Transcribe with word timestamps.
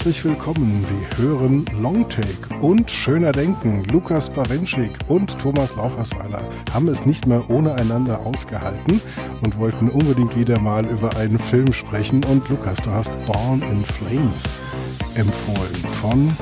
Herzlich 0.00 0.24
willkommen. 0.24 0.82
Sie 0.86 0.96
hören 1.22 1.66
Longtake 1.78 2.54
und 2.62 2.90
Schöner 2.90 3.32
Denken. 3.32 3.84
Lukas 3.92 4.30
Bawenschik 4.30 4.92
und 5.08 5.38
Thomas 5.38 5.76
Laufersweiler 5.76 6.40
haben 6.72 6.88
es 6.88 7.04
nicht 7.04 7.26
mehr 7.26 7.50
ohne 7.50 7.74
einander 7.74 8.20
ausgehalten 8.20 9.02
und 9.42 9.58
wollten 9.58 9.90
unbedingt 9.90 10.34
wieder 10.38 10.58
mal 10.58 10.86
über 10.86 11.14
einen 11.18 11.38
Film 11.38 11.74
sprechen. 11.74 12.24
Und 12.24 12.48
Lukas, 12.48 12.78
du 12.80 12.90
hast 12.90 13.12
Born 13.26 13.60
in 13.60 13.84
Flames 13.84 14.44
empfohlen 15.16 15.84
von 16.00 16.34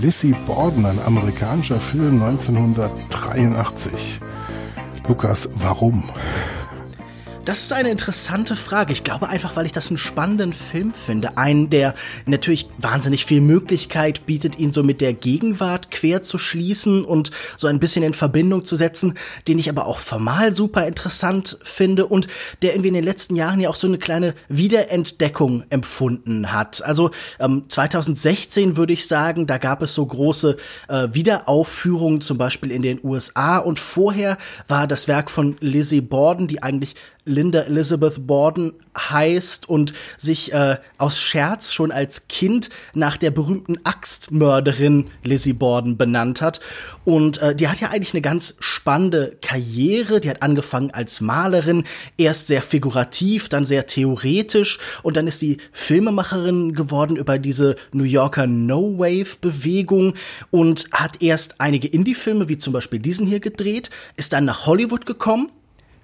Lizzie 0.00 0.36
Borden, 0.46 0.86
ein 0.86 1.00
amerikanischer 1.04 1.80
Film 1.80 2.22
1983. 2.22 4.20
Lukas, 5.08 5.50
warum? 5.56 6.04
Das 7.46 7.62
ist 7.62 7.72
eine 7.72 7.88
interessante 7.88 8.54
Frage. 8.54 8.92
Ich 8.92 9.02
glaube 9.02 9.30
einfach, 9.30 9.56
weil 9.56 9.64
ich 9.64 9.72
das 9.72 9.88
einen 9.88 9.96
spannenden 9.96 10.52
Film 10.52 10.92
finde. 10.92 11.38
Einen, 11.38 11.70
der 11.70 11.94
natürlich 12.26 12.68
wahnsinnig 12.76 13.24
viel 13.24 13.40
Möglichkeit 13.40 14.26
bietet, 14.26 14.58
ihn 14.58 14.72
so 14.72 14.82
mit 14.82 15.00
der 15.00 15.14
Gegenwart 15.14 15.90
quer 15.90 16.22
zu 16.22 16.36
schließen 16.36 17.02
und 17.02 17.30
so 17.56 17.66
ein 17.66 17.80
bisschen 17.80 18.02
in 18.02 18.12
Verbindung 18.12 18.66
zu 18.66 18.76
setzen, 18.76 19.14
den 19.48 19.58
ich 19.58 19.70
aber 19.70 19.86
auch 19.86 19.96
formal 19.98 20.52
super 20.52 20.86
interessant 20.86 21.58
finde 21.62 22.06
und 22.06 22.28
der 22.60 22.74
irgendwie 22.74 22.88
in 22.88 22.94
den 22.94 23.04
letzten 23.04 23.34
Jahren 23.34 23.58
ja 23.58 23.70
auch 23.70 23.76
so 23.76 23.86
eine 23.86 23.98
kleine 23.98 24.34
Wiederentdeckung 24.50 25.64
empfunden 25.70 26.52
hat. 26.52 26.84
Also 26.84 27.10
ähm, 27.38 27.64
2016 27.68 28.76
würde 28.76 28.92
ich 28.92 29.08
sagen, 29.08 29.46
da 29.46 29.56
gab 29.56 29.80
es 29.80 29.94
so 29.94 30.04
große 30.04 30.58
äh, 30.88 31.08
Wiederaufführungen, 31.12 32.20
zum 32.20 32.36
Beispiel 32.36 32.70
in 32.70 32.82
den 32.82 33.00
USA 33.02 33.56
und 33.58 33.78
vorher 33.78 34.36
war 34.68 34.86
das 34.86 35.08
Werk 35.08 35.30
von 35.30 35.56
Lizzie 35.60 36.02
Borden, 36.02 36.46
die 36.46 36.62
eigentlich 36.62 36.96
Linda 37.24 37.60
Elizabeth 37.60 38.26
Borden 38.26 38.72
heißt 38.96 39.68
und 39.68 39.92
sich 40.16 40.52
äh, 40.52 40.78
aus 40.98 41.20
Scherz 41.20 41.72
schon 41.72 41.92
als 41.92 42.28
Kind 42.28 42.70
nach 42.94 43.16
der 43.16 43.30
berühmten 43.30 43.78
Axtmörderin 43.84 45.10
Lizzie 45.22 45.52
Borden 45.52 45.96
benannt 45.96 46.40
hat. 46.40 46.60
Und 47.04 47.38
äh, 47.38 47.54
die 47.54 47.68
hat 47.68 47.80
ja 47.80 47.88
eigentlich 47.88 48.14
eine 48.14 48.22
ganz 48.22 48.56
spannende 48.58 49.36
Karriere. 49.42 50.20
Die 50.20 50.30
hat 50.30 50.42
angefangen 50.42 50.90
als 50.92 51.20
Malerin, 51.20 51.84
erst 52.16 52.46
sehr 52.46 52.62
figurativ, 52.62 53.48
dann 53.48 53.64
sehr 53.64 53.86
theoretisch 53.86 54.78
und 55.02 55.16
dann 55.16 55.26
ist 55.26 55.38
sie 55.38 55.58
Filmemacherin 55.72 56.74
geworden 56.74 57.16
über 57.16 57.38
diese 57.38 57.76
New 57.92 58.04
Yorker 58.04 58.46
No 58.46 58.98
Wave 58.98 59.36
Bewegung 59.40 60.14
und 60.50 60.86
hat 60.92 61.22
erst 61.22 61.60
einige 61.60 61.88
Indie-Filme 61.88 62.48
wie 62.48 62.58
zum 62.58 62.72
Beispiel 62.72 62.98
diesen 62.98 63.26
hier 63.26 63.40
gedreht, 63.40 63.90
ist 64.16 64.32
dann 64.32 64.44
nach 64.44 64.66
Hollywood 64.66 65.06
gekommen 65.06 65.50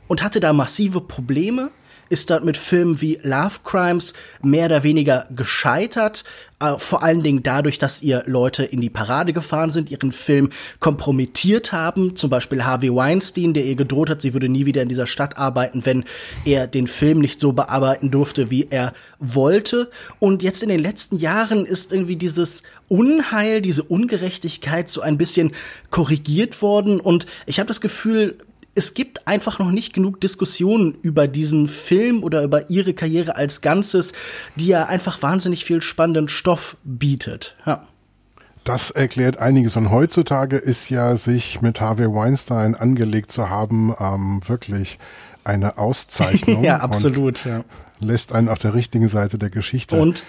und 0.09 0.23
hatte 0.23 0.41
da 0.41 0.53
massive 0.53 1.01
Probleme, 1.01 1.71
ist 2.09 2.31
dort 2.31 2.45
mit 2.45 2.57
Filmen 2.57 3.01
wie 3.01 3.19
Love 3.23 3.57
Crimes 3.65 4.13
mehr 4.43 4.67
oder 4.67 4.83
weniger 4.83 5.27
gescheitert, 5.35 6.25
äh, 6.61 6.79
vor 6.79 7.03
allen 7.03 7.23
Dingen 7.23 7.43
dadurch, 7.43 7.79
dass 7.79 8.03
ihr 8.03 8.23
Leute 8.27 8.65
in 8.65 8.81
die 8.81 8.91
Parade 8.91 9.33
gefahren 9.33 9.71
sind, 9.71 9.91
ihren 9.91 10.13
Film 10.13 10.51
kompromittiert 10.81 11.73
haben, 11.73 12.17
zum 12.17 12.31
Beispiel 12.31 12.65
Harvey 12.65 12.95
Weinstein, 12.95 13.55
der 13.55 13.65
ihr 13.65 13.75
gedroht 13.75 14.09
hat, 14.09 14.23
sie 14.23 14.33
würde 14.33 14.49
nie 14.49 14.67
wieder 14.67 14.83
in 14.83 14.89
dieser 14.89 15.07
Stadt 15.07 15.37
arbeiten, 15.37 15.85
wenn 15.85 16.05
er 16.45 16.67
den 16.67 16.87
Film 16.87 17.19
nicht 17.19 17.41
so 17.41 17.53
bearbeiten 17.53 18.11
durfte, 18.11 18.51
wie 18.51 18.69
er 18.71 18.93
wollte. 19.19 19.91
Und 20.19 20.43
jetzt 20.43 20.63
in 20.63 20.69
den 20.69 20.81
letzten 20.81 21.17
Jahren 21.17 21.67
ist 21.67 21.93
irgendwie 21.93 22.17
dieses 22.17 22.63
Unheil, 22.89 23.61
diese 23.61 23.83
Ungerechtigkeit 23.83 24.89
so 24.89 25.01
ein 25.01 25.19
bisschen 25.19 25.53
korrigiert 25.91 26.63
worden 26.63 27.01
und 27.01 27.27
ich 27.47 27.59
habe 27.59 27.67
das 27.67 27.81
Gefühl, 27.81 28.39
es 28.77 28.95
gibt 28.95 29.27
einfach 29.27 29.59
noch 29.59 29.71
nicht 29.71 29.93
genug 29.95 30.21
Diskussionen 30.21 30.95
über 31.03 31.27
diesen 31.27 31.67
Film 31.67 32.23
oder 32.23 32.43
über 32.43 32.69
ihre 32.71 32.93
Karriere 32.93 33.35
als 33.35 33.63
Ganzes, 33.63 34.13
die 34.55 34.67
ja 34.67 34.85
einfach 34.85 35.23
wahnsinnig 35.23 35.65
viel 35.65 35.81
spannenden 35.83 36.29
Stoff 36.29 36.77
bietet. 36.85 37.57
Ja. 37.65 37.87
Das 38.65 38.91
erklärt 38.91 39.39
einiges. 39.39 39.77
Und 39.77 39.91
heutzutage 39.91 40.57
ist 40.57 40.91
ja, 40.91 41.17
sich 41.17 41.63
mit 41.63 41.81
Harvey 41.81 42.13
Weinstein 42.13 42.75
angelegt 42.75 43.33
zu 43.33 43.49
haben, 43.49 43.95
ähm, 43.99 44.41
wirklich 44.47 44.99
eine 45.43 45.79
Auszeichnung. 45.79 46.63
ja, 46.63 46.79
absolut. 46.79 47.45
Ja. 47.45 47.65
Lässt 47.99 48.33
einen 48.33 48.49
auf 48.49 48.59
der 48.59 48.75
richtigen 48.75 49.09
Seite 49.09 49.39
der 49.39 49.51
Geschichte 49.51 49.97
und, 49.97 50.25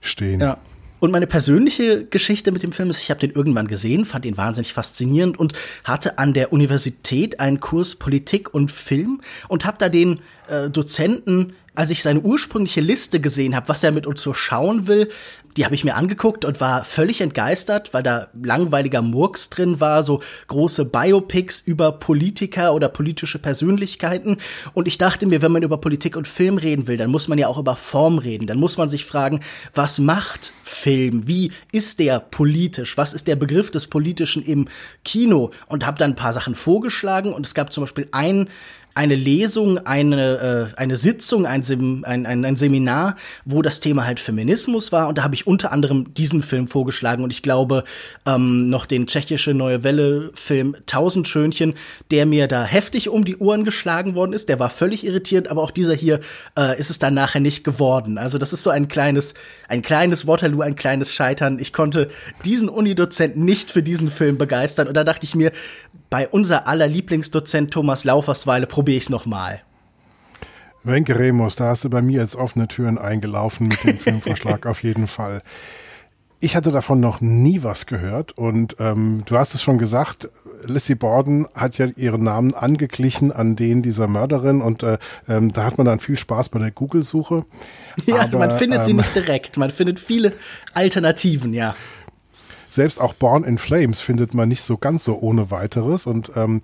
stehen. 0.00 0.40
Ja. 0.40 0.58
Und 1.00 1.10
meine 1.10 1.26
persönliche 1.26 2.04
Geschichte 2.04 2.52
mit 2.52 2.62
dem 2.62 2.72
Film 2.72 2.90
ist, 2.90 3.02
ich 3.02 3.10
habe 3.10 3.20
den 3.20 3.30
irgendwann 3.30 3.68
gesehen, 3.68 4.04
fand 4.04 4.24
ihn 4.24 4.36
wahnsinnig 4.36 4.72
faszinierend 4.72 5.38
und 5.38 5.52
hatte 5.84 6.18
an 6.18 6.32
der 6.34 6.52
Universität 6.52 7.40
einen 7.40 7.60
Kurs 7.60 7.96
Politik 7.96 8.52
und 8.52 8.70
Film 8.70 9.20
und 9.48 9.64
habe 9.64 9.78
da 9.78 9.88
den 9.88 10.20
äh, 10.48 10.68
Dozenten 10.70 11.54
als 11.78 11.90
ich 11.90 12.02
seine 12.02 12.18
ursprüngliche 12.18 12.80
Liste 12.80 13.20
gesehen 13.20 13.54
habe, 13.54 13.68
was 13.68 13.84
er 13.84 13.92
mit 13.92 14.04
uns 14.04 14.20
so 14.20 14.34
schauen 14.34 14.88
will, 14.88 15.10
die 15.58 15.64
habe 15.64 15.74
ich 15.74 15.82
mir 15.82 15.96
angeguckt 15.96 16.44
und 16.44 16.60
war 16.60 16.84
völlig 16.84 17.20
entgeistert, 17.20 17.92
weil 17.92 18.04
da 18.04 18.28
langweiliger 18.40 19.02
Murks 19.02 19.50
drin 19.50 19.80
war, 19.80 20.04
so 20.04 20.22
große 20.46 20.84
Biopics 20.84 21.60
über 21.60 21.90
Politiker 21.90 22.74
oder 22.74 22.88
politische 22.88 23.40
Persönlichkeiten. 23.40 24.36
Und 24.72 24.86
ich 24.86 24.98
dachte 24.98 25.26
mir, 25.26 25.42
wenn 25.42 25.50
man 25.50 25.64
über 25.64 25.78
Politik 25.78 26.16
und 26.16 26.28
Film 26.28 26.58
reden 26.58 26.86
will, 26.86 26.96
dann 26.96 27.10
muss 27.10 27.26
man 27.26 27.38
ja 27.38 27.48
auch 27.48 27.58
über 27.58 27.74
Form 27.74 28.18
reden. 28.18 28.46
Dann 28.46 28.58
muss 28.58 28.76
man 28.76 28.88
sich 28.88 29.04
fragen, 29.04 29.40
was 29.74 29.98
macht 29.98 30.52
Film? 30.62 31.26
Wie 31.26 31.50
ist 31.72 31.98
der 31.98 32.20
politisch? 32.20 32.96
Was 32.96 33.12
ist 33.12 33.26
der 33.26 33.34
Begriff 33.34 33.72
des 33.72 33.88
Politischen 33.88 34.44
im 34.44 34.68
Kino? 35.04 35.50
Und 35.66 35.84
habe 35.84 35.98
dann 35.98 36.12
ein 36.12 36.16
paar 36.16 36.34
Sachen 36.34 36.54
vorgeschlagen 36.54 37.32
und 37.32 37.44
es 37.44 37.54
gab 37.54 37.72
zum 37.72 37.82
Beispiel 37.82 38.06
einen 38.12 38.48
eine 38.98 39.14
Lesung, 39.14 39.78
eine, 39.86 40.72
äh, 40.74 40.76
eine 40.76 40.96
Sitzung, 40.96 41.46
ein, 41.46 41.62
Sem 41.62 42.02
ein, 42.04 42.26
ein, 42.26 42.44
ein 42.44 42.56
Seminar, 42.56 43.14
wo 43.44 43.62
das 43.62 43.78
Thema 43.78 44.04
halt 44.04 44.18
Feminismus 44.18 44.90
war. 44.90 45.06
Und 45.06 45.18
da 45.18 45.22
habe 45.22 45.36
ich 45.36 45.46
unter 45.46 45.70
anderem 45.70 46.12
diesen 46.14 46.42
Film 46.42 46.66
vorgeschlagen 46.66 47.22
und 47.22 47.32
ich 47.32 47.42
glaube 47.42 47.84
ähm, 48.26 48.70
noch 48.70 48.86
den 48.86 49.06
tschechische 49.06 49.54
Neue 49.54 49.84
Welle-Film 49.84 50.74
Tausend 50.86 51.28
Schönchen, 51.28 51.74
der 52.10 52.26
mir 52.26 52.48
da 52.48 52.64
heftig 52.64 53.08
um 53.08 53.24
die 53.24 53.36
Ohren 53.36 53.64
geschlagen 53.64 54.16
worden 54.16 54.32
ist. 54.32 54.48
Der 54.48 54.58
war 54.58 54.68
völlig 54.68 55.06
irritierend, 55.06 55.48
aber 55.48 55.62
auch 55.62 55.70
dieser 55.70 55.94
hier 55.94 56.18
äh, 56.58 56.76
ist 56.76 56.90
es 56.90 56.98
dann 56.98 57.14
nachher 57.14 57.40
nicht 57.40 57.62
geworden. 57.62 58.18
Also 58.18 58.36
das 58.36 58.52
ist 58.52 58.64
so 58.64 58.70
ein 58.70 58.88
kleines, 58.88 59.34
ein 59.68 59.82
kleines 59.82 60.26
Waterloo, 60.26 60.62
ein 60.62 60.74
kleines 60.74 61.14
Scheitern. 61.14 61.60
Ich 61.60 61.72
konnte 61.72 62.08
diesen 62.44 62.68
Unidozent 62.68 63.36
nicht 63.36 63.70
für 63.70 63.84
diesen 63.84 64.10
Film 64.10 64.38
begeistern. 64.38 64.88
Und 64.88 64.96
da 64.96 65.04
dachte 65.04 65.24
ich 65.24 65.36
mir, 65.36 65.52
bei 66.10 66.28
unser 66.28 66.66
aller 66.66 66.88
Lieblingsdozent 66.88 67.70
Thomas 67.70 68.04
Laufersweile 68.04 68.66
probiere 68.66 68.98
ich 68.98 69.04
es 69.04 69.10
nochmal. 69.10 69.62
Wenke 70.84 71.18
Remus, 71.18 71.56
da 71.56 71.66
hast 71.66 71.84
du 71.84 71.90
bei 71.90 72.02
mir 72.02 72.20
jetzt 72.20 72.36
offene 72.36 72.68
Türen 72.68 72.98
eingelaufen 72.98 73.68
mit 73.68 73.84
dem 73.84 73.98
Filmvorschlag 73.98 74.66
auf 74.66 74.82
jeden 74.82 75.06
Fall. 75.06 75.42
Ich 76.40 76.54
hatte 76.54 76.70
davon 76.70 77.00
noch 77.00 77.20
nie 77.20 77.64
was 77.64 77.86
gehört 77.86 78.30
und 78.38 78.76
ähm, 78.78 79.24
du 79.26 79.36
hast 79.36 79.54
es 79.54 79.62
schon 79.62 79.76
gesagt, 79.76 80.30
Lizzie 80.64 80.94
Borden 80.94 81.48
hat 81.52 81.78
ja 81.78 81.86
ihren 81.86 82.22
Namen 82.22 82.54
angeglichen 82.54 83.32
an 83.32 83.56
den 83.56 83.82
dieser 83.82 84.06
Mörderin 84.06 84.60
und 84.60 84.84
äh, 84.84 84.98
ähm, 85.28 85.52
da 85.52 85.64
hat 85.64 85.78
man 85.78 85.86
dann 85.86 85.98
viel 85.98 86.16
Spaß 86.16 86.50
bei 86.50 86.60
der 86.60 86.70
Google-Suche. 86.70 87.44
Ja, 88.06 88.20
Aber, 88.20 88.38
man 88.38 88.52
findet 88.52 88.80
ähm, 88.80 88.84
sie 88.84 88.92
nicht 88.94 89.16
direkt, 89.16 89.56
man 89.56 89.70
findet 89.70 89.98
viele 89.98 90.32
Alternativen, 90.74 91.52
ja 91.52 91.74
selbst 92.68 93.00
auch 93.00 93.14
Born 93.14 93.44
in 93.44 93.58
Flames 93.58 94.00
findet 94.00 94.34
man 94.34 94.48
nicht 94.48 94.62
so 94.62 94.76
ganz 94.76 95.04
so 95.04 95.18
ohne 95.18 95.50
weiteres 95.50 96.06
und 96.06 96.32
ähm, 96.36 96.60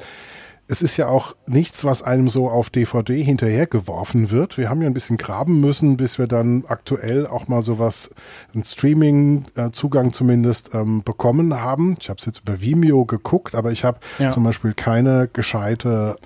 es 0.66 0.80
ist 0.80 0.96
ja 0.96 1.08
auch 1.08 1.34
nichts, 1.46 1.84
was 1.84 2.02
einem 2.02 2.30
so 2.30 2.48
auf 2.48 2.70
DVD 2.70 3.22
hinterhergeworfen 3.22 4.30
wird. 4.30 4.56
Wir 4.56 4.70
haben 4.70 4.80
ja 4.80 4.86
ein 4.86 4.94
bisschen 4.94 5.18
graben 5.18 5.60
müssen, 5.60 5.98
bis 5.98 6.18
wir 6.18 6.26
dann 6.26 6.64
aktuell 6.66 7.26
auch 7.26 7.48
mal 7.48 7.62
sowas, 7.62 8.14
einen 8.54 8.64
Streaming-Zugang 8.64 10.14
zumindest 10.14 10.74
ähm, 10.74 11.02
bekommen 11.02 11.60
haben. 11.60 11.96
Ich 12.00 12.08
habe 12.08 12.18
es 12.18 12.24
jetzt 12.24 12.40
über 12.40 12.62
Vimeo 12.62 13.04
geguckt, 13.04 13.54
aber 13.54 13.72
ich 13.72 13.84
habe 13.84 13.98
ja. 14.18 14.30
zum 14.30 14.44
Beispiel 14.44 14.72
keine 14.72 15.28
gescheite 15.30 16.16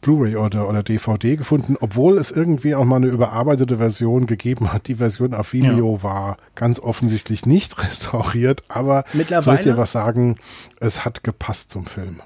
Blu-ray 0.00 0.36
oder, 0.36 0.68
oder 0.68 0.82
DVD 0.82 1.36
gefunden, 1.36 1.76
obwohl 1.80 2.18
es 2.18 2.30
irgendwie 2.30 2.74
auch 2.74 2.84
mal 2.84 2.96
eine 2.96 3.08
überarbeitete 3.08 3.78
Version 3.78 4.26
gegeben 4.26 4.72
hat. 4.72 4.88
Die 4.88 4.96
Version 4.96 5.34
auf 5.34 5.52
Vimeo 5.52 5.96
ja. 5.96 6.02
war 6.02 6.36
ganz 6.54 6.80
offensichtlich 6.80 7.46
nicht 7.46 7.78
restauriert, 7.82 8.62
aber 8.68 9.04
soll 9.40 9.54
ich 9.54 9.62
dir 9.62 9.76
was 9.76 9.92
sagen, 9.92 10.36
es 10.80 11.04
hat 11.04 11.22
gepasst 11.22 11.70
zum 11.70 11.86
Film. 11.86 12.20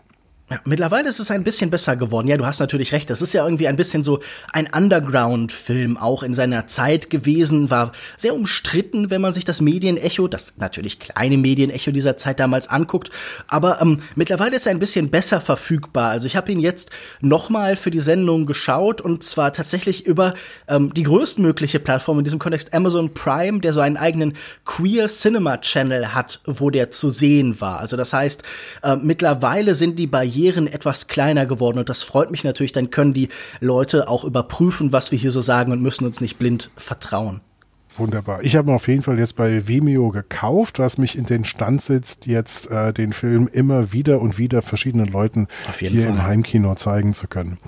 Ja, 0.51 0.61
mittlerweile 0.67 1.09
ist 1.09 1.21
es 1.21 1.31
ein 1.31 1.43
bisschen 1.43 1.71
besser 1.71 1.97
geworden. 1.97 2.29
Ja, 2.29 2.37
du 2.37 2.45
hast 2.45 2.61
natürlich 2.61 2.93
recht. 2.93 3.09
Das 3.09 3.23
ist 3.23 3.33
ja 3.33 3.43
irgendwie 3.45 3.67
ein 3.67 3.77
bisschen 3.77 4.03
so 4.03 4.21
ein 4.53 4.69
Underground-Film 4.71 5.97
auch 5.97 6.23
in 6.23 6.35
seiner 6.35 6.67
Zeit 6.67 7.09
gewesen, 7.09 7.71
war 7.71 7.93
sehr 8.19 8.35
umstritten, 8.35 9.09
wenn 9.09 9.23
man 9.23 9.33
sich 9.33 9.47
das 9.47 9.63
Medienecho, 9.63 10.29
das 10.29 10.53
natürlich 10.59 10.99
kleine 10.99 11.39
Medienecho 11.39 11.93
dieser 11.93 12.19
Zeit 12.19 12.41
damals 12.41 12.69
anguckt. 12.69 13.09
Aber 13.49 13.81
ähm, 13.81 14.03
mittlerweile 14.17 14.57
ist 14.57 14.67
er 14.67 14.73
ein 14.73 14.81
bisschen 14.81 15.09
besser 15.09 15.41
verfügbar. 15.41 16.11
Also 16.11 16.27
ich 16.27 16.37
habe 16.37 16.53
ihn 16.53 16.61
jetzt 16.61 16.91
nochmal 17.23 17.75
für 17.77 17.91
die 17.91 18.01
Sendung 18.01 18.45
geschaut 18.45 19.01
und 19.01 19.25
zwar 19.25 19.51
tatsächlich 19.55 20.05
über 20.05 20.35
ähm, 20.69 20.93
die 20.93 21.05
größtmögliche 21.05 21.81
Plattform 21.81 22.19
in 22.19 22.25
diesem 22.25 22.39
Kontext 22.39 22.75
Amazon 22.75 23.15
Prime, 23.15 23.61
der 23.61 23.73
so 23.73 23.81
einen 23.81 23.97
eigenen 23.97 24.37
Queer 24.67 25.07
Cinema 25.07 25.57
Channel 25.57 26.13
hat, 26.13 26.43
wo 26.45 26.69
der 26.69 26.91
zu 26.91 27.09
sehen 27.09 27.63
war. 27.63 27.81
Also 27.81 27.97
das 27.97 28.13
heißt, 28.13 28.43
äh, 28.83 28.97
mittlerweile 28.97 29.75
sind 29.75 29.99
die 29.99 30.07
bei 30.07 30.34
Barrieren 30.35 30.67
etwas 30.67 31.07
kleiner 31.07 31.47
geworden 31.47 31.79
und 31.79 31.89
das 31.89 32.03
freut 32.03 32.33
mich 32.33 32.43
natürlich, 32.43 32.73
dann 32.73 32.91
können 32.91 33.15
die 33.15 33.29
Leute 33.61 34.09
auch 34.09 34.25
überprüfen, 34.25 34.93
was 34.93 35.13
wir 35.13 35.19
hier 35.19 35.31
so 35.31 35.41
sagen 35.41 35.71
und 35.71 35.81
müssen 35.81 36.05
uns 36.05 36.21
nicht 36.21 36.39
blind 36.39 36.71
vertrauen. 36.77 37.41
Wunderbar. 37.97 38.43
Ich 38.43 38.57
habe 38.57 38.75
auf 38.75 38.89
jeden 38.89 39.03
Fall 39.03 39.21
jetzt 39.21 39.37
bei 39.37 39.69
Vimeo 39.69 40.09
gekauft, 40.09 40.81
was 40.81 40.99
mich 40.99 41.17
in 41.17 41.27
den 41.27 41.45
Stand 41.45 41.81
setzt, 41.81 42.27
jetzt 42.27 42.69
äh, 42.69 42.93
den 42.93 43.13
Film 43.13 43.49
immer 43.53 43.93
wieder 43.93 44.21
und 44.21 44.37
wieder 44.37 44.63
verschiedenen 44.63 45.07
Leuten 45.07 45.47
hier 45.79 46.03
Fall. 46.03 46.11
im 46.11 46.23
Heimkino 46.25 46.75
zeigen 46.75 47.15
zu 47.15 47.29
können. 47.29 47.59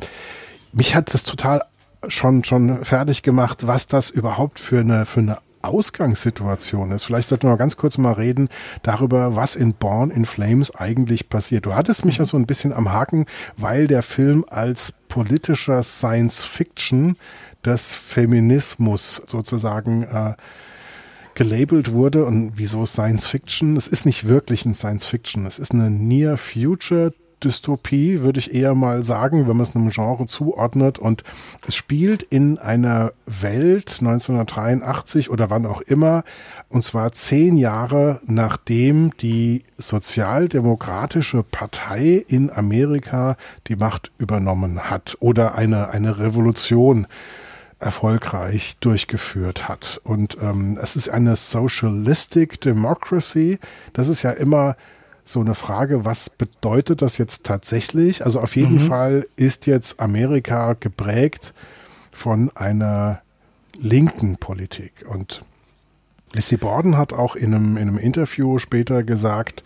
Mich 0.73 0.97
hat 0.97 1.15
das 1.15 1.23
total 1.23 1.63
schon 2.09 2.43
schon 2.43 2.85
fertig 2.85 3.23
gemacht, 3.23 3.69
was 3.69 3.87
das 3.87 4.11
überhaupt 4.11 4.59
für 4.59 4.81
eine 4.81 5.07
für 5.07 5.21
eine 5.21 5.39
Ausgangssituation 5.63 6.93
ist. 6.93 7.05
Vielleicht 7.05 7.29
sollten 7.29 7.49
wir 7.49 7.57
ganz 7.57 7.77
kurz 7.77 7.99
mal 7.99 8.13
reden 8.13 8.49
darüber, 8.83 9.37
was 9.37 9.57
in 9.57 9.75
Born 9.75 10.11
in 10.11 10.25
Flames 10.25 10.75
eigentlich 10.75 11.29
passiert. 11.29 11.67
Du 11.67 11.75
hattest 11.75 12.05
mich 12.05 12.19
ja 12.19 12.25
so 12.25 12.37
ein 12.37 12.47
bisschen 12.47 12.73
am 12.73 12.93
Haken, 12.93 13.27
weil 13.57 13.87
der 13.87 14.03
Film 14.03 14.45
als 14.49 14.95
politischer 15.09 15.83
Science 15.83 16.45
Fiction 16.45 17.17
des 17.65 17.95
Feminismus 17.95 19.23
sozusagen 19.27 20.05
äh, 20.05 20.35
gelabelt 21.35 21.93
wurde. 21.93 22.25
Und 22.25 22.53
wieso 22.57 22.87
Science 22.87 23.27
Fiction? 23.27 23.77
Es 23.77 23.87
ist 23.87 24.07
nicht 24.07 24.27
wirklich 24.27 24.65
ein 24.65 24.75
Science 24.75 25.07
Fiction. 25.07 25.47
Es 25.47 25.59
ist 25.59 25.73
eine 25.73 25.91
Near 25.91 26.37
Future 26.37 27.13
Dystopie, 27.45 28.23
würde 28.23 28.39
ich 28.39 28.55
eher 28.55 28.75
mal 28.75 29.05
sagen, 29.05 29.47
wenn 29.47 29.57
man 29.57 29.63
es 29.63 29.77
einem 29.77 29.91
Genre 29.91 30.27
zuordnet. 30.27 30.99
Und 30.99 31.23
es 31.67 31.75
spielt 31.75 32.23
in 32.23 32.59
einer 32.59 33.13
Welt 33.27 33.97
1983 34.01 35.31
oder 35.31 35.51
wann 35.51 35.67
auch 35.67 35.81
immer, 35.83 36.25
und 36.69 36.85
zwar 36.85 37.13
zehn 37.13 37.57
Jahre 37.57 38.21
nachdem 38.27 39.17
die 39.19 39.65
Sozialdemokratische 39.79 41.43
Partei 41.43 42.25
in 42.29 42.51
Amerika 42.51 43.37
die 43.67 43.77
Macht 43.77 44.11
übernommen 44.19 44.91
hat 44.91 45.17
oder 45.21 45.55
eine, 45.55 45.91
eine 45.91 46.19
Revolution 46.19 47.07
erfolgreich 47.79 48.79
durchgeführt 48.81 49.69
hat. 49.69 50.01
Und 50.03 50.39
ähm, 50.41 50.79
es 50.81 50.97
ist 50.97 51.11
eine 51.11 51.37
Socialistic 51.37 52.61
Democracy. 52.61 53.59
Das 53.93 54.09
ist 54.09 54.23
ja 54.23 54.31
immer 54.31 54.77
so 55.29 55.41
eine 55.41 55.55
Frage, 55.55 56.05
was 56.05 56.31
bedeutet 56.31 57.03
das 57.03 57.19
jetzt 57.19 57.45
tatsächlich? 57.45 58.25
Also 58.25 58.41
auf 58.41 58.57
jeden 58.57 58.75
mhm. 58.75 58.89
Fall 58.89 59.27
ist 59.37 59.67
jetzt 59.67 60.01
Amerika 60.01 60.75
geprägt 60.75 61.55
von 62.13 62.51
einer 62.55 63.21
linken 63.79 64.37
Politik. 64.37 65.05
Und 65.09 65.43
Lizzie 66.33 66.57
Borden 66.57 66.97
hat 66.97 67.13
auch 67.13 67.37
in 67.37 67.55
einem, 67.55 67.77
in 67.77 67.89
einem 67.89 67.99
Interview 67.99 68.59
später 68.59 69.03
gesagt, 69.03 69.65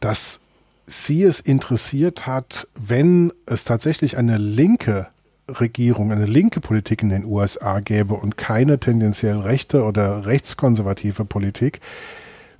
dass 0.00 0.40
sie 0.86 1.22
es 1.22 1.40
interessiert 1.40 2.26
hat, 2.26 2.68
wenn 2.74 3.32
es 3.46 3.64
tatsächlich 3.64 4.16
eine 4.16 4.38
linke 4.38 5.06
Regierung, 5.48 6.12
eine 6.12 6.26
linke 6.26 6.60
Politik 6.60 7.02
in 7.02 7.08
den 7.08 7.24
USA 7.24 7.80
gäbe 7.80 8.14
und 8.14 8.36
keine 8.36 8.78
tendenziell 8.78 9.38
rechte 9.38 9.84
oder 9.84 10.26
rechtskonservative 10.26 11.24
Politik, 11.24 11.80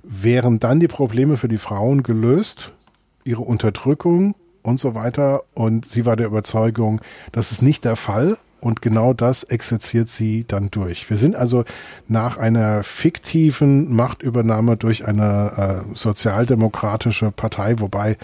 wären 0.03 0.59
dann 0.59 0.79
die 0.79 0.87
Probleme 0.87 1.37
für 1.37 1.47
die 1.47 1.57
Frauen 1.57 2.03
gelöst, 2.03 2.73
ihre 3.23 3.41
Unterdrückung 3.41 4.35
und 4.63 4.79
so 4.79 4.95
weiter. 4.95 5.43
Und 5.53 5.85
sie 5.85 6.05
war 6.05 6.15
der 6.15 6.27
Überzeugung, 6.27 7.01
das 7.31 7.51
ist 7.51 7.61
nicht 7.61 7.85
der 7.85 7.95
Fall. 7.95 8.37
Und 8.59 8.83
genau 8.83 9.13
das 9.13 9.43
exerziert 9.43 10.09
sie 10.09 10.45
dann 10.47 10.69
durch. 10.69 11.09
Wir 11.09 11.17
sind 11.17 11.35
also 11.35 11.65
nach 12.07 12.37
einer 12.37 12.83
fiktiven 12.83 13.91
Machtübernahme 13.91 14.77
durch 14.77 15.07
eine 15.07 15.83
äh, 15.89 15.95
sozialdemokratische 15.95 17.31
Partei, 17.31 17.79
wobei 17.79 18.17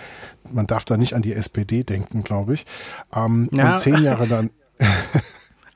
man 0.54 0.68
darf 0.68 0.86
da 0.86 0.96
nicht 0.96 1.14
an 1.16 1.24
die 1.24 1.34
SPD 1.34 1.84
denken, 1.84 2.24
glaube 2.24 2.54
ich. 2.54 2.68
Ähm, 3.16 3.50
ja. 3.52 3.74
Und 3.74 3.80
zehn 3.80 3.98
Jahre 4.04 4.28
dann. 4.28 4.52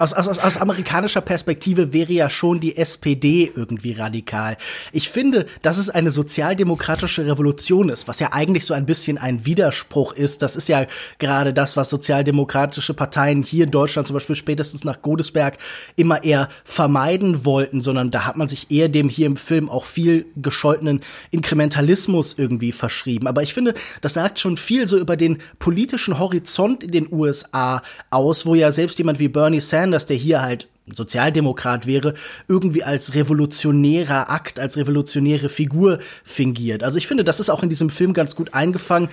Aus, 0.01 0.13
aus, 0.13 0.39
aus 0.39 0.57
amerikanischer 0.57 1.21
Perspektive 1.21 1.93
wäre 1.93 2.11
ja 2.11 2.29
schon 2.29 2.59
die 2.59 2.75
SPD 2.75 3.51
irgendwie 3.55 3.93
radikal. 3.93 4.57
Ich 4.91 5.09
finde, 5.09 5.45
dass 5.61 5.77
es 5.77 5.91
eine 5.91 6.09
sozialdemokratische 6.09 7.27
Revolution 7.27 7.89
ist, 7.89 8.07
was 8.07 8.19
ja 8.19 8.29
eigentlich 8.31 8.65
so 8.65 8.73
ein 8.73 8.87
bisschen 8.87 9.19
ein 9.19 9.45
Widerspruch 9.45 10.13
ist. 10.13 10.41
Das 10.41 10.55
ist 10.55 10.69
ja 10.69 10.87
gerade 11.19 11.53
das, 11.53 11.77
was 11.77 11.91
sozialdemokratische 11.91 12.95
Parteien 12.95 13.43
hier 13.43 13.65
in 13.65 13.71
Deutschland 13.71 14.07
zum 14.07 14.15
Beispiel 14.15 14.35
spätestens 14.35 14.83
nach 14.83 15.03
Godesberg 15.03 15.57
immer 15.95 16.23
eher 16.23 16.49
vermeiden 16.63 17.45
wollten, 17.45 17.81
sondern 17.81 18.09
da 18.09 18.25
hat 18.25 18.37
man 18.37 18.49
sich 18.49 18.71
eher 18.71 18.89
dem 18.89 19.07
hier 19.07 19.27
im 19.27 19.37
Film 19.37 19.69
auch 19.69 19.85
viel 19.85 20.25
gescholtenen 20.35 21.01
Inkrementalismus 21.29 22.33
irgendwie 22.37 22.71
verschrieben. 22.71 23.27
Aber 23.27 23.43
ich 23.43 23.53
finde, 23.53 23.75
das 24.01 24.15
sagt 24.15 24.39
schon 24.39 24.57
viel 24.57 24.87
so 24.87 24.97
über 24.97 25.15
den 25.15 25.37
politischen 25.59 26.17
Horizont 26.17 26.83
in 26.83 26.91
den 26.91 27.07
USA 27.13 27.83
aus, 28.09 28.47
wo 28.47 28.55
ja 28.55 28.71
selbst 28.71 28.97
jemand 28.97 29.19
wie 29.19 29.27
Bernie 29.27 29.61
Sanders 29.61 29.90
dass 29.91 30.05
der 30.05 30.17
hier 30.17 30.41
halt 30.41 30.67
Sozialdemokrat 30.93 31.85
wäre, 31.85 32.15
irgendwie 32.47 32.83
als 32.83 33.13
revolutionärer 33.13 34.29
Akt, 34.29 34.59
als 34.59 34.77
revolutionäre 34.77 35.49
Figur 35.49 35.99
fingiert. 36.23 36.83
Also 36.83 36.97
ich 36.97 37.07
finde, 37.07 37.23
das 37.23 37.39
ist 37.39 37.49
auch 37.49 37.63
in 37.63 37.69
diesem 37.69 37.89
Film 37.89 38.13
ganz 38.13 38.35
gut 38.35 38.53
eingefangen, 38.53 39.09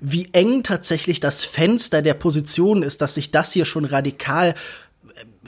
wie 0.00 0.28
eng 0.32 0.62
tatsächlich 0.62 1.20
das 1.20 1.44
Fenster 1.44 2.02
der 2.02 2.14
Position 2.14 2.82
ist, 2.82 3.00
dass 3.00 3.14
sich 3.14 3.30
das 3.30 3.52
hier 3.52 3.64
schon 3.64 3.84
radikal 3.84 4.54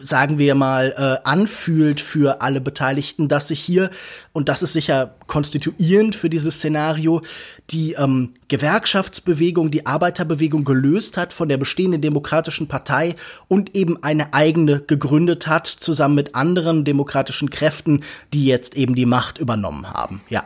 sagen 0.01 0.39
wir 0.39 0.55
mal, 0.55 0.95
äh, 0.97 1.29
anfühlt 1.29 2.01
für 2.01 2.41
alle 2.41 2.61
Beteiligten, 2.61 3.29
dass 3.29 3.49
sich 3.49 3.61
hier, 3.61 3.91
und 4.33 4.49
das 4.49 4.63
ist 4.63 4.73
sicher 4.73 5.15
konstituierend 5.27 6.15
für 6.15 6.31
dieses 6.31 6.57
Szenario, 6.57 7.23
die 7.71 7.95
ähm, 7.95 8.31
Gewerkschaftsbewegung, 8.49 9.71
die 9.71 9.87
Arbeiterbewegung 9.87 10.65
gelöst 10.65 11.17
hat 11.17 11.33
von 11.33 11.49
der 11.49 11.57
bestehenden 11.57 12.01
demokratischen 12.01 12.69
Partei 12.69 13.17
und 13.49 13.75
eben 13.75 14.03
eine 14.03 14.35
eigene 14.35 14.81
gegründet 14.81 15.47
hat, 15.47 15.67
zusammen 15.67 16.15
mit 16.15 16.35
anderen 16.35 16.85
demokratischen 16.85 17.51
Kräften, 17.51 18.05
die 18.33 18.47
jetzt 18.47 18.77
eben 18.77 18.95
die 18.95 19.07
Macht 19.07 19.39
übernommen 19.39 19.93
haben. 19.93 20.21
Ja. 20.29 20.45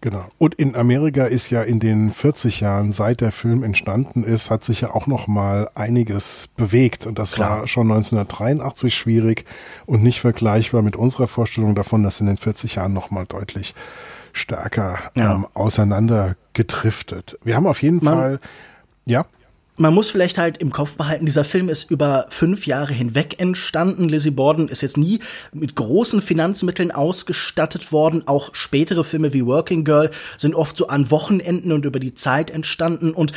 Genau. 0.00 0.26
Und 0.38 0.54
in 0.54 0.76
Amerika 0.76 1.24
ist 1.24 1.50
ja 1.50 1.62
in 1.62 1.80
den 1.80 2.12
40 2.12 2.60
Jahren, 2.60 2.92
seit 2.92 3.20
der 3.20 3.32
Film 3.32 3.64
entstanden 3.64 4.22
ist, 4.22 4.48
hat 4.48 4.64
sich 4.64 4.82
ja 4.82 4.94
auch 4.94 5.08
noch 5.08 5.26
mal 5.26 5.70
einiges 5.74 6.48
bewegt. 6.56 7.06
Und 7.06 7.18
das 7.18 7.32
Klar. 7.32 7.60
war 7.60 7.66
schon 7.66 7.90
1983 7.90 8.94
schwierig 8.94 9.44
und 9.86 10.02
nicht 10.02 10.20
vergleichbar 10.20 10.82
mit 10.82 10.94
unserer 10.94 11.26
Vorstellung 11.26 11.74
davon, 11.74 12.04
dass 12.04 12.20
in 12.20 12.26
den 12.26 12.36
40 12.36 12.76
Jahren 12.76 12.92
noch 12.92 13.10
mal 13.10 13.26
deutlich 13.26 13.74
stärker 14.32 14.98
ja. 15.16 15.34
ähm, 15.34 15.46
auseinandergetriftet. 15.54 17.38
Wir 17.42 17.56
haben 17.56 17.66
auf 17.66 17.82
jeden 17.82 18.04
Man, 18.04 18.14
Fall, 18.14 18.40
ja 19.04 19.26
man 19.78 19.94
muss 19.94 20.10
vielleicht 20.10 20.38
halt 20.38 20.58
im 20.58 20.70
Kopf 20.70 20.96
behalten, 20.96 21.24
dieser 21.24 21.44
Film 21.44 21.68
ist 21.68 21.90
über 21.90 22.26
fünf 22.30 22.66
Jahre 22.66 22.92
hinweg 22.92 23.40
entstanden. 23.40 24.08
Lizzie 24.08 24.30
Borden 24.30 24.68
ist 24.68 24.82
jetzt 24.82 24.96
nie 24.96 25.20
mit 25.52 25.76
großen 25.76 26.20
Finanzmitteln 26.20 26.90
ausgestattet 26.90 27.92
worden. 27.92 28.26
Auch 28.26 28.50
spätere 28.54 29.04
Filme 29.04 29.32
wie 29.32 29.46
Working 29.46 29.84
Girl 29.84 30.10
sind 30.36 30.54
oft 30.54 30.76
so 30.76 30.88
an 30.88 31.10
Wochenenden 31.10 31.72
und 31.72 31.84
über 31.84 32.00
die 32.00 32.14
Zeit 32.14 32.50
entstanden. 32.50 33.12
Und 33.12 33.32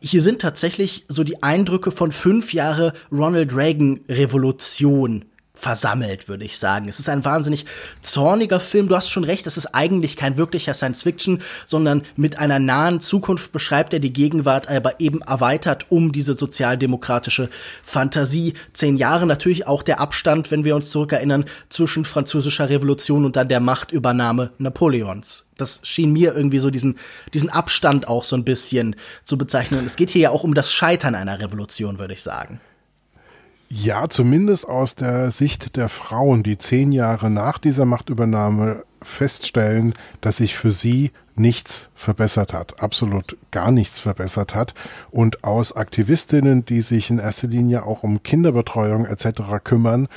hier 0.00 0.22
sind 0.22 0.40
tatsächlich 0.40 1.04
so 1.08 1.24
die 1.24 1.42
Eindrücke 1.42 1.90
von 1.90 2.12
fünf 2.12 2.52
Jahre 2.52 2.92
Ronald 3.10 3.56
Reagan 3.56 4.00
Revolution 4.08 5.24
versammelt, 5.56 6.28
würde 6.28 6.44
ich 6.44 6.58
sagen. 6.58 6.86
Es 6.86 7.00
ist 7.00 7.08
ein 7.08 7.24
wahnsinnig 7.24 7.64
zorniger 8.02 8.60
Film. 8.60 8.88
Du 8.88 8.94
hast 8.94 9.10
schon 9.10 9.24
recht, 9.24 9.46
es 9.46 9.56
ist 9.56 9.74
eigentlich 9.74 10.16
kein 10.16 10.36
wirklicher 10.36 10.74
Science-Fiction, 10.74 11.42
sondern 11.64 12.02
mit 12.14 12.38
einer 12.38 12.58
nahen 12.58 13.00
Zukunft 13.00 13.52
beschreibt 13.52 13.92
er 13.94 13.98
die 13.98 14.12
Gegenwart, 14.12 14.68
aber 14.68 15.00
eben 15.00 15.22
erweitert 15.22 15.86
um 15.90 16.12
diese 16.12 16.34
sozialdemokratische 16.34 17.48
Fantasie. 17.82 18.54
Zehn 18.74 18.96
Jahre 18.96 19.26
natürlich 19.26 19.66
auch 19.66 19.82
der 19.82 19.98
Abstand, 19.98 20.50
wenn 20.50 20.64
wir 20.64 20.76
uns 20.76 20.90
zurückerinnern, 20.90 21.46
zwischen 21.70 22.04
französischer 22.04 22.68
Revolution 22.68 23.24
und 23.24 23.36
dann 23.36 23.48
der 23.48 23.60
Machtübernahme 23.60 24.52
Napoleons. 24.58 25.46
Das 25.56 25.80
schien 25.84 26.12
mir 26.12 26.34
irgendwie 26.34 26.58
so 26.58 26.70
diesen, 26.70 26.98
diesen 27.32 27.48
Abstand 27.48 28.08
auch 28.08 28.24
so 28.24 28.36
ein 28.36 28.44
bisschen 28.44 28.94
zu 29.24 29.38
bezeichnen. 29.38 29.86
Es 29.86 29.96
geht 29.96 30.10
hier 30.10 30.22
ja 30.22 30.30
auch 30.30 30.44
um 30.44 30.52
das 30.52 30.70
Scheitern 30.70 31.14
einer 31.14 31.40
Revolution, 31.40 31.98
würde 31.98 32.12
ich 32.12 32.22
sagen. 32.22 32.60
Ja, 33.68 34.08
zumindest 34.08 34.68
aus 34.68 34.94
der 34.94 35.30
Sicht 35.30 35.76
der 35.76 35.88
Frauen, 35.88 36.42
die 36.42 36.56
zehn 36.56 36.92
Jahre 36.92 37.30
nach 37.30 37.58
dieser 37.58 37.84
Machtübernahme 37.84 38.84
feststellen, 39.02 39.94
dass 40.20 40.36
sich 40.36 40.56
für 40.56 40.70
sie 40.70 41.10
nichts 41.34 41.90
verbessert 41.92 42.54
hat, 42.54 42.80
absolut 42.82 43.36
gar 43.50 43.70
nichts 43.70 43.98
verbessert 43.98 44.54
hat. 44.54 44.74
Und 45.10 45.44
aus 45.44 45.74
Aktivistinnen, 45.74 46.64
die 46.64 46.80
sich 46.80 47.10
in 47.10 47.18
erster 47.18 47.48
Linie 47.48 47.84
auch 47.84 48.02
um 48.02 48.22
Kinderbetreuung 48.22 49.04
etc. 49.04 49.42
kümmern, 49.62 50.08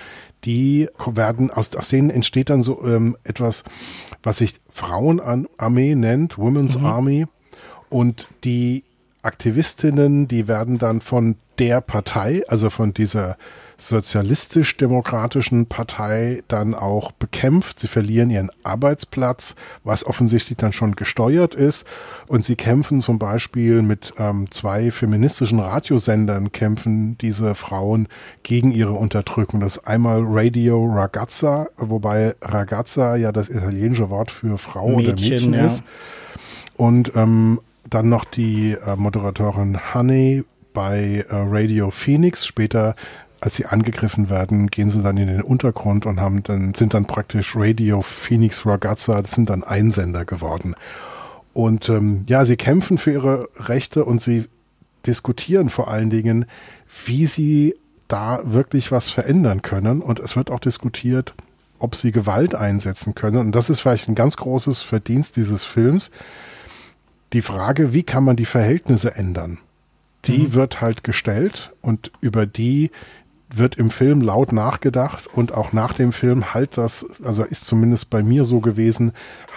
die 0.45 0.87
werden, 1.05 1.51
aus, 1.51 1.75
aus 1.75 1.89
denen 1.89 2.09
entsteht 2.09 2.49
dann 2.49 2.63
so 2.63 2.85
ähm, 2.85 3.17
etwas, 3.23 3.63
was 4.23 4.37
sich 4.37 4.61
Frauenarmee 4.69 5.95
nennt, 5.95 6.37
Women's 6.37 6.77
mhm. 6.77 6.85
Army. 6.85 7.25
Und 7.89 8.29
die 8.43 8.83
Aktivistinnen, 9.21 10.27
die 10.27 10.47
werden 10.47 10.77
dann 10.77 11.01
von 11.01 11.35
der 11.59 11.81
Partei, 11.81 12.43
also 12.47 12.69
von 12.69 12.93
dieser 12.93 13.37
sozialistisch-demokratischen 13.77 15.67
Partei 15.67 16.43
dann 16.47 16.75
auch 16.75 17.11
bekämpft. 17.13 17.79
Sie 17.79 17.87
verlieren 17.87 18.29
ihren 18.29 18.51
Arbeitsplatz, 18.63 19.55
was 19.83 20.05
offensichtlich 20.05 20.57
dann 20.57 20.73
schon 20.73 20.95
gesteuert 20.95 21.55
ist. 21.55 21.87
Und 22.27 22.43
sie 22.43 22.55
kämpfen 22.55 23.01
zum 23.01 23.19
Beispiel 23.19 23.81
mit 23.81 24.13
ähm, 24.17 24.51
zwei 24.51 24.91
feministischen 24.91 25.59
Radiosendern, 25.59 26.51
kämpfen 26.51 27.17
diese 27.19 27.55
Frauen 27.55 28.07
gegen 28.43 28.71
ihre 28.71 28.93
Unterdrückung. 28.93 29.61
Das 29.61 29.77
ist 29.77 29.87
einmal 29.87 30.23
Radio 30.25 30.85
Ragazza, 30.85 31.67
wobei 31.77 32.35
Ragazza 32.41 33.15
ja 33.15 33.31
das 33.31 33.49
italienische 33.49 34.09
Wort 34.09 34.29
für 34.29 34.57
Frau 34.57 34.89
Mädchen, 34.89 35.13
oder 35.13 35.21
Mädchen 35.21 35.53
ja. 35.53 35.65
ist. 35.65 35.83
Und 36.75 37.13
ähm, 37.15 37.61
dann 37.89 38.09
noch 38.09 38.25
die 38.25 38.73
äh, 38.73 38.95
Moderatorin 38.95 39.93
Honey 39.93 40.43
bei 40.73 41.25
äh, 41.29 41.35
Radio 41.35 41.91
Phoenix. 41.91 42.45
Später 42.45 42.95
als 43.41 43.55
sie 43.55 43.65
angegriffen 43.65 44.29
werden, 44.29 44.67
gehen 44.67 44.89
sie 44.89 45.01
dann 45.01 45.17
in 45.17 45.27
den 45.27 45.41
Untergrund 45.41 46.05
und 46.05 46.19
haben 46.19 46.43
dann, 46.43 46.73
sind 46.73 46.93
dann 46.93 47.05
praktisch 47.05 47.55
Radio 47.55 48.01
Phoenix 48.01 48.65
Ragazza, 48.65 49.21
das 49.21 49.31
sind 49.31 49.49
dann 49.49 49.63
Einsender 49.63 50.25
geworden. 50.25 50.75
Und 51.53 51.89
ähm, 51.89 52.25
ja, 52.27 52.45
sie 52.45 52.57
kämpfen 52.57 52.97
für 52.97 53.11
ihre 53.11 53.49
Rechte 53.55 54.05
und 54.05 54.21
sie 54.21 54.45
diskutieren 55.05 55.69
vor 55.69 55.87
allen 55.89 56.09
Dingen, 56.09 56.45
wie 57.05 57.25
sie 57.25 57.75
da 58.07 58.41
wirklich 58.43 58.91
was 58.91 59.09
verändern 59.09 59.61
können. 59.61 60.01
Und 60.01 60.19
es 60.19 60.35
wird 60.35 60.51
auch 60.51 60.59
diskutiert, 60.59 61.33
ob 61.79 61.95
sie 61.95 62.11
Gewalt 62.11 62.55
einsetzen 62.55 63.15
können. 63.15 63.37
Und 63.37 63.55
das 63.55 63.69
ist 63.69 63.79
vielleicht 63.79 64.09
ein 64.09 64.15
ganz 64.15 64.35
großes 64.35 64.81
Verdienst 64.81 65.37
dieses 65.37 65.63
Films. 65.63 66.11
Die 67.31 67.41
Frage, 67.41 67.93
wie 67.93 68.03
kann 68.03 68.23
man 68.23 68.35
die 68.35 68.45
Verhältnisse 68.45 69.15
ändern? 69.15 69.59
Die 70.25 70.39
mhm. 70.39 70.53
wird 70.53 70.81
halt 70.81 71.03
gestellt 71.03 71.71
und 71.81 72.11
über 72.21 72.45
die 72.45 72.91
wird 73.53 73.75
im 73.75 73.89
Film 73.89 74.21
laut 74.21 74.51
nachgedacht 74.51 75.27
und 75.27 75.53
auch 75.53 75.73
nach 75.73 75.93
dem 75.93 76.11
Film 76.11 76.53
halt 76.53 76.77
das, 76.77 77.05
also 77.23 77.43
ist 77.43 77.65
zumindest 77.65 78.09
bei 78.09 78.21
mir 78.21 78.45
so 78.45 78.59
gewesen, 78.59 79.11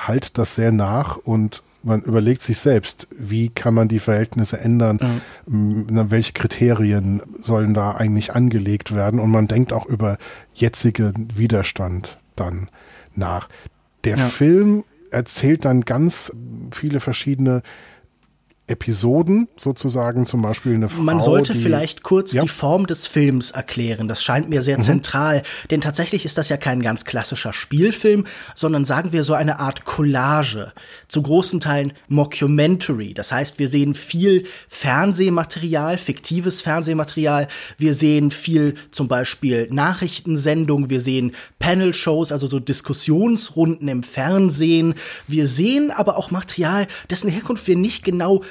halt 0.07 0.39
das 0.39 0.55
sehr 0.55 0.73
nach 0.73 1.17
und 1.17 1.63
man 1.83 2.01
überlegt 2.03 2.43
sich 2.43 2.59
selbst, 2.59 3.09
wie 3.19 3.49
kann 3.49 3.75
man 3.75 3.89
die 3.89 3.99
Verhältnisse 3.99 4.61
ändern, 4.61 5.21
mhm. 5.47 6.11
welche 6.11 6.33
Kriterien 6.33 7.23
sollen 7.41 7.75
da 7.75 7.93
eigentlich 7.93 8.35
angelegt 8.35 8.95
werden 8.95 9.19
und 9.19 9.31
man 9.31 9.49
denkt 9.49 9.73
auch 9.73 9.87
über 9.87 10.17
jetzigen 10.55 11.37
Widerstand 11.37 12.19
dann 12.37 12.69
nach. 13.15 13.49
Der 14.05 14.17
ja. 14.17 14.27
Film 14.27 14.85
erzählt 15.11 15.65
dann 15.65 15.83
ganz 15.83 16.33
viele 16.71 17.01
verschiedene 17.01 17.63
Episoden 18.69 19.49
sozusagen, 19.57 20.25
zum 20.25 20.41
Beispiel 20.41 20.75
eine 20.75 20.89
Frau. 20.89 21.03
Man 21.03 21.21
sollte 21.21 21.53
die, 21.53 21.61
vielleicht 21.61 22.03
kurz 22.05 22.33
ja. 22.33 22.43
die 22.43 22.49
Form 22.49 22.87
des 22.87 23.09
Films 23.09 23.51
erklären. 23.51 24.07
Das 24.07 24.23
scheint 24.23 24.49
mir 24.49 24.63
sehr 24.63 24.79
mhm. 24.79 24.83
zentral, 24.83 25.43
denn 25.71 25.81
tatsächlich 25.81 26.25
ist 26.25 26.39
das 26.39 26.49
ja 26.49 26.57
kein 26.57 26.81
ganz 26.81 27.05
klassischer 27.05 27.53
Spielfilm, 27.53 28.25
sondern 28.55 28.85
sagen 28.85 29.13
wir 29.13 29.25
so 29.25 29.35
eine 29.35 29.59
Art 29.59 29.85
Collage. 29.85 30.73
Zu 31.09 31.23
großen 31.23 31.59
Teilen 31.59 31.93
Mockumentary. 32.09 33.15
Das 33.15 33.33
heißt, 33.33 33.59
wir 33.59 33.69
sehen 33.69 33.95
viel 33.95 34.47
Fernsehmaterial, 34.69 35.99
fiktives 35.99 36.63
Fernsehmaterial. 36.63 37.49
Wir 37.79 37.95
sehen 37.95 38.31
viel 38.31 38.75
zum 38.93 39.09
Beispiel 39.09 39.69
Nachrichtensendungen. 39.71 40.89
Wir 40.89 41.01
sehen 41.01 41.33
Panel-Shows, 41.63 42.33
also 42.33 42.49
so 42.49 42.59
Diskussionsrunden 42.59 43.87
im 43.87 44.03
Fernsehen. 44.03 44.95
Wir 45.29 45.47
sehen 45.47 45.93
aber 45.93 46.19
auch 46.19 46.33
Material, 46.33 46.89
dessen 47.09 47.31
Herkunft 47.31 47.69
wir 47.69 47.77
nicht 47.77 48.05
genau 48.05 48.43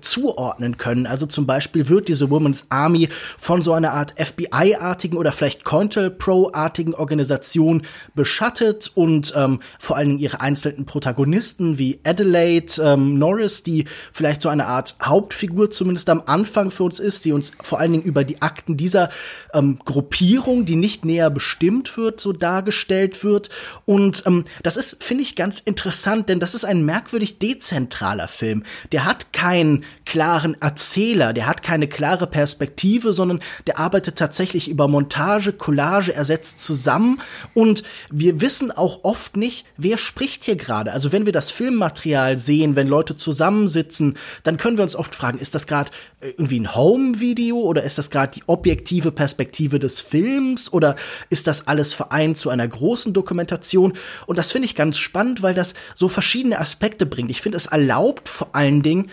zuordnen 0.00 0.76
können. 0.76 1.06
Also 1.06 1.26
zum 1.26 1.46
Beispiel 1.46 1.88
wird 1.88 2.08
diese 2.08 2.30
Women's 2.30 2.66
Army 2.68 3.08
von 3.38 3.62
so 3.62 3.72
einer 3.72 3.92
Art 3.92 4.14
FBI-artigen 4.18 5.16
oder 5.16 5.32
vielleicht 5.32 5.64
Pro-artigen 5.64 6.94
Organisation 6.94 7.82
beschattet 8.14 8.90
und 8.94 9.32
ähm, 9.36 9.60
vor 9.78 9.96
allen 9.96 10.08
Dingen 10.08 10.20
ihre 10.20 10.40
einzelnen 10.40 10.84
Protagonisten 10.84 11.78
wie 11.78 12.00
Adelaide 12.04 12.82
ähm, 12.82 13.18
Norris, 13.18 13.62
die 13.62 13.86
vielleicht 14.12 14.42
so 14.42 14.48
eine 14.48 14.66
Art 14.66 14.96
Hauptfigur 15.02 15.70
zumindest 15.70 16.08
am 16.10 16.22
Anfang 16.26 16.70
für 16.70 16.84
uns 16.84 17.00
ist, 17.00 17.24
die 17.24 17.32
uns 17.32 17.52
vor 17.60 17.80
allen 17.80 17.92
Dingen 17.92 18.04
über 18.04 18.24
die 18.24 18.42
Akten 18.42 18.76
dieser 18.76 19.10
ähm, 19.54 19.78
Gruppierung, 19.84 20.66
die 20.66 20.76
nicht 20.76 21.04
näher 21.04 21.30
bestimmt 21.30 21.96
wird, 21.96 22.20
so 22.20 22.32
dargestellt 22.32 23.24
wird. 23.24 23.48
Und 23.86 24.24
ähm, 24.26 24.44
das 24.62 24.76
ist, 24.76 25.02
finde 25.02 25.22
ich, 25.22 25.36
ganz 25.36 25.60
interessant, 25.60 26.28
denn 26.28 26.40
das 26.40 26.54
ist 26.54 26.64
ein 26.64 26.84
merkwürdig 26.84 27.38
dezentraler 27.38 28.28
Film. 28.28 28.64
Der 28.92 29.04
hat 29.04 29.32
kein 29.32 29.61
keinen 29.62 29.84
klaren 30.04 30.60
Erzähler, 30.60 31.32
der 31.32 31.46
hat 31.46 31.62
keine 31.62 31.86
klare 31.86 32.26
Perspektive, 32.26 33.12
sondern 33.12 33.40
der 33.66 33.78
arbeitet 33.78 34.16
tatsächlich 34.18 34.68
über 34.68 34.88
Montage, 34.88 35.52
Collage, 35.52 36.12
er 36.12 36.24
zusammen 36.42 37.20
und 37.54 37.84
wir 38.10 38.40
wissen 38.40 38.72
auch 38.72 39.04
oft 39.04 39.36
nicht, 39.36 39.64
wer 39.76 39.98
spricht 39.98 40.44
hier 40.44 40.56
gerade. 40.56 40.92
Also 40.92 41.12
wenn 41.12 41.26
wir 41.26 41.32
das 41.32 41.50
Filmmaterial 41.50 42.38
sehen, 42.38 42.74
wenn 42.74 42.88
Leute 42.88 43.14
zusammensitzen, 43.14 44.18
dann 44.42 44.56
können 44.56 44.76
wir 44.76 44.82
uns 44.82 44.96
oft 44.96 45.14
fragen, 45.14 45.38
ist 45.38 45.54
das 45.54 45.66
gerade 45.66 45.92
irgendwie 46.20 46.60
ein 46.60 46.74
Home-Video 46.74 47.58
oder 47.58 47.84
ist 47.84 47.98
das 47.98 48.10
gerade 48.10 48.32
die 48.32 48.42
objektive 48.46 49.12
Perspektive 49.12 49.78
des 49.78 50.00
Films 50.00 50.72
oder 50.72 50.96
ist 51.30 51.46
das 51.46 51.68
alles 51.68 51.94
vereint 51.94 52.36
zu 52.36 52.50
einer 52.50 52.66
großen 52.66 53.12
Dokumentation? 53.12 53.92
Und 54.26 54.38
das 54.38 54.50
finde 54.50 54.66
ich 54.66 54.74
ganz 54.74 54.98
spannend, 54.98 55.42
weil 55.42 55.54
das 55.54 55.74
so 55.94 56.08
verschiedene 56.08 56.58
Aspekte 56.58 57.06
bringt. 57.06 57.30
Ich 57.30 57.42
finde, 57.42 57.58
es 57.58 57.66
erlaubt 57.66 58.28
vor 58.28 58.54
allen 58.54 58.82
Dingen, 58.82 59.10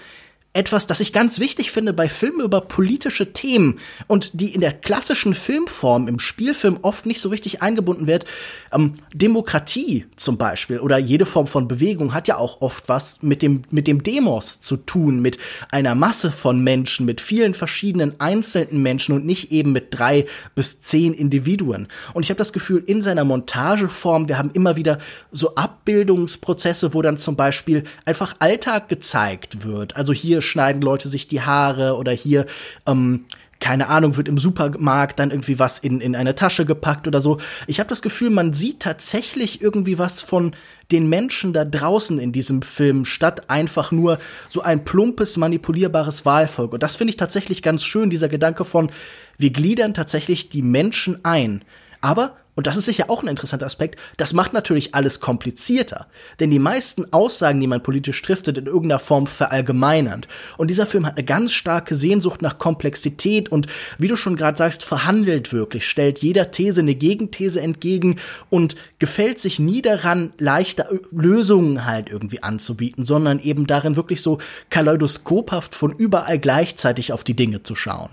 etwas, 0.59 0.87
das 0.87 0.99
ich 0.99 1.13
ganz 1.13 1.39
wichtig 1.39 1.71
finde 1.71 1.93
bei 1.93 2.09
Filmen 2.09 2.41
über 2.41 2.59
politische 2.59 3.31
Themen 3.31 3.79
und 4.07 4.41
die 4.41 4.53
in 4.53 4.59
der 4.59 4.73
klassischen 4.73 5.33
Filmform 5.33 6.09
im 6.09 6.19
Spielfilm 6.19 6.79
oft 6.81 7.05
nicht 7.05 7.21
so 7.21 7.29
richtig 7.29 7.61
eingebunden 7.61 8.07
wird. 8.07 8.25
Ähm, 8.73 8.95
Demokratie 9.13 10.05
zum 10.17 10.37
Beispiel 10.37 10.79
oder 10.79 10.97
jede 10.97 11.25
Form 11.25 11.47
von 11.47 11.69
Bewegung 11.69 12.13
hat 12.13 12.27
ja 12.27 12.35
auch 12.35 12.59
oft 12.59 12.89
was 12.89 13.23
mit 13.23 13.41
dem, 13.41 13.61
mit 13.71 13.87
dem 13.87 14.03
Demos 14.03 14.59
zu 14.59 14.75
tun, 14.75 15.21
mit 15.21 15.37
einer 15.71 15.95
Masse 15.95 16.29
von 16.29 16.61
Menschen, 16.61 17.05
mit 17.05 17.21
vielen 17.21 17.53
verschiedenen 17.53 18.19
einzelnen 18.19 18.83
Menschen 18.83 19.15
und 19.15 19.25
nicht 19.25 19.53
eben 19.53 19.71
mit 19.71 19.87
drei 19.91 20.25
bis 20.55 20.81
zehn 20.81 21.13
Individuen. 21.13 21.87
Und 22.13 22.23
ich 22.23 22.31
habe 22.31 22.37
das 22.37 22.51
Gefühl, 22.51 22.83
in 22.85 23.01
seiner 23.01 23.23
Montageform, 23.23 24.27
wir 24.27 24.37
haben 24.37 24.51
immer 24.51 24.75
wieder 24.75 24.97
so 25.31 25.55
Abbildungsprozesse, 25.55 26.93
wo 26.93 27.01
dann 27.01 27.15
zum 27.15 27.37
Beispiel 27.37 27.85
einfach 28.03 28.35
Alltag 28.39 28.89
gezeigt 28.89 29.63
wird. 29.63 29.95
Also 29.95 30.11
hier 30.11 30.41
schneiden 30.49 30.81
Leute 30.81 31.07
sich 31.07 31.27
die 31.27 31.41
Haare 31.41 31.95
oder 31.95 32.11
hier, 32.11 32.45
ähm, 32.85 33.25
keine 33.59 33.89
Ahnung, 33.89 34.15
wird 34.15 34.27
im 34.27 34.37
Supermarkt 34.37 35.19
dann 35.19 35.31
irgendwie 35.31 35.59
was 35.59 35.79
in, 35.79 35.99
in 35.99 36.15
eine 36.15 36.35
Tasche 36.35 36.65
gepackt 36.65 37.07
oder 37.07 37.19
so. 37.19 37.39
Ich 37.67 37.79
habe 37.79 37.89
das 37.89 38.01
Gefühl, 38.01 38.29
man 38.29 38.53
sieht 38.53 38.79
tatsächlich 38.79 39.61
irgendwie 39.61 39.97
was 39.97 40.21
von 40.21 40.55
den 40.91 41.09
Menschen 41.09 41.53
da 41.53 41.65
draußen 41.65 42.19
in 42.19 42.31
diesem 42.31 42.61
Film, 42.61 43.05
statt 43.05 43.49
einfach 43.49 43.91
nur 43.91 44.17
so 44.47 44.61
ein 44.61 44.85
plumpes, 44.85 45.37
manipulierbares 45.37 46.25
Wahlvolk. 46.25 46.73
Und 46.73 46.83
das 46.83 46.95
finde 46.95 47.11
ich 47.11 47.17
tatsächlich 47.17 47.61
ganz 47.61 47.83
schön, 47.83 48.09
dieser 48.09 48.29
Gedanke 48.29 48.65
von, 48.65 48.91
wir 49.37 49.51
gliedern 49.51 49.93
tatsächlich 49.93 50.49
die 50.49 50.61
Menschen 50.61 51.19
ein. 51.23 51.63
Aber 52.01 52.37
und 52.59 52.67
das 52.67 52.75
ist 52.75 52.87
sicher 52.87 53.05
auch 53.09 53.23
ein 53.23 53.29
interessanter 53.29 53.67
Aspekt, 53.67 53.97
das 54.17 54.33
macht 54.33 54.51
natürlich 54.51 54.93
alles 54.93 55.21
komplizierter. 55.21 56.07
Denn 56.41 56.51
die 56.51 56.59
meisten 56.59 57.13
Aussagen, 57.13 57.61
die 57.61 57.67
man 57.67 57.81
politisch 57.81 58.21
trifft, 58.21 58.47
sind 58.47 58.57
in 58.57 58.65
irgendeiner 58.65 58.99
Form 58.99 59.27
verallgemeinernd. 59.27 60.27
Und 60.57 60.69
dieser 60.69 60.85
Film 60.85 61.05
hat 61.05 61.15
eine 61.15 61.23
ganz 61.23 61.53
starke 61.53 61.95
Sehnsucht 61.95 62.41
nach 62.41 62.57
Komplexität 62.57 63.47
und, 63.47 63.67
wie 63.97 64.09
du 64.09 64.17
schon 64.17 64.35
gerade 64.35 64.57
sagst, 64.57 64.83
verhandelt 64.83 65.53
wirklich, 65.53 65.87
stellt 65.87 66.19
jeder 66.19 66.51
These 66.51 66.81
eine 66.81 66.95
Gegenthese 66.95 67.61
entgegen 67.61 68.17
und 68.49 68.75
gefällt 68.99 69.39
sich 69.39 69.59
nie 69.59 69.81
daran, 69.81 70.33
leichte 70.37 70.99
Lösungen 71.11 71.85
halt 71.85 72.09
irgendwie 72.09 72.43
anzubieten, 72.43 73.05
sondern 73.05 73.39
eben 73.39 73.67
darin 73.67 73.95
wirklich 73.95 74.21
so 74.21 74.39
kaleidoskophaft 74.69 75.75
von 75.75 75.93
überall 75.93 76.39
gleichzeitig 76.39 77.13
auf 77.13 77.23
die 77.23 77.37
Dinge 77.37 77.63
zu 77.63 77.73
schauen. 77.73 78.09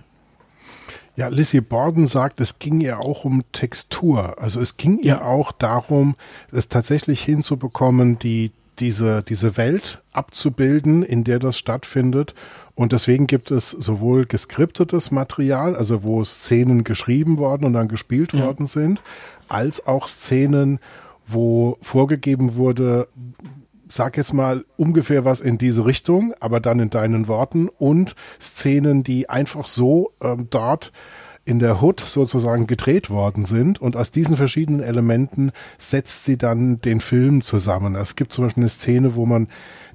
Ja, 1.17 1.29
Lizzie 1.29 1.63
Borden 1.63 2.07
sagt, 2.07 2.41
es 2.41 2.59
ging 2.59 2.81
ihr 2.81 3.01
auch 3.01 3.25
um 3.25 3.43
Textur. 3.53 4.41
Also 4.41 4.61
es 4.61 4.77
ging 4.77 4.99
ihr 4.99 5.25
auch 5.25 5.51
darum, 5.51 6.15
es 6.53 6.69
tatsächlich 6.69 7.23
hinzubekommen, 7.23 8.19
die, 8.19 8.53
diese, 8.79 9.23
diese 9.23 9.57
Welt 9.57 10.03
abzubilden, 10.13 11.03
in 11.03 11.25
der 11.25 11.39
das 11.39 11.57
stattfindet. 11.57 12.35
Und 12.75 12.93
deswegen 12.93 13.27
gibt 13.27 13.51
es 13.51 13.71
sowohl 13.71 14.27
geskriptetes 14.27 15.11
Material, 15.11 15.75
also 15.75 16.03
wo 16.03 16.23
Szenen 16.23 16.85
geschrieben 16.85 17.39
worden 17.39 17.65
und 17.65 17.73
dann 17.73 17.89
gespielt 17.89 18.35
ja. 18.35 18.45
worden 18.45 18.67
sind, 18.67 19.01
als 19.49 19.87
auch 19.87 20.07
Szenen, 20.07 20.79
wo 21.27 21.79
vorgegeben 21.81 22.57
wurde, 22.57 23.09
sag 23.89 24.17
jetzt 24.17 24.33
mal 24.33 24.65
ungefähr 24.77 25.25
was 25.25 25.41
in 25.41 25.59
diese 25.59 25.85
Richtung, 25.85 26.35
aber 26.41 26.61
dann 26.61 26.81
in 26.81 26.91
deinen 26.91 27.29
Worten 27.29 27.69
und 27.69 28.15
Szenen, 28.41 29.05
die 29.05 29.29
einfach 29.29 29.67
so 29.67 30.11
ähm, 30.21 30.49
dort 30.51 30.93
in 31.45 31.61
der 31.61 31.81
Hood 31.81 32.01
sozusagen 32.01 32.67
gedreht 32.67 33.09
worden 33.09 33.45
sind 33.45 33.81
und 33.81 33.97
aus 33.97 34.11
diesen 34.11 34.37
verschiedenen 34.37 34.81
Elementen 34.83 35.53
setzt 35.79 36.25
sie 36.25 36.37
dann 36.37 36.81
den 36.81 37.01
Film 37.01 37.41
zusammen. 37.41 37.95
Es 37.95 38.17
gibt 38.17 38.33
zum 38.33 38.45
Beispiel 38.45 38.65
eine 38.65 38.69
Szene, 38.69 39.15
wo 39.15 39.27
man 39.27 39.47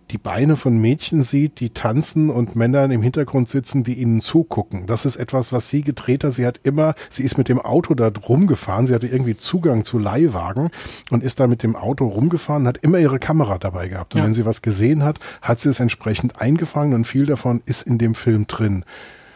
die 0.10 0.18
Beine 0.18 0.56
von 0.56 0.78
Mädchen 0.78 1.24
sieht, 1.24 1.60
die 1.60 1.70
tanzen 1.70 2.30
und 2.30 2.56
Männer 2.56 2.84
im 2.86 3.02
Hintergrund 3.02 3.48
sitzen, 3.48 3.84
die 3.84 3.94
ihnen 3.94 4.22
zugucken. 4.22 4.86
Das 4.86 5.06
ist 5.06 5.16
etwas, 5.16 5.54
was 5.54 5.70
sie 5.70 5.84
gedreht 5.84 6.24
hat. 6.24 6.34
Sie 6.34 6.46
hat 6.46 6.60
immer, 6.64 6.96
sie 7.10 7.24
ist 7.24 7.38
mit 7.38 7.48
dem 7.48 7.62
Auto 7.62 7.94
da 7.94 8.12
rumgefahren. 8.28 8.88
Sie 8.88 8.94
hatte 8.94 9.08
irgendwie 9.08 9.38
Zugang 9.38 9.86
zu 9.86 10.00
Leihwagen 10.00 10.70
und 11.12 11.24
ist 11.24 11.40
da 11.40 11.48
mit 11.48 11.64
dem 11.64 11.76
Auto 11.76 12.08
rumgefahren, 12.08 12.68
hat 12.68 12.80
immer 12.80 13.00
ihre 13.00 13.20
Kamera 13.20 13.58
dabei 13.58 13.88
gehabt. 13.88 14.16
Und 14.16 14.20
ja. 14.20 14.26
wenn 14.26 14.34
sie 14.34 14.46
was 14.46 14.62
gesehen 14.62 15.04
hat, 15.04 15.20
hat 15.42 15.60
sie 15.60 15.70
es 15.70 15.80
entsprechend 15.80 16.42
eingefangen 16.42 16.94
und 16.94 17.06
viel 17.06 17.26
davon 17.26 17.62
ist 17.66 17.84
in 17.84 17.98
dem 17.98 18.16
Film 18.16 18.48
drin. 18.48 18.84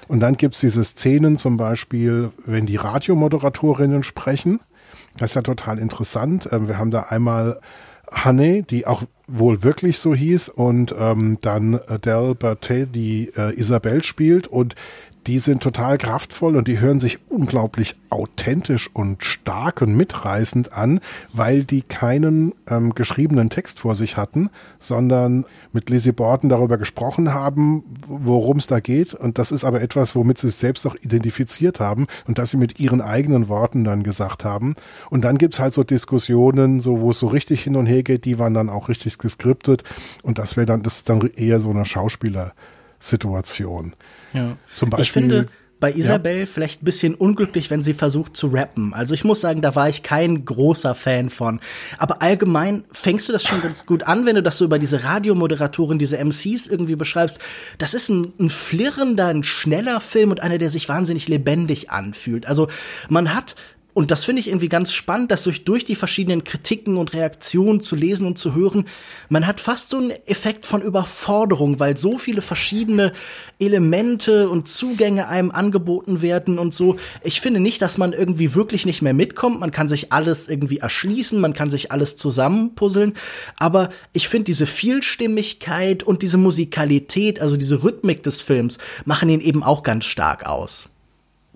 Und 0.07 0.19
dann 0.19 0.38
gibt's 0.38 0.60
diese 0.60 0.84
Szenen 0.84 1.38
zum 1.38 1.57
Beispiel, 1.57 2.31
wenn 2.45 2.65
die 2.65 2.75
Radiomoderatorinnen 2.75 4.03
sprechen. 4.03 4.60
Das 5.17 5.31
ist 5.31 5.36
ja 5.36 5.41
total 5.41 5.79
interessant. 5.79 6.50
Ähm, 6.51 6.67
wir 6.67 6.77
haben 6.77 6.91
da 6.91 7.03
einmal 7.03 7.60
Honey, 8.24 8.63
die 8.63 8.86
auch 8.86 9.03
wohl 9.27 9.63
wirklich 9.63 9.98
so 10.00 10.13
hieß, 10.13 10.50
und 10.50 10.94
ähm, 10.98 11.38
dann 11.41 11.79
Adele 11.88 12.36
Bertet, 12.36 12.96
die 12.96 13.32
äh, 13.36 13.58
Isabelle 13.60 14.03
spielt 14.03 14.48
und 14.48 14.75
die 15.27 15.39
sind 15.39 15.63
total 15.63 15.98
kraftvoll 15.98 16.55
und 16.55 16.67
die 16.67 16.79
hören 16.79 17.00
sich 17.00 17.20
unglaublich 17.29 17.96
authentisch 18.10 18.89
und 18.94 19.24
stark 19.24 19.82
und 19.82 19.96
mitreißend 19.96 20.74
an, 20.74 21.00
weil 21.34 21.63
die 21.63 21.82
keinen 21.82 22.53
ähm, 22.67 22.94
geschriebenen 22.94 23.50
Text 23.50 23.79
vor 23.79 23.96
sich 23.96 24.17
hatten, 24.17 24.50
sondern 24.77 25.46
mit 25.72 25.89
Lizzie 25.89 26.12
Borden 26.12 26.50
darüber 26.50 26.77
gesprochen 26.77 27.34
haben, 27.34 27.84
worum 28.08 28.58
es 28.58 28.67
da 28.67 28.79
geht. 28.79 29.13
Und 29.13 29.39
das 29.39 29.51
ist 29.51 29.63
aber 29.63 29.82
etwas, 29.82 30.15
womit 30.15 30.38
sie 30.38 30.50
sich 30.50 30.58
selbst 30.58 30.86
auch 30.86 30.96
identifiziert 30.96 31.79
haben 31.79 32.08
und 32.27 32.38
das 32.38 32.51
sie 32.51 32.58
mit 32.58 32.79
ihren 32.79 33.01
eigenen 33.01 33.50
Worten 33.50 33.84
dann 33.84 34.03
gesagt 34.03 34.46
haben. 34.46 34.75
Und 35.10 35.25
dann 35.25 35.38
gibt's 35.38 35.60
halt 35.60 35.74
so 35.74 35.84
Diskussionen, 35.84 36.82
so 36.82 37.01
wo 37.01 37.10
es 37.10 37.20
so 37.20 37.27
richtig 37.27 37.63
hin 37.63 37.75
und 37.75 37.88
her 37.88 38.03
geht, 38.03 38.25
die 38.25 38.38
waren 38.38 38.53
dann 38.53 38.70
auch 38.70 38.89
richtig 38.89 39.17
geskriptet. 39.17 39.84
Und 40.22 40.38
das 40.38 40.55
wäre 40.55 40.67
dann, 40.67 40.84
das 40.84 40.98
ist 40.98 41.10
dann 41.10 41.22
eher 41.36 41.60
so 41.60 41.72
eine 41.72 41.86
Schauspieler-Situation. 43.05 43.95
Ja. 44.33 44.57
Zum 44.74 44.89
Beispiel. 44.89 45.03
Ich 45.03 45.12
finde, 45.12 45.47
bei 45.79 45.91
Isabel 45.91 46.39
ja. 46.39 46.45
vielleicht 46.45 46.81
ein 46.81 46.85
bisschen 46.85 47.15
unglücklich, 47.15 47.69
wenn 47.69 47.83
sie 47.83 47.93
versucht 47.93 48.35
zu 48.35 48.47
rappen. 48.47 48.93
Also 48.93 49.13
ich 49.13 49.24
muss 49.24 49.41
sagen, 49.41 49.62
da 49.62 49.75
war 49.75 49.89
ich 49.89 50.03
kein 50.03 50.45
großer 50.45 50.95
Fan 50.95 51.29
von. 51.29 51.59
Aber 51.97 52.21
allgemein 52.21 52.85
fängst 52.91 53.27
du 53.27 53.33
das 53.33 53.43
schon 53.43 53.62
ganz 53.62 53.85
gut 53.85 54.03
an, 54.03 54.25
wenn 54.25 54.35
du 54.35 54.41
das 54.41 54.57
so 54.57 54.65
über 54.65 54.79
diese 54.79 55.03
Radiomoderatorin, 55.03 56.00
diese 56.00 56.17
MCs 56.17 56.67
irgendwie 56.67 56.95
beschreibst. 56.95 57.39
Das 57.77 57.93
ist 57.93 58.09
ein, 58.09 58.33
ein 58.39 58.50
flirrender, 58.50 59.27
ein 59.27 59.43
schneller 59.43 60.00
Film 60.00 60.31
und 60.31 60.41
einer, 60.41 60.57
der 60.57 60.69
sich 60.69 60.88
wahnsinnig 60.88 61.27
lebendig 61.27 61.91
anfühlt. 61.91 62.47
Also 62.47 62.67
man 63.09 63.35
hat 63.35 63.55
und 63.95 64.11
das 64.11 64.25
finde 64.25 64.41
ich 64.41 64.49
irgendwie 64.49 64.67
ganz 64.67 64.91
spannend, 64.91 65.31
dass 65.31 65.43
durch, 65.43 65.63
durch 65.63 65.85
die 65.85 65.95
verschiedenen 65.95 66.43
Kritiken 66.43 66.97
und 66.97 67.13
Reaktionen 67.13 67.79
zu 67.79 67.95
lesen 67.95 68.27
und 68.27 68.37
zu 68.37 68.53
hören, 68.53 68.89
man 69.29 69.47
hat 69.47 69.61
fast 69.61 69.89
so 69.89 69.95
einen 69.97 70.11
Effekt 70.25 70.65
von 70.65 70.81
Überforderung, 70.81 71.79
weil 71.79 71.95
so 71.95 72.17
viele 72.17 72.41
verschiedene 72.41 73.13
Elemente 73.57 74.49
und 74.49 74.67
Zugänge 74.67 75.29
einem 75.29 75.49
angeboten 75.49 76.21
werden 76.21 76.59
und 76.59 76.73
so. 76.73 76.97
Ich 77.23 77.39
finde 77.39 77.61
nicht, 77.61 77.81
dass 77.81 77.97
man 77.97 78.11
irgendwie 78.11 78.53
wirklich 78.53 78.85
nicht 78.85 79.01
mehr 79.01 79.13
mitkommt. 79.13 79.61
Man 79.61 79.71
kann 79.71 79.87
sich 79.87 80.11
alles 80.11 80.49
irgendwie 80.49 80.79
erschließen, 80.79 81.39
man 81.39 81.53
kann 81.53 81.69
sich 81.69 81.93
alles 81.93 82.17
zusammenpuzzeln. 82.17 83.13
Aber 83.59 83.91
ich 84.11 84.27
finde 84.27 84.43
diese 84.43 84.65
Vielstimmigkeit 84.65 86.03
und 86.03 86.21
diese 86.21 86.37
Musikalität, 86.37 87.39
also 87.39 87.55
diese 87.55 87.81
Rhythmik 87.85 88.23
des 88.23 88.41
Films, 88.41 88.77
machen 89.05 89.29
ihn 89.29 89.39
eben 89.39 89.63
auch 89.63 89.83
ganz 89.83 90.03
stark 90.03 90.45
aus 90.45 90.89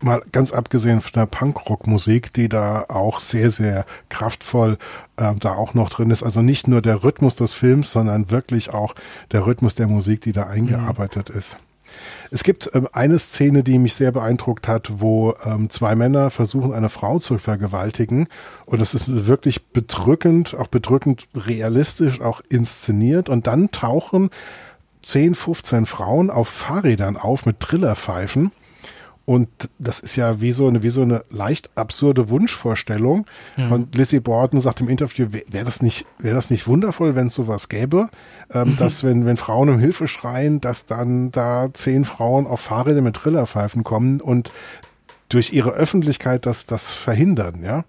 mal 0.03 0.21
ganz 0.31 0.51
abgesehen 0.51 1.01
von 1.01 1.13
der 1.13 1.25
Punkrock-Musik, 1.25 2.33
die 2.33 2.49
da 2.49 2.85
auch 2.87 3.19
sehr, 3.19 3.49
sehr 3.49 3.85
kraftvoll 4.09 4.77
äh, 5.17 5.33
da 5.35 5.53
auch 5.53 5.73
noch 5.73 5.89
drin 5.89 6.11
ist. 6.11 6.23
Also 6.23 6.41
nicht 6.41 6.67
nur 6.67 6.81
der 6.81 7.03
Rhythmus 7.03 7.35
des 7.35 7.53
Films, 7.53 7.91
sondern 7.91 8.31
wirklich 8.31 8.71
auch 8.71 8.95
der 9.31 9.45
Rhythmus 9.45 9.75
der 9.75 9.87
Musik, 9.87 10.21
die 10.21 10.31
da 10.31 10.43
eingearbeitet 10.43 11.29
mhm. 11.29 11.37
ist. 11.37 11.57
Es 12.31 12.43
gibt 12.43 12.69
ähm, 12.73 12.87
eine 12.91 13.17
Szene, 13.17 13.63
die 13.63 13.79
mich 13.79 13.95
sehr 13.95 14.11
beeindruckt 14.11 14.67
hat, 14.67 14.91
wo 14.99 15.33
ähm, 15.43 15.69
zwei 15.69 15.95
Männer 15.95 16.29
versuchen, 16.29 16.73
eine 16.73 16.89
Frau 16.89 17.19
zu 17.19 17.37
vergewaltigen. 17.37 18.27
Und 18.65 18.81
das 18.81 18.93
ist 18.93 19.27
wirklich 19.27 19.67
bedrückend, 19.67 20.55
auch 20.55 20.67
bedrückend 20.67 21.27
realistisch, 21.35 22.21
auch 22.21 22.41
inszeniert. 22.49 23.29
Und 23.29 23.47
dann 23.47 23.71
tauchen 23.71 24.29
10, 25.01 25.35
15 25.35 25.85
Frauen 25.85 26.29
auf 26.29 26.49
Fahrrädern 26.49 27.17
auf 27.17 27.45
mit 27.45 27.59
Trillerpfeifen 27.59 28.51
und 29.29 29.47
das 29.77 29.99
ist 29.99 30.15
ja 30.15 30.41
wie 30.41 30.51
so 30.51 30.67
eine, 30.67 30.81
wie 30.81 30.89
so 30.89 31.03
eine 31.03 31.23
leicht 31.29 31.69
absurde 31.75 32.31
Wunschvorstellung. 32.31 33.27
Ja. 33.57 33.67
Und 33.67 33.93
Lizzie 33.93 34.21
Borden 34.21 34.59
sagt 34.59 34.81
im 34.81 34.89
Interview, 34.89 35.27
wäre 35.29 35.43
wär 35.49 35.63
das 35.63 35.83
nicht, 35.83 36.07
wäre 36.17 36.33
das 36.33 36.49
nicht 36.49 36.67
wundervoll, 36.67 37.15
wenn 37.15 37.27
es 37.27 37.35
sowas 37.35 37.69
gäbe, 37.69 38.09
ähm, 38.51 38.75
dass 38.79 39.03
wenn, 39.03 39.27
wenn 39.27 39.37
Frauen 39.37 39.69
um 39.69 39.77
Hilfe 39.77 40.07
schreien, 40.07 40.61
dass 40.61 40.87
dann 40.87 41.29
da 41.29 41.69
zehn 41.71 42.05
Frauen 42.05 42.47
auf 42.47 42.59
Fahrräder 42.59 43.01
mit 43.01 43.17
Trillerpfeifen 43.17 43.83
kommen 43.83 44.19
und 44.19 44.51
durch 45.29 45.53
ihre 45.53 45.73
Öffentlichkeit 45.73 46.47
das, 46.47 46.65
das 46.65 46.89
verhindern, 46.89 47.61
ja. 47.63 47.85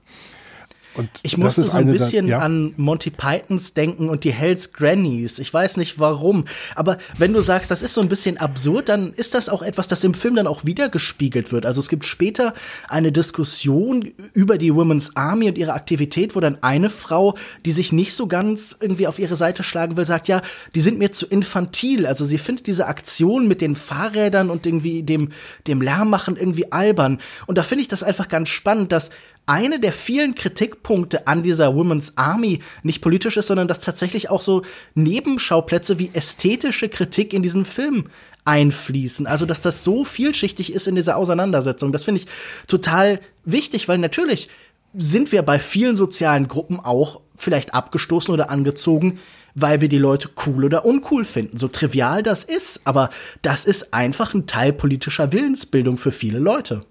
Und 0.95 1.09
ich 1.23 1.37
musste 1.37 1.63
so 1.63 1.77
ein 1.77 1.87
bisschen 1.87 2.27
ja. 2.27 2.41
an 2.41 2.75
Monty 2.77 3.11
Pythons 3.11 3.75
denken 3.75 4.09
und 4.09 4.25
die 4.25 4.33
Hells 4.33 4.73
Grannies. 4.73 5.39
Ich 5.39 5.53
weiß 5.53 5.77
nicht 5.77 5.99
warum. 5.99 6.45
Aber 6.75 6.99
wenn 7.17 7.33
du 7.33 7.41
sagst, 7.41 7.71
das 7.71 7.81
ist 7.81 7.95
so 7.95 8.01
ein 8.01 8.09
bisschen 8.09 8.39
absurd, 8.39 8.89
dann 8.89 9.13
ist 9.13 9.35
das 9.35 9.49
auch 9.49 9.63
etwas, 9.63 9.87
das 9.87 10.03
im 10.03 10.15
Film 10.15 10.35
dann 10.35 10.49
auch 10.49 10.65
wieder 10.65 10.89
gespiegelt 10.89 11.53
wird. 11.53 11.65
Also 11.65 11.81
es 11.81 11.89
gibt 11.89 12.05
später 12.05 12.55
eine 12.89 13.13
Diskussion 13.13 14.13
über 14.33 14.59
die 14.59 14.75
Women's 14.75 15.17
Army 15.17 15.49
und 15.49 15.59
ihre 15.59 15.75
Aktivität, 15.75 16.35
wo 16.35 16.41
dann 16.41 16.59
eine 16.63 16.91
Frau, 16.91 17.37
die 17.65 17.73
sich 17.73 17.93
nicht 17.93 18.15
so 18.15 18.27
ganz 18.27 18.77
irgendwie 18.81 19.07
auf 19.07 19.19
ihre 19.19 19.37
Seite 19.37 19.63
schlagen 19.63 19.97
will, 19.97 20.07
sagt, 20.07 20.27
ja, 20.27 20.43
die 20.75 20.81
sind 20.81 20.99
mir 20.99 21.13
zu 21.13 21.27
infantil. 21.27 22.07
Also 22.07 22.25
sie 22.25 22.39
findet 22.39 22.67
diese 22.67 22.87
Aktion 22.87 23.47
mit 23.47 23.61
den 23.61 23.77
Fahrrädern 23.77 24.51
und 24.51 24.67
irgendwie 24.67 25.05
dem, 25.05 25.31
dem 25.69 25.83
Lärm 25.83 26.11
machen 26.11 26.37
irgendwie 26.37 26.73
albern. 26.73 27.21
Und 27.47 27.59
da 27.59 27.63
finde 27.63 27.83
ich 27.83 27.89
das 27.89 28.03
einfach 28.03 28.29
ganz 28.29 28.49
spannend, 28.49 28.91
dass 28.91 29.11
eine 29.47 29.81
der 29.81 29.93
vielen 29.93 30.35
Kritikpunkte 30.35 31.27
an 31.27 31.43
dieser 31.43 31.75
Women's 31.75 32.13
Army 32.17 32.61
nicht 32.83 33.01
politisch 33.01 33.37
ist, 33.37 33.49
sondern 33.49 33.69
dass 33.69 33.81
tatsächlich 33.81 34.31
auch 34.31 34.43
so 34.43 34.63
Nebenschauplätze 34.95 35.99
wie 35.99 36.11
ästhetische 36.13 36.89
Kritik 36.89 37.33
in 37.33 37.43
diesen 37.43 37.65
Film 37.65 38.05
einfließen. 38.45 39.27
Also, 39.27 39.47
dass 39.47 39.63
das 39.63 39.85
so 39.85 40.05
vielschichtig 40.05 40.73
ist 40.73 40.89
in 40.89 40.95
dieser 40.95 41.17
Auseinandersetzung. 41.17 41.93
Das 41.93 42.05
finde 42.05 42.21
ich 42.21 42.27
total 42.67 43.21
wichtig, 43.45 43.89
weil 43.89 43.99
natürlich 43.99 44.49
sind 44.95 45.33
wir 45.33 45.43
bei 45.43 45.59
vielen 45.59 45.97
sozialen 45.97 46.49
Gruppen 46.49 46.81
auch 46.81 47.21
vielleicht 47.37 47.75
abgestoßen 47.75 48.33
oder 48.33 48.51
angezogen, 48.51 49.19
weil 49.55 49.81
wir 49.81 49.89
die 49.89 49.99
Leute 49.99 50.31
cool 50.47 50.65
oder 50.65 50.85
uncool 50.85 51.25
finden. 51.25 51.59
So 51.59 51.69
trivial 51.69 52.23
das 52.23 52.45
ist, 52.45 52.87
aber 52.87 53.11
das 53.43 53.65
ist 53.65 53.95
einfach 53.95 54.35
ein 54.35 54.47
Teil 54.47 54.73
politischer 54.73 55.33
Willensbildung 55.33 55.97
für 55.97 56.13
viele 56.13 56.39
Leute 56.39 56.83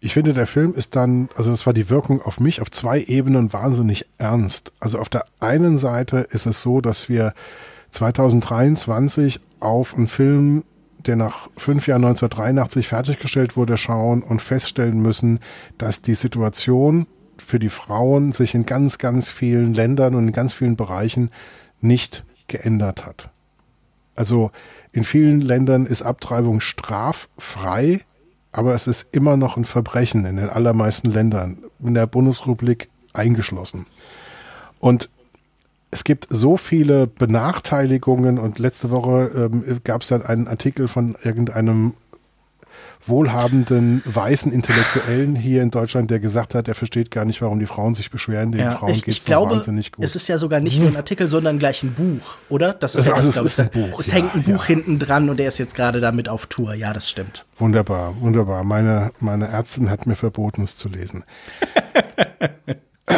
ich 0.00 0.14
finde, 0.14 0.32
der 0.32 0.46
Film 0.46 0.74
ist 0.74 0.94
dann, 0.94 1.28
also 1.34 1.50
das 1.50 1.66
war 1.66 1.72
die 1.72 1.90
Wirkung 1.90 2.22
auf 2.22 2.38
mich 2.38 2.60
auf 2.60 2.70
zwei 2.70 3.00
Ebenen 3.00 3.52
wahnsinnig 3.52 4.06
ernst. 4.18 4.72
Also 4.78 4.98
auf 4.98 5.08
der 5.08 5.24
einen 5.40 5.76
Seite 5.78 6.18
ist 6.18 6.46
es 6.46 6.62
so, 6.62 6.80
dass 6.80 7.08
wir 7.08 7.34
2023 7.90 9.40
auf 9.60 9.96
einen 9.96 10.06
Film, 10.06 10.64
der 11.06 11.16
nach 11.16 11.48
fünf 11.56 11.88
Jahren 11.88 12.04
1983 12.04 12.86
fertiggestellt 12.86 13.56
wurde, 13.56 13.76
schauen 13.76 14.22
und 14.22 14.40
feststellen 14.40 15.00
müssen, 15.00 15.40
dass 15.78 16.00
die 16.00 16.14
Situation 16.14 17.06
für 17.36 17.58
die 17.58 17.68
Frauen 17.68 18.32
sich 18.32 18.54
in 18.54 18.66
ganz, 18.66 18.98
ganz 18.98 19.28
vielen 19.28 19.74
Ländern 19.74 20.14
und 20.14 20.28
in 20.28 20.32
ganz 20.32 20.52
vielen 20.52 20.76
Bereichen 20.76 21.30
nicht 21.80 22.24
geändert 22.46 23.04
hat. 23.04 23.30
Also 24.14 24.50
in 24.92 25.04
vielen 25.04 25.40
Ländern 25.40 25.86
ist 25.86 26.02
Abtreibung 26.02 26.60
straffrei 26.60 28.00
aber 28.52 28.74
es 28.74 28.86
ist 28.86 29.14
immer 29.14 29.36
noch 29.36 29.56
ein 29.56 29.64
Verbrechen 29.64 30.24
in 30.24 30.36
den 30.36 30.48
allermeisten 30.48 31.10
Ländern, 31.10 31.58
in 31.80 31.94
der 31.94 32.06
Bundesrepublik 32.06 32.88
eingeschlossen. 33.12 33.86
Und 34.78 35.10
es 35.90 36.04
gibt 36.04 36.26
so 36.30 36.56
viele 36.56 37.06
Benachteiligungen 37.06 38.38
und 38.38 38.58
letzte 38.58 38.90
Woche 38.90 39.50
ähm, 39.52 39.80
gab 39.84 40.02
es 40.02 40.08
dann 40.08 40.22
einen 40.22 40.48
Artikel 40.48 40.88
von 40.88 41.16
irgendeinem 41.22 41.94
wohlhabenden 43.06 44.02
weißen 44.04 44.52
Intellektuellen 44.52 45.34
hier 45.34 45.62
in 45.62 45.70
Deutschland, 45.70 46.10
der 46.10 46.20
gesagt 46.20 46.54
hat, 46.54 46.68
er 46.68 46.74
versteht 46.74 47.10
gar 47.10 47.24
nicht, 47.24 47.40
warum 47.40 47.58
die 47.58 47.66
Frauen 47.66 47.94
sich 47.94 48.10
beschweren. 48.10 48.52
Den 48.52 48.62
ja, 48.62 48.70
Frauen 48.72 48.92
geht 48.92 49.08
es 49.08 49.24
so 49.24 49.32
wahnsinnig 49.32 49.92
gut. 49.92 50.04
Es 50.04 50.16
ist 50.16 50.28
ja 50.28 50.38
sogar 50.38 50.60
nicht 50.60 50.78
nur 50.78 50.88
ein 50.88 50.96
Artikel, 51.08 51.28
sondern 51.28 51.58
gleich 51.58 51.82
ein 51.82 51.94
Buch, 51.94 52.36
oder? 52.48 52.74
Das 52.74 52.94
ist 52.94 53.08
also, 53.08 53.10
ja 53.10 53.16
das, 53.16 53.26
also 53.26 53.44
es 53.44 53.52
ist 53.52 53.60
ein 53.60 53.70
Buch. 53.70 54.00
Es 54.00 54.08
ja, 54.08 54.14
hängt 54.14 54.34
ein 54.34 54.42
Buch 54.42 54.64
hinten 54.64 54.98
dran 54.98 55.30
und 55.30 55.40
er 55.40 55.48
ist 55.48 55.58
jetzt 55.58 55.74
gerade 55.74 56.00
damit 56.00 56.28
auf 56.28 56.46
Tour. 56.46 56.74
Ja, 56.74 56.92
das 56.92 57.08
stimmt. 57.08 57.46
Wunderbar, 57.56 58.20
wunderbar. 58.20 58.64
Meine, 58.64 59.12
meine 59.20 59.48
Ärztin 59.48 59.90
hat 59.90 60.06
mir 60.06 60.16
verboten, 60.16 60.62
es 60.64 60.76
zu 60.76 60.88
lesen. 60.88 61.24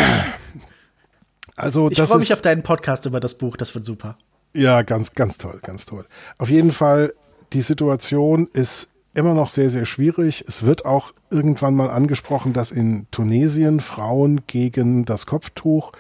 also, 1.57 1.91
ich 1.91 2.01
freue 2.01 2.19
mich 2.19 2.33
auf 2.33 2.43
deinen 2.43 2.63
Podcast 2.63 3.07
über 3.07 3.21
das 3.21 3.35
Buch, 3.35 3.57
das 3.57 3.75
wird 3.75 3.85
super. 3.85 4.17
Ja, 4.55 4.83
ganz, 4.83 5.13
ganz 5.15 5.39
toll, 5.39 5.61
ganz 5.63 5.87
toll. 5.87 6.07
Auf 6.39 6.51
jeden 6.51 6.73
Fall, 6.73 7.13
die 7.53 7.63
Situation 7.63 8.49
ist 8.53 8.89
immer 9.15 9.35
noch 9.35 9.49
sehr, 9.49 9.71
sehr 9.71 9.87
schwierig. 9.87 10.45
Es 10.47 10.65
wird 10.65 10.85
auch 10.85 11.13
irgendwann 11.31 11.75
mal 11.75 11.91
angesprochen, 11.91 12.53
dass 12.53 12.71
in 12.71 13.07
Tunesien 13.11 13.81
Frauen 13.81 14.43
gegen 14.47 15.05
das 15.05 15.27
Kopftuch 15.27 15.93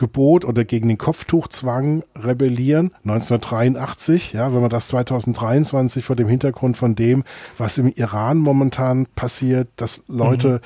Gebot 0.00 0.46
oder 0.46 0.64
gegen 0.64 0.88
den 0.88 0.96
Kopftuchzwang 0.96 2.02
rebellieren. 2.16 2.90
1983, 3.04 4.32
ja, 4.32 4.52
wenn 4.54 4.62
man 4.62 4.70
das 4.70 4.88
2023 4.88 6.04
vor 6.04 6.16
dem 6.16 6.26
Hintergrund 6.26 6.78
von 6.78 6.94
dem, 6.94 7.22
was 7.58 7.76
im 7.76 7.88
Iran 7.88 8.38
momentan 8.38 9.06
passiert, 9.14 9.68
dass 9.76 10.02
Leute 10.08 10.48
mhm. 10.48 10.60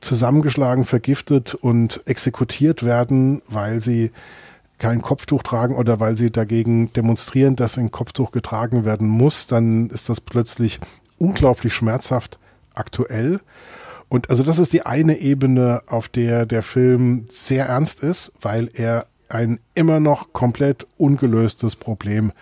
zusammengeschlagen, 0.00 0.86
vergiftet 0.86 1.54
und 1.54 2.00
exekutiert 2.06 2.82
werden, 2.82 3.42
weil 3.46 3.82
sie 3.82 4.10
kein 4.78 5.02
Kopftuch 5.02 5.42
tragen 5.42 5.76
oder 5.76 6.00
weil 6.00 6.16
sie 6.16 6.30
dagegen 6.30 6.92
demonstrieren, 6.94 7.56
dass 7.56 7.76
ein 7.76 7.90
Kopftuch 7.90 8.32
getragen 8.32 8.86
werden 8.86 9.06
muss, 9.06 9.46
dann 9.46 9.90
ist 9.90 10.08
das 10.08 10.20
plötzlich 10.22 10.80
unglaublich 11.22 11.72
schmerzhaft 11.72 12.38
aktuell. 12.74 13.40
Und 14.08 14.28
also 14.28 14.42
das 14.42 14.58
ist 14.58 14.72
die 14.72 14.84
eine 14.84 15.18
Ebene, 15.18 15.82
auf 15.86 16.08
der 16.08 16.44
der 16.44 16.62
Film 16.62 17.26
sehr 17.30 17.66
ernst 17.66 18.02
ist, 18.02 18.32
weil 18.40 18.68
er 18.74 19.06
ein 19.28 19.60
immer 19.74 20.00
noch 20.00 20.32
komplett 20.32 20.86
ungelöstes 20.98 21.76
Problem 21.76 22.32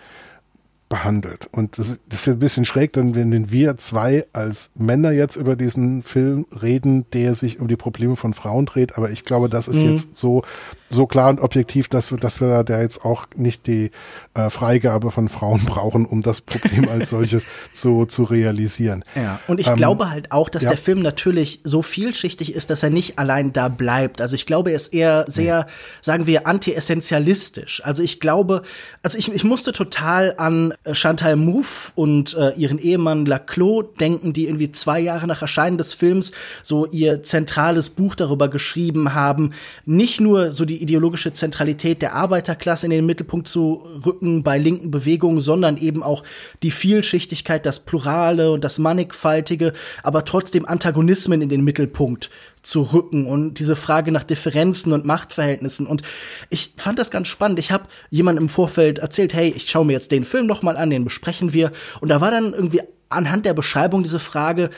behandelt. 0.91 1.47
Und 1.53 1.77
das, 1.77 1.99
das 2.09 2.27
ist 2.27 2.33
ein 2.33 2.39
bisschen 2.39 2.65
schräg, 2.65 2.91
dann 2.91 3.15
wenn 3.15 3.49
wir 3.49 3.77
zwei 3.77 4.25
als 4.33 4.71
Männer 4.75 5.11
jetzt 5.11 5.37
über 5.37 5.55
diesen 5.55 6.03
Film 6.03 6.45
reden, 6.61 7.05
der 7.13 7.33
sich 7.33 7.61
um 7.61 7.69
die 7.69 7.77
Probleme 7.77 8.17
von 8.17 8.33
Frauen 8.33 8.65
dreht. 8.65 8.97
Aber 8.97 9.09
ich 9.09 9.23
glaube, 9.23 9.47
das 9.47 9.69
ist 9.69 9.77
mhm. 9.77 9.91
jetzt 9.91 10.17
so, 10.17 10.43
so 10.89 11.07
klar 11.07 11.29
und 11.29 11.39
objektiv, 11.39 11.87
dass 11.87 12.11
wir, 12.11 12.17
dass 12.17 12.41
wir 12.41 12.65
da 12.65 12.81
jetzt 12.81 13.05
auch 13.05 13.25
nicht 13.35 13.67
die 13.67 13.91
äh, 14.33 14.49
Freigabe 14.49 15.11
von 15.11 15.29
Frauen 15.29 15.61
brauchen, 15.65 16.05
um 16.05 16.23
das 16.23 16.41
Problem 16.41 16.89
als 16.89 17.09
solches 17.11 17.45
zu, 17.73 18.05
zu 18.05 18.23
realisieren. 18.25 19.05
Ja, 19.15 19.39
und 19.47 19.61
ich 19.61 19.67
ähm, 19.67 19.77
glaube 19.77 20.09
halt 20.09 20.33
auch, 20.33 20.49
dass 20.49 20.63
ja. 20.63 20.71
der 20.71 20.77
Film 20.77 21.01
natürlich 21.01 21.61
so 21.63 21.81
vielschichtig 21.81 22.53
ist, 22.53 22.69
dass 22.69 22.83
er 22.83 22.89
nicht 22.89 23.17
allein 23.17 23.53
da 23.53 23.69
bleibt. 23.69 24.19
Also 24.19 24.35
ich 24.35 24.45
glaube, 24.45 24.71
er 24.71 24.75
ist 24.75 24.93
eher 24.93 25.23
sehr, 25.29 25.45
ja. 25.45 25.67
sagen 26.01 26.27
wir, 26.27 26.47
anti-essentialistisch. 26.47 27.81
Also 27.85 28.03
ich 28.03 28.19
glaube, 28.19 28.63
also 29.03 29.17
ich, 29.17 29.31
ich 29.31 29.45
musste 29.45 29.71
total 29.71 30.33
an 30.37 30.73
Chantal 30.93 31.35
Mouffe 31.35 31.91
und 31.93 32.35
äh, 32.35 32.53
ihren 32.57 32.79
Ehemann 32.79 33.25
Laclos 33.25 33.85
denken, 33.99 34.33
die 34.33 34.47
irgendwie 34.47 34.71
zwei 34.71 34.99
Jahre 34.99 35.27
nach 35.27 35.43
Erscheinen 35.43 35.77
des 35.77 35.93
Films 35.93 36.31
so 36.63 36.87
ihr 36.87 37.21
zentrales 37.21 37.91
Buch 37.91 38.15
darüber 38.15 38.47
geschrieben 38.47 39.13
haben, 39.13 39.53
nicht 39.85 40.19
nur 40.19 40.51
so 40.51 40.65
die 40.65 40.81
ideologische 40.81 41.33
Zentralität 41.33 42.01
der 42.01 42.15
Arbeiterklasse 42.15 42.87
in 42.87 42.91
den 42.91 43.05
Mittelpunkt 43.05 43.47
zu 43.47 43.85
rücken 44.03 44.41
bei 44.41 44.57
linken 44.57 44.89
Bewegungen, 44.89 45.39
sondern 45.39 45.77
eben 45.77 46.01
auch 46.01 46.23
die 46.63 46.71
Vielschichtigkeit, 46.71 47.63
das 47.67 47.81
Plurale 47.81 48.51
und 48.51 48.63
das 48.63 48.79
Mannigfaltige, 48.79 49.73
aber 50.01 50.25
trotzdem 50.25 50.65
Antagonismen 50.65 51.43
in 51.43 51.49
den 51.49 51.63
Mittelpunkt 51.63 52.31
zu 52.61 52.81
rücken 52.81 53.25
und 53.25 53.55
diese 53.59 53.75
Frage 53.75 54.11
nach 54.11 54.23
Differenzen 54.23 54.93
und 54.93 55.05
Machtverhältnissen. 55.05 55.87
Und 55.87 56.03
ich 56.49 56.73
fand 56.77 56.99
das 56.99 57.11
ganz 57.11 57.27
spannend. 57.27 57.59
Ich 57.59 57.71
habe 57.71 57.85
jemandem 58.09 58.45
im 58.45 58.49
Vorfeld 58.49 58.99
erzählt, 58.99 59.33
hey, 59.33 59.53
ich 59.55 59.69
schaue 59.69 59.85
mir 59.85 59.93
jetzt 59.93 60.11
den 60.11 60.23
Film 60.23 60.45
noch 60.45 60.61
mal 60.61 60.77
an, 60.77 60.89
den 60.89 61.03
besprechen 61.03 61.53
wir. 61.53 61.71
Und 62.01 62.09
da 62.09 62.21
war 62.21 62.31
dann 62.31 62.53
irgendwie 62.53 62.81
anhand 63.09 63.45
der 63.45 63.53
Beschreibung 63.53 64.03
diese 64.03 64.19
Frage, 64.19 64.69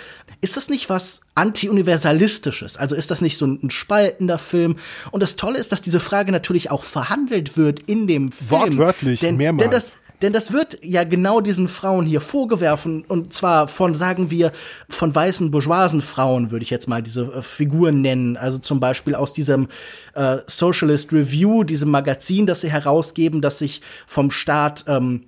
ist 0.41 0.57
das 0.57 0.69
nicht 0.69 0.89
was 0.89 1.21
anti-universalistisches? 1.35 2.77
Also 2.77 2.95
ist 2.95 3.11
das 3.11 3.21
nicht 3.21 3.37
so 3.37 3.45
ein 3.45 3.69
spaltender 3.69 4.37
Film? 4.37 4.77
Und 5.11 5.21
das 5.21 5.35
Tolle 5.35 5.59
ist, 5.59 5.71
dass 5.71 5.81
diese 5.81 5.99
Frage 5.99 6.31
natürlich 6.31 6.71
auch 6.71 6.83
verhandelt 6.83 7.57
wird 7.57 7.81
in 7.83 8.07
dem 8.07 8.31
Film. 8.31 8.49
Wortwörtlich, 8.49 9.19
denn, 9.19 9.37
mehrmals. 9.37 9.63
Denn 9.63 9.71
das, 9.71 9.97
denn 10.23 10.33
das 10.33 10.53
wird 10.53 10.79
ja 10.81 11.03
genau 11.03 11.41
diesen 11.41 11.67
Frauen 11.67 12.05
hier 12.05 12.21
vorgewerfen 12.21 13.03
und 13.07 13.33
zwar 13.33 13.67
von, 13.67 13.93
sagen 13.93 14.31
wir, 14.31 14.53
von 14.89 15.13
weißen 15.13 15.51
bourgeoisen 15.51 16.01
Frauen 16.01 16.49
würde 16.49 16.63
ich 16.63 16.69
jetzt 16.69 16.87
mal 16.87 17.03
diese 17.03 17.23
äh, 17.23 17.41
Figuren 17.41 18.01
nennen. 18.01 18.37
Also 18.37 18.57
zum 18.57 18.79
Beispiel 18.79 19.15
aus 19.15 19.33
diesem 19.33 19.67
äh, 20.15 20.37
Socialist 20.47 21.11
Review, 21.11 21.63
diesem 21.63 21.91
Magazin, 21.91 22.47
das 22.47 22.61
sie 22.61 22.71
herausgeben, 22.71 23.41
das 23.41 23.59
sich 23.59 23.81
vom 24.07 24.31
Staat 24.31 24.85
ähm, 24.87 25.21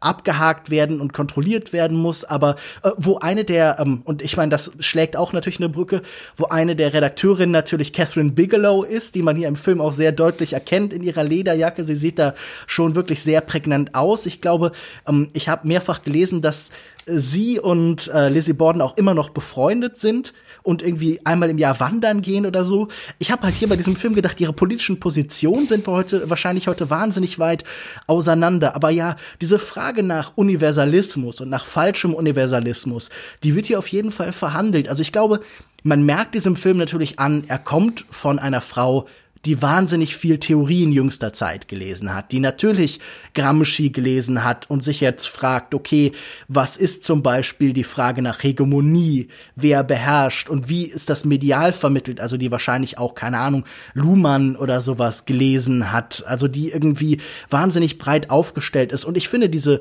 abgehakt 0.00 0.70
werden 0.70 1.00
und 1.02 1.12
kontrolliert 1.12 1.74
werden 1.74 1.98
muss, 1.98 2.24
aber 2.24 2.56
äh, 2.82 2.90
wo 2.96 3.18
eine 3.18 3.44
der, 3.44 3.78
ähm, 3.78 4.00
und 4.04 4.22
ich 4.22 4.38
meine, 4.38 4.50
das 4.50 4.70
schlägt 4.80 5.16
auch 5.16 5.34
natürlich 5.34 5.58
eine 5.58 5.68
Brücke, 5.68 6.00
wo 6.36 6.46
eine 6.46 6.76
der 6.76 6.94
Redakteurinnen 6.94 7.50
natürlich 7.50 7.92
Catherine 7.92 8.32
Bigelow 8.32 8.84
ist, 8.84 9.14
die 9.14 9.22
man 9.22 9.36
hier 9.36 9.48
im 9.48 9.56
Film 9.56 9.82
auch 9.82 9.92
sehr 9.92 10.12
deutlich 10.12 10.54
erkennt 10.54 10.94
in 10.94 11.02
ihrer 11.02 11.24
Lederjacke. 11.24 11.84
Sie 11.84 11.94
sieht 11.94 12.18
da 12.18 12.34
schon 12.66 12.94
wirklich 12.94 13.22
sehr 13.22 13.42
prägnant 13.42 13.94
aus. 13.94 14.26
Glaube, 14.40 14.72
ähm, 15.06 15.30
ich 15.32 15.48
habe 15.48 15.66
mehrfach 15.66 16.02
gelesen, 16.02 16.42
dass 16.42 16.70
sie 17.06 17.58
und 17.58 18.08
äh, 18.08 18.28
Lizzie 18.28 18.52
Borden 18.52 18.80
auch 18.80 18.96
immer 18.96 19.14
noch 19.14 19.30
befreundet 19.30 19.98
sind 19.98 20.32
und 20.62 20.82
irgendwie 20.82 21.20
einmal 21.24 21.50
im 21.50 21.58
Jahr 21.58 21.80
wandern 21.80 22.22
gehen 22.22 22.46
oder 22.46 22.64
so. 22.64 22.88
Ich 23.18 23.30
habe 23.30 23.42
halt 23.44 23.54
hier 23.54 23.68
bei 23.68 23.76
diesem 23.76 23.96
Film 23.96 24.14
gedacht, 24.14 24.40
ihre 24.40 24.52
politischen 24.52 25.00
Positionen 25.00 25.66
sind 25.66 25.86
wir 25.86 25.92
heute 25.92 26.28
wahrscheinlich 26.28 26.68
heute 26.68 26.90
wahnsinnig 26.90 27.38
weit 27.38 27.64
auseinander. 28.06 28.74
Aber 28.74 28.90
ja, 28.90 29.16
diese 29.40 29.58
Frage 29.58 30.02
nach 30.02 30.32
Universalismus 30.36 31.40
und 31.40 31.48
nach 31.48 31.64
falschem 31.64 32.14
Universalismus, 32.14 33.10
die 33.42 33.54
wird 33.54 33.66
hier 33.66 33.78
auf 33.78 33.88
jeden 33.88 34.12
Fall 34.12 34.32
verhandelt. 34.32 34.88
Also 34.88 35.02
ich 35.02 35.12
glaube, 35.12 35.40
man 35.82 36.04
merkt 36.04 36.34
diesem 36.34 36.56
Film 36.56 36.76
natürlich 36.76 37.18
an, 37.18 37.44
er 37.48 37.58
kommt 37.58 38.04
von 38.10 38.38
einer 38.38 38.60
Frau, 38.60 39.06
die 39.46 39.62
wahnsinnig 39.62 40.16
viel 40.16 40.38
Theorie 40.38 40.82
in 40.82 40.92
jüngster 40.92 41.32
Zeit 41.32 41.66
gelesen 41.66 42.14
hat, 42.14 42.30
die 42.30 42.40
natürlich 42.40 43.00
Gramsci 43.34 43.90
gelesen 43.90 44.44
hat 44.44 44.68
und 44.68 44.84
sich 44.84 45.00
jetzt 45.00 45.26
fragt, 45.28 45.74
okay, 45.74 46.12
was 46.48 46.76
ist 46.76 47.04
zum 47.04 47.22
Beispiel 47.22 47.72
die 47.72 47.84
Frage 47.84 48.20
nach 48.20 48.42
Hegemonie, 48.42 49.28
wer 49.56 49.82
beherrscht 49.82 50.50
und 50.50 50.68
wie 50.68 50.84
ist 50.84 51.08
das 51.08 51.24
medial 51.24 51.72
vermittelt, 51.72 52.20
also 52.20 52.36
die 52.36 52.50
wahrscheinlich 52.50 52.98
auch, 52.98 53.14
keine 53.14 53.38
Ahnung, 53.38 53.64
Luhmann 53.94 54.56
oder 54.56 54.82
sowas 54.82 55.24
gelesen 55.24 55.90
hat, 55.90 56.22
also 56.26 56.46
die 56.46 56.70
irgendwie 56.70 57.18
wahnsinnig 57.48 57.96
breit 57.96 58.28
aufgestellt 58.28 58.92
ist. 58.92 59.04
Und 59.04 59.16
ich 59.16 59.28
finde 59.28 59.48
diese 59.48 59.80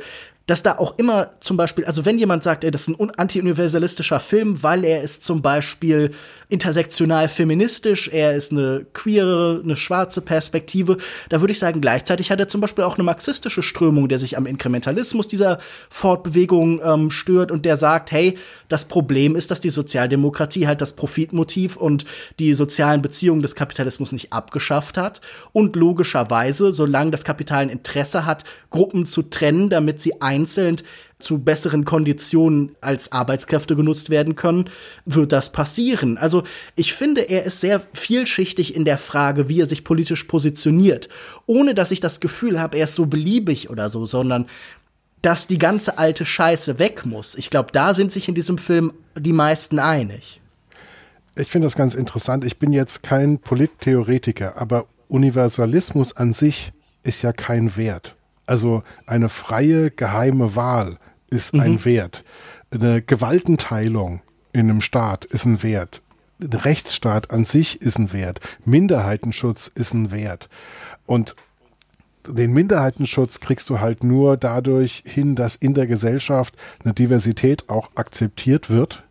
dass 0.49 0.63
da 0.63 0.79
auch 0.79 0.97
immer 0.97 1.29
zum 1.41 1.57
Beispiel, 1.57 1.85
also 1.85 2.05
wenn 2.05 2.17
jemand 2.17 2.41
sagt, 2.41 2.63
ey, 2.63 2.71
das 2.71 2.87
ist 2.87 2.99
ein 2.99 3.11
anti-universalistischer 3.11 4.19
Film, 4.19 4.63
weil 4.63 4.83
er 4.83 5.03
ist 5.03 5.23
zum 5.23 5.43
Beispiel 5.43 6.09
intersektional 6.49 7.29
feministisch, 7.29 8.07
er 8.07 8.33
ist 8.33 8.51
eine 8.51 8.83
queere, 8.93 9.61
eine 9.63 9.75
schwarze 9.75 10.21
Perspektive, 10.21 10.97
da 11.29 11.39
würde 11.39 11.51
ich 11.51 11.59
sagen, 11.59 11.81
gleichzeitig 11.81 12.31
hat 12.31 12.39
er 12.39 12.47
zum 12.47 12.61
Beispiel 12.61 12.83
auch 12.83 12.95
eine 12.95 13.03
marxistische 13.03 13.61
Strömung, 13.61 14.09
der 14.09 14.17
sich 14.17 14.37
am 14.37 14.47
Inkrementalismus 14.47 15.27
dieser 15.27 15.59
Fortbewegung 15.91 16.81
ähm, 16.83 17.11
stört 17.11 17.51
und 17.51 17.63
der 17.63 17.77
sagt, 17.77 18.11
hey, 18.11 18.35
das 18.69 18.85
Problem 18.85 19.35
ist, 19.35 19.51
dass 19.51 19.59
die 19.59 19.69
Sozialdemokratie 19.69 20.65
halt 20.65 20.81
das 20.81 20.93
Profitmotiv 20.93 21.75
und 21.75 22.05
die 22.39 22.55
sozialen 22.55 23.03
Beziehungen 23.03 23.43
des 23.43 23.53
Kapitalismus 23.53 24.11
nicht 24.11 24.33
abgeschafft 24.33 24.97
hat 24.97 25.21
und 25.51 25.75
logischerweise, 25.75 26.71
solange 26.71 27.11
das 27.11 27.23
Kapital 27.23 27.61
ein 27.61 27.69
Interesse 27.69 28.25
hat, 28.25 28.45
Gruppen 28.71 29.05
zu 29.05 29.21
trennen, 29.21 29.69
damit 29.69 30.01
sie 30.01 30.21
einzeln 30.39 30.77
zu 31.19 31.39
besseren 31.39 31.83
Konditionen 31.83 32.75
als 32.81 33.11
Arbeitskräfte 33.11 33.75
genutzt 33.75 34.09
werden 34.09 34.35
können, 34.35 34.69
wird 35.05 35.31
das 35.31 35.51
passieren. 35.51 36.17
Also 36.17 36.43
ich 36.75 36.93
finde, 36.93 37.21
er 37.21 37.43
ist 37.43 37.59
sehr 37.59 37.81
vielschichtig 37.93 38.75
in 38.75 38.85
der 38.85 38.97
Frage, 38.97 39.49
wie 39.49 39.59
er 39.59 39.67
sich 39.67 39.83
politisch 39.83 40.23
positioniert, 40.23 41.09
ohne 41.45 41.75
dass 41.75 41.91
ich 41.91 41.99
das 41.99 42.21
Gefühl 42.21 42.59
habe, 42.61 42.77
er 42.77 42.85
ist 42.85 42.95
so 42.95 43.05
beliebig 43.05 43.69
oder 43.69 43.89
so, 43.89 44.05
sondern 44.05 44.47
dass 45.21 45.47
die 45.47 45.57
ganze 45.57 45.97
alte 45.97 46.25
Scheiße 46.25 46.79
weg 46.79 47.05
muss. 47.05 47.35
Ich 47.35 47.49
glaube, 47.49 47.73
da 47.73 47.93
sind 47.93 48.11
sich 48.11 48.29
in 48.29 48.35
diesem 48.35 48.57
Film 48.57 48.93
die 49.17 49.33
meisten 49.33 49.79
einig. 49.79 50.39
Ich 51.35 51.49
finde 51.49 51.67
das 51.67 51.75
ganz 51.75 51.95
interessant. 51.95 52.45
Ich 52.45 52.59
bin 52.59 52.71
jetzt 52.71 53.03
kein 53.03 53.39
Polittheoretiker, 53.39 54.57
aber 54.57 54.87
Universalismus 55.09 56.15
an 56.15 56.31
sich 56.31 56.71
ist 57.03 57.21
ja 57.21 57.33
kein 57.33 57.75
Wert. 57.75 58.15
Also 58.49 58.81
eine 59.05 59.29
freie, 59.29 59.91
geheime 59.91 60.55
Wahl 60.55 60.97
ist 61.29 61.53
mhm. 61.53 61.59
ein 61.59 61.85
Wert. 61.85 62.23
Eine 62.71 63.01
Gewaltenteilung 63.01 64.21
in 64.53 64.61
einem 64.61 64.81
Staat 64.81 65.25
ist 65.25 65.45
ein 65.45 65.61
Wert. 65.61 66.01
Ein 66.41 66.53
Rechtsstaat 66.53 67.29
an 67.29 67.45
sich 67.45 67.79
ist 67.81 67.99
ein 67.99 68.11
Wert. 68.11 68.39
Minderheitenschutz 68.65 69.67
ist 69.67 69.93
ein 69.93 70.09
Wert. 70.09 70.49
Und 71.05 71.35
den 72.27 72.51
Minderheitenschutz 72.51 73.39
kriegst 73.39 73.69
du 73.69 73.79
halt 73.79 74.03
nur 74.03 74.35
dadurch 74.35 75.03
hin, 75.05 75.35
dass 75.35 75.55
in 75.55 75.75
der 75.75 75.85
Gesellschaft 75.85 76.55
eine 76.83 76.95
Diversität 76.95 77.69
auch 77.69 77.91
akzeptiert 77.95 78.71
wird. 78.71 79.03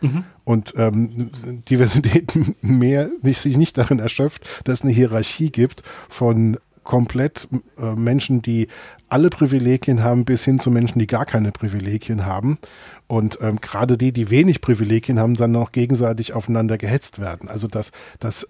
Mhm. 0.00 0.24
Und 0.44 0.74
ähm, 0.76 1.30
Diversität 1.68 2.32
mehr 2.62 3.10
nicht, 3.22 3.40
sich 3.40 3.56
nicht 3.56 3.76
darin 3.76 3.98
erschöpft, 3.98 4.62
dass 4.64 4.80
es 4.80 4.82
eine 4.82 4.92
Hierarchie 4.92 5.50
gibt 5.50 5.82
von 6.08 6.58
komplett 6.84 7.48
äh, 7.78 7.94
Menschen, 7.94 8.42
die 8.42 8.68
alle 9.08 9.30
Privilegien 9.30 10.02
haben, 10.02 10.24
bis 10.24 10.44
hin 10.44 10.58
zu 10.58 10.70
Menschen, 10.70 10.98
die 10.98 11.06
gar 11.06 11.24
keine 11.24 11.52
Privilegien 11.52 12.26
haben. 12.26 12.58
Und 13.06 13.38
ähm, 13.40 13.60
gerade 13.60 13.98
die, 13.98 14.12
die 14.12 14.30
wenig 14.30 14.60
Privilegien 14.60 15.18
haben, 15.18 15.34
dann 15.34 15.52
noch 15.52 15.72
gegenseitig 15.72 16.32
aufeinander 16.32 16.78
gehetzt 16.78 17.18
werden. 17.18 17.48
Also 17.48 17.68
dass, 17.68 17.92
dass 18.20 18.46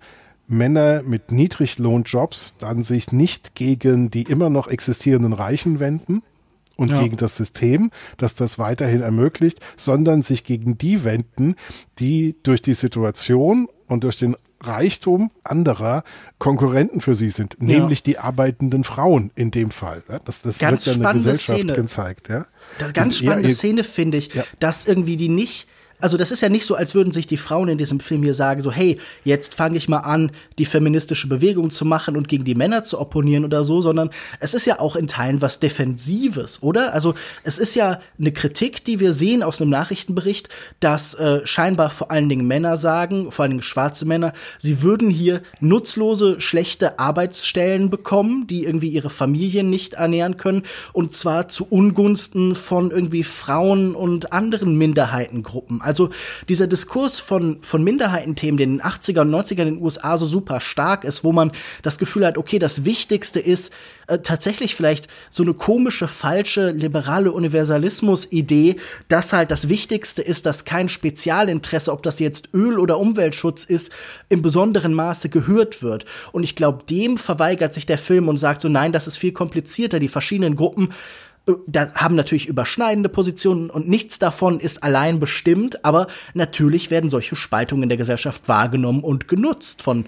Männer 0.46 1.02
mit 1.02 1.32
Niedriglohnjobs 1.32 2.58
dann 2.58 2.82
sich 2.82 3.12
nicht 3.12 3.54
gegen 3.54 4.10
die 4.10 4.22
immer 4.22 4.50
noch 4.50 4.68
existierenden 4.68 5.32
Reichen 5.32 5.80
wenden 5.80 6.22
und 6.76 6.90
ja. 6.90 7.02
gegen 7.02 7.16
das 7.16 7.36
System, 7.36 7.90
das 8.16 8.34
das 8.34 8.58
weiterhin 8.58 9.00
ermöglicht, 9.00 9.60
sondern 9.76 10.22
sich 10.22 10.44
gegen 10.44 10.76
die 10.76 11.04
wenden, 11.04 11.56
die 11.98 12.36
durch 12.42 12.62
die 12.62 12.74
Situation 12.74 13.68
und 13.86 14.04
durch 14.04 14.18
den 14.18 14.36
Reichtum 14.66 15.30
anderer 15.42 16.04
Konkurrenten 16.38 17.00
für 17.00 17.14
sie 17.14 17.30
sind, 17.30 17.56
ja. 17.60 17.66
nämlich 17.66 18.02
die 18.02 18.18
arbeitenden 18.18 18.84
Frauen 18.84 19.30
in 19.34 19.50
dem 19.50 19.70
Fall. 19.70 20.02
Das, 20.24 20.42
das 20.42 20.58
ganz 20.58 20.86
wird 20.86 20.96
ja 20.96 21.04
eine 21.04 21.14
Gesellschaft 21.14 21.60
Szene. 21.60 21.72
gezeigt. 21.74 22.28
Ja? 22.28 22.46
Ganz 22.92 23.18
spannende 23.18 23.50
Szene 23.50 23.84
finde 23.84 24.18
ich, 24.18 24.34
ja. 24.34 24.44
dass 24.60 24.86
irgendwie 24.86 25.16
die 25.16 25.28
nicht 25.28 25.68
also 26.00 26.16
das 26.16 26.30
ist 26.30 26.40
ja 26.40 26.48
nicht 26.48 26.66
so, 26.66 26.74
als 26.74 26.94
würden 26.94 27.12
sich 27.12 27.26
die 27.26 27.36
Frauen 27.36 27.68
in 27.68 27.78
diesem 27.78 28.00
Film 28.00 28.22
hier 28.22 28.34
sagen, 28.34 28.62
so, 28.62 28.72
hey, 28.72 28.98
jetzt 29.24 29.54
fange 29.54 29.76
ich 29.76 29.88
mal 29.88 29.98
an, 29.98 30.32
die 30.58 30.64
feministische 30.64 31.28
Bewegung 31.28 31.70
zu 31.70 31.84
machen 31.84 32.16
und 32.16 32.28
gegen 32.28 32.44
die 32.44 32.54
Männer 32.54 32.84
zu 32.84 33.00
opponieren 33.00 33.44
oder 33.44 33.64
so, 33.64 33.80
sondern 33.80 34.10
es 34.40 34.54
ist 34.54 34.66
ja 34.66 34.80
auch 34.80 34.96
in 34.96 35.06
Teilen 35.06 35.40
was 35.40 35.60
Defensives, 35.60 36.62
oder? 36.62 36.92
Also 36.94 37.14
es 37.42 37.58
ist 37.58 37.74
ja 37.74 38.00
eine 38.18 38.32
Kritik, 38.32 38.84
die 38.84 39.00
wir 39.00 39.12
sehen 39.12 39.42
aus 39.42 39.60
einem 39.60 39.70
Nachrichtenbericht, 39.70 40.48
dass 40.80 41.14
äh, 41.14 41.46
scheinbar 41.46 41.90
vor 41.90 42.10
allen 42.10 42.28
Dingen 42.28 42.46
Männer 42.46 42.76
sagen, 42.76 43.30
vor 43.30 43.44
allen 43.44 43.52
Dingen 43.52 43.62
schwarze 43.62 44.04
Männer, 44.04 44.32
sie 44.58 44.82
würden 44.82 45.10
hier 45.10 45.42
nutzlose, 45.60 46.40
schlechte 46.40 46.98
Arbeitsstellen 46.98 47.90
bekommen, 47.90 48.46
die 48.46 48.64
irgendwie 48.64 48.88
ihre 48.88 49.10
Familien 49.10 49.70
nicht 49.70 49.94
ernähren 49.94 50.36
können, 50.36 50.64
und 50.92 51.12
zwar 51.12 51.48
zu 51.48 51.66
Ungunsten 51.68 52.54
von 52.56 52.90
irgendwie 52.90 53.22
Frauen 53.22 53.94
und 53.94 54.32
anderen 54.32 54.76
Minderheitengruppen. 54.76 55.80
Also 55.84 56.10
dieser 56.48 56.66
Diskurs 56.66 57.20
von, 57.20 57.58
von 57.62 57.84
Minderheitenthemen, 57.84 58.56
der 58.56 58.64
in 58.64 58.78
den 58.78 58.82
80er 58.82 59.20
und 59.20 59.34
90er 59.34 59.62
in 59.62 59.76
den 59.76 59.82
USA 59.82 60.18
so 60.18 60.26
super 60.26 60.60
stark 60.60 61.04
ist, 61.04 61.24
wo 61.24 61.32
man 61.32 61.52
das 61.82 61.98
Gefühl 61.98 62.26
hat, 62.26 62.38
okay, 62.38 62.58
das 62.58 62.84
Wichtigste 62.84 63.40
ist 63.40 63.72
äh, 64.06 64.18
tatsächlich 64.18 64.74
vielleicht 64.74 65.08
so 65.30 65.42
eine 65.42 65.54
komische, 65.54 66.08
falsche, 66.08 66.70
liberale 66.70 67.32
Universalismus-Idee, 67.32 68.76
dass 69.08 69.32
halt 69.32 69.50
das 69.50 69.68
Wichtigste 69.68 70.22
ist, 70.22 70.46
dass 70.46 70.64
kein 70.64 70.88
Spezialinteresse, 70.88 71.92
ob 71.92 72.02
das 72.02 72.18
jetzt 72.18 72.50
Öl- 72.52 72.78
oder 72.78 72.98
Umweltschutz 72.98 73.64
ist, 73.64 73.92
im 74.28 74.42
besonderen 74.42 74.94
Maße 74.94 75.28
gehört 75.28 75.82
wird. 75.82 76.04
Und 76.32 76.42
ich 76.42 76.54
glaube, 76.54 76.84
dem 76.84 77.16
verweigert 77.16 77.74
sich 77.74 77.86
der 77.86 77.98
Film 77.98 78.28
und 78.28 78.36
sagt 78.36 78.60
so, 78.60 78.68
nein, 78.68 78.92
das 78.92 79.06
ist 79.06 79.16
viel 79.16 79.32
komplizierter. 79.32 79.98
Die 79.98 80.08
verschiedenen 80.08 80.56
Gruppen 80.56 80.90
da 81.66 81.92
haben 81.94 82.14
natürlich 82.14 82.46
überschneidende 82.46 83.08
Positionen 83.08 83.68
und 83.68 83.88
nichts 83.88 84.18
davon 84.18 84.60
ist 84.60 84.82
allein 84.82 85.20
bestimmt, 85.20 85.84
aber 85.84 86.06
natürlich 86.32 86.90
werden 86.90 87.10
solche 87.10 87.36
Spaltungen 87.36 87.84
in 87.84 87.88
der 87.90 87.98
Gesellschaft 87.98 88.48
wahrgenommen 88.48 89.02
und 89.02 89.28
genutzt 89.28 89.82
von 89.82 90.06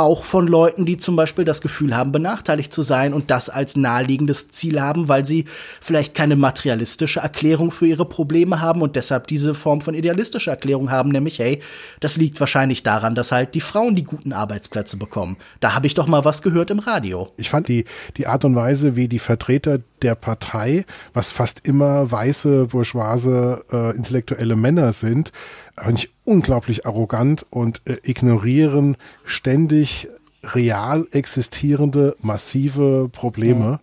auch 0.00 0.24
von 0.24 0.46
Leuten, 0.46 0.86
die 0.86 0.96
zum 0.96 1.16
Beispiel 1.16 1.44
das 1.44 1.60
Gefühl 1.60 1.96
haben, 1.96 2.12
benachteiligt 2.12 2.72
zu 2.72 2.82
sein 2.82 3.14
und 3.14 3.30
das 3.30 3.48
als 3.48 3.76
naheliegendes 3.76 4.50
Ziel 4.50 4.80
haben, 4.80 5.08
weil 5.08 5.24
sie 5.24 5.46
vielleicht 5.80 6.14
keine 6.14 6.36
materialistische 6.36 7.20
Erklärung 7.20 7.70
für 7.70 7.86
ihre 7.86 8.04
Probleme 8.04 8.60
haben 8.60 8.82
und 8.82 8.96
deshalb 8.96 9.26
diese 9.26 9.54
Form 9.54 9.80
von 9.80 9.94
idealistischer 9.94 10.52
Erklärung 10.52 10.90
haben, 10.90 11.10
nämlich, 11.10 11.38
hey, 11.38 11.60
das 12.00 12.16
liegt 12.16 12.40
wahrscheinlich 12.40 12.82
daran, 12.82 13.14
dass 13.14 13.32
halt 13.32 13.54
die 13.54 13.60
Frauen 13.60 13.94
die 13.94 14.04
guten 14.04 14.32
Arbeitsplätze 14.32 14.96
bekommen. 14.96 15.36
Da 15.60 15.74
habe 15.74 15.86
ich 15.86 15.94
doch 15.94 16.06
mal 16.06 16.24
was 16.24 16.42
gehört 16.42 16.70
im 16.70 16.78
Radio. 16.78 17.28
Ich 17.36 17.50
fand 17.50 17.68
die, 17.68 17.84
die 18.16 18.26
Art 18.26 18.44
und 18.44 18.54
Weise, 18.54 18.96
wie 18.96 19.08
die 19.08 19.18
Vertreter 19.18 19.80
der 20.02 20.14
Partei, 20.14 20.84
was 21.12 21.30
fast 21.30 21.66
immer 21.66 22.10
weiße, 22.10 22.66
bourgeoise, 22.66 23.64
äh, 23.72 23.96
intellektuelle 23.96 24.56
Männer 24.56 24.92
sind, 24.92 25.32
eigentlich 25.76 26.10
unglaublich 26.24 26.86
arrogant 26.86 27.46
und 27.50 27.82
äh, 27.84 27.96
ignorieren 28.02 28.96
ständig 29.24 30.08
real 30.42 31.06
existierende 31.12 32.16
massive 32.20 33.08
Probleme, 33.10 33.64
ja. 33.64 33.80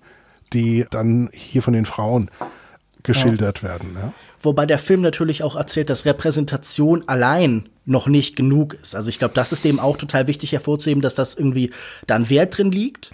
die 0.53 0.85
dann 0.89 1.29
hier 1.33 1.61
von 1.61 1.73
den 1.73 1.85
Frauen 1.85 2.29
geschildert 3.03 3.61
ja. 3.61 3.69
werden. 3.69 3.95
Ja? 3.95 4.13
Wobei 4.41 4.65
der 4.65 4.79
Film 4.79 5.01
natürlich 5.01 5.43
auch 5.43 5.55
erzählt, 5.55 5.89
dass 5.89 6.05
Repräsentation 6.05 7.03
allein 7.07 7.69
noch 7.85 8.07
nicht 8.07 8.35
genug 8.35 8.75
ist. 8.75 8.95
Also 8.95 9.09
ich 9.09 9.19
glaube, 9.19 9.33
das 9.33 9.51
ist 9.51 9.63
dem 9.63 9.79
auch 9.79 9.97
total 9.97 10.27
wichtig 10.27 10.51
hervorzuheben, 10.51 11.01
dass 11.01 11.15
das 11.15 11.35
irgendwie 11.35 11.71
dann 12.05 12.29
Wert 12.29 12.57
drin 12.57 12.71
liegt. 12.71 13.11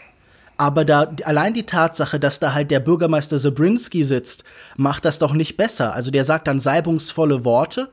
Aber 0.58 0.86
da 0.86 1.12
allein 1.24 1.54
die 1.54 1.66
Tatsache, 1.66 2.20
dass 2.20 2.40
da 2.40 2.54
halt 2.54 2.70
der 2.70 2.80
Bürgermeister 2.80 3.40
Zabrinski 3.40 4.04
sitzt, 4.04 4.44
macht 4.78 5.06
das 5.06 5.18
doch 5.18 5.34
nicht 5.34 5.58
besser. 5.58 5.94
Also 5.94 6.12
der 6.12 6.26
sagt 6.26 6.48
dann 6.48 6.60
salbungsvolle 6.60 7.44
Worte, 7.44 7.90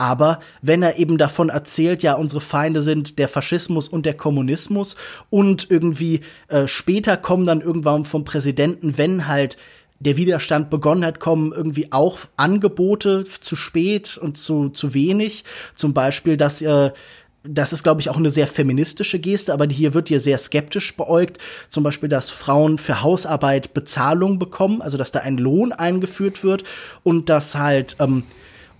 aber 0.00 0.40
wenn 0.62 0.82
er 0.82 0.98
eben 0.98 1.18
davon 1.18 1.50
erzählt, 1.50 2.02
ja, 2.02 2.14
unsere 2.14 2.40
Feinde 2.40 2.80
sind 2.80 3.18
der 3.18 3.28
Faschismus 3.28 3.86
und 3.86 4.06
der 4.06 4.14
Kommunismus 4.14 4.96
und 5.28 5.70
irgendwie 5.70 6.20
äh, 6.48 6.66
später 6.66 7.18
kommen 7.18 7.44
dann 7.44 7.60
irgendwann 7.60 8.06
vom 8.06 8.24
Präsidenten, 8.24 8.96
wenn 8.96 9.28
halt 9.28 9.58
der 9.98 10.16
Widerstand 10.16 10.70
begonnen 10.70 11.04
hat, 11.04 11.20
kommen 11.20 11.52
irgendwie 11.52 11.92
auch 11.92 12.18
Angebote 12.36 13.24
zu 13.40 13.56
spät 13.56 14.16
und 14.16 14.38
zu, 14.38 14.70
zu 14.70 14.94
wenig. 14.94 15.44
Zum 15.74 15.92
Beispiel, 15.92 16.38
dass 16.38 16.62
äh, 16.62 16.92
das 17.42 17.74
ist, 17.74 17.82
glaube 17.82 18.00
ich, 18.00 18.08
auch 18.08 18.16
eine 18.16 18.30
sehr 18.30 18.46
feministische 18.46 19.18
Geste, 19.18 19.52
aber 19.52 19.66
hier 19.66 19.92
wird 19.92 20.08
hier 20.08 20.20
sehr 20.20 20.38
skeptisch 20.38 20.96
beäugt. 20.96 21.36
Zum 21.68 21.82
Beispiel, 21.82 22.08
dass 22.08 22.30
Frauen 22.30 22.78
für 22.78 23.02
Hausarbeit 23.02 23.74
Bezahlung 23.74 24.38
bekommen, 24.38 24.80
also 24.80 24.96
dass 24.96 25.10
da 25.10 25.20
ein 25.20 25.36
Lohn 25.36 25.72
eingeführt 25.72 26.42
wird 26.42 26.64
und 27.02 27.28
dass 27.28 27.54
halt 27.54 27.96
ähm, 27.98 28.24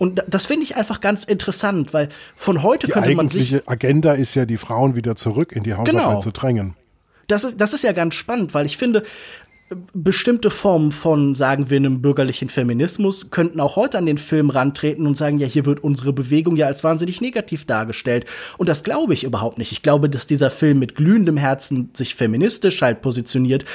und 0.01 0.23
das 0.27 0.47
finde 0.47 0.63
ich 0.63 0.77
einfach 0.77 0.99
ganz 0.99 1.25
interessant, 1.25 1.93
weil 1.93 2.09
von 2.35 2.63
heute 2.63 2.87
die 2.87 2.91
könnte 2.91 3.13
man 3.13 3.29
sich. 3.29 3.49
Die 3.49 3.67
Agenda 3.67 4.13
ist 4.13 4.33
ja, 4.33 4.47
die 4.47 4.57
Frauen 4.57 4.95
wieder 4.95 5.15
zurück 5.15 5.51
in 5.51 5.61
die 5.61 5.75
Hausarbeit 5.75 5.91
genau. 5.91 6.19
zu 6.19 6.31
drängen. 6.31 6.73
Das 7.27 7.43
ist, 7.43 7.61
das 7.61 7.71
ist 7.75 7.83
ja 7.83 7.91
ganz 7.91 8.15
spannend, 8.15 8.55
weil 8.55 8.65
ich 8.65 8.77
finde, 8.77 9.03
bestimmte 9.93 10.49
Formen 10.49 10.91
von, 10.91 11.35
sagen 11.35 11.69
wir, 11.69 11.77
einem 11.77 12.01
bürgerlichen 12.01 12.49
Feminismus 12.49 13.29
könnten 13.29 13.59
auch 13.59 13.75
heute 13.75 13.99
an 13.99 14.07
den 14.07 14.17
Film 14.17 14.49
rantreten 14.49 15.05
und 15.05 15.17
sagen, 15.17 15.37
ja, 15.37 15.45
hier 15.45 15.67
wird 15.67 15.83
unsere 15.83 16.13
Bewegung 16.13 16.55
ja 16.55 16.65
als 16.65 16.83
wahnsinnig 16.83 17.21
negativ 17.21 17.67
dargestellt. 17.67 18.25
Und 18.57 18.69
das 18.69 18.83
glaube 18.83 19.13
ich 19.13 19.23
überhaupt 19.23 19.59
nicht. 19.59 19.71
Ich 19.71 19.83
glaube, 19.83 20.09
dass 20.09 20.25
dieser 20.25 20.49
Film 20.49 20.79
mit 20.79 20.95
glühendem 20.95 21.37
Herzen 21.37 21.91
sich 21.93 22.15
feministisch 22.15 22.81
halt 22.81 23.03
positioniert. 23.03 23.65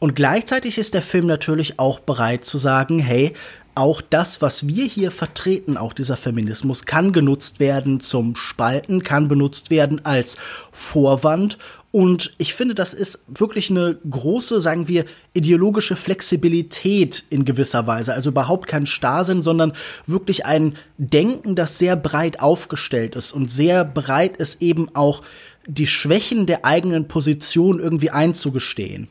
Und 0.00 0.16
gleichzeitig 0.16 0.76
ist 0.76 0.94
der 0.94 1.02
Film 1.02 1.26
natürlich 1.26 1.78
auch 1.78 2.00
bereit 2.00 2.44
zu 2.44 2.58
sagen, 2.58 2.98
hey, 2.98 3.32
auch 3.78 4.02
das, 4.02 4.42
was 4.42 4.66
wir 4.66 4.84
hier 4.84 5.10
vertreten, 5.10 5.76
auch 5.76 5.92
dieser 5.92 6.16
Feminismus, 6.16 6.84
kann 6.84 7.12
genutzt 7.12 7.60
werden 7.60 8.00
zum 8.00 8.36
Spalten, 8.36 9.02
kann 9.02 9.28
benutzt 9.28 9.70
werden 9.70 10.04
als 10.04 10.36
Vorwand. 10.72 11.58
Und 11.90 12.34
ich 12.36 12.52
finde, 12.54 12.74
das 12.74 12.92
ist 12.92 13.24
wirklich 13.28 13.70
eine 13.70 13.96
große, 14.08 14.60
sagen 14.60 14.88
wir, 14.88 15.06
ideologische 15.32 15.96
Flexibilität 15.96 17.24
in 17.30 17.44
gewisser 17.44 17.86
Weise. 17.86 18.12
Also 18.12 18.30
überhaupt 18.30 18.66
kein 18.66 18.86
Starrsinn, 18.86 19.40
sondern 19.40 19.72
wirklich 20.06 20.44
ein 20.44 20.76
Denken, 20.98 21.54
das 21.54 21.78
sehr 21.78 21.96
breit 21.96 22.40
aufgestellt 22.40 23.16
ist 23.16 23.32
und 23.32 23.50
sehr 23.50 23.84
bereit 23.84 24.36
ist, 24.36 24.60
eben 24.60 24.94
auch 24.94 25.22
die 25.66 25.86
Schwächen 25.86 26.46
der 26.46 26.64
eigenen 26.64 27.08
Position 27.08 27.78
irgendwie 27.78 28.10
einzugestehen. 28.10 29.08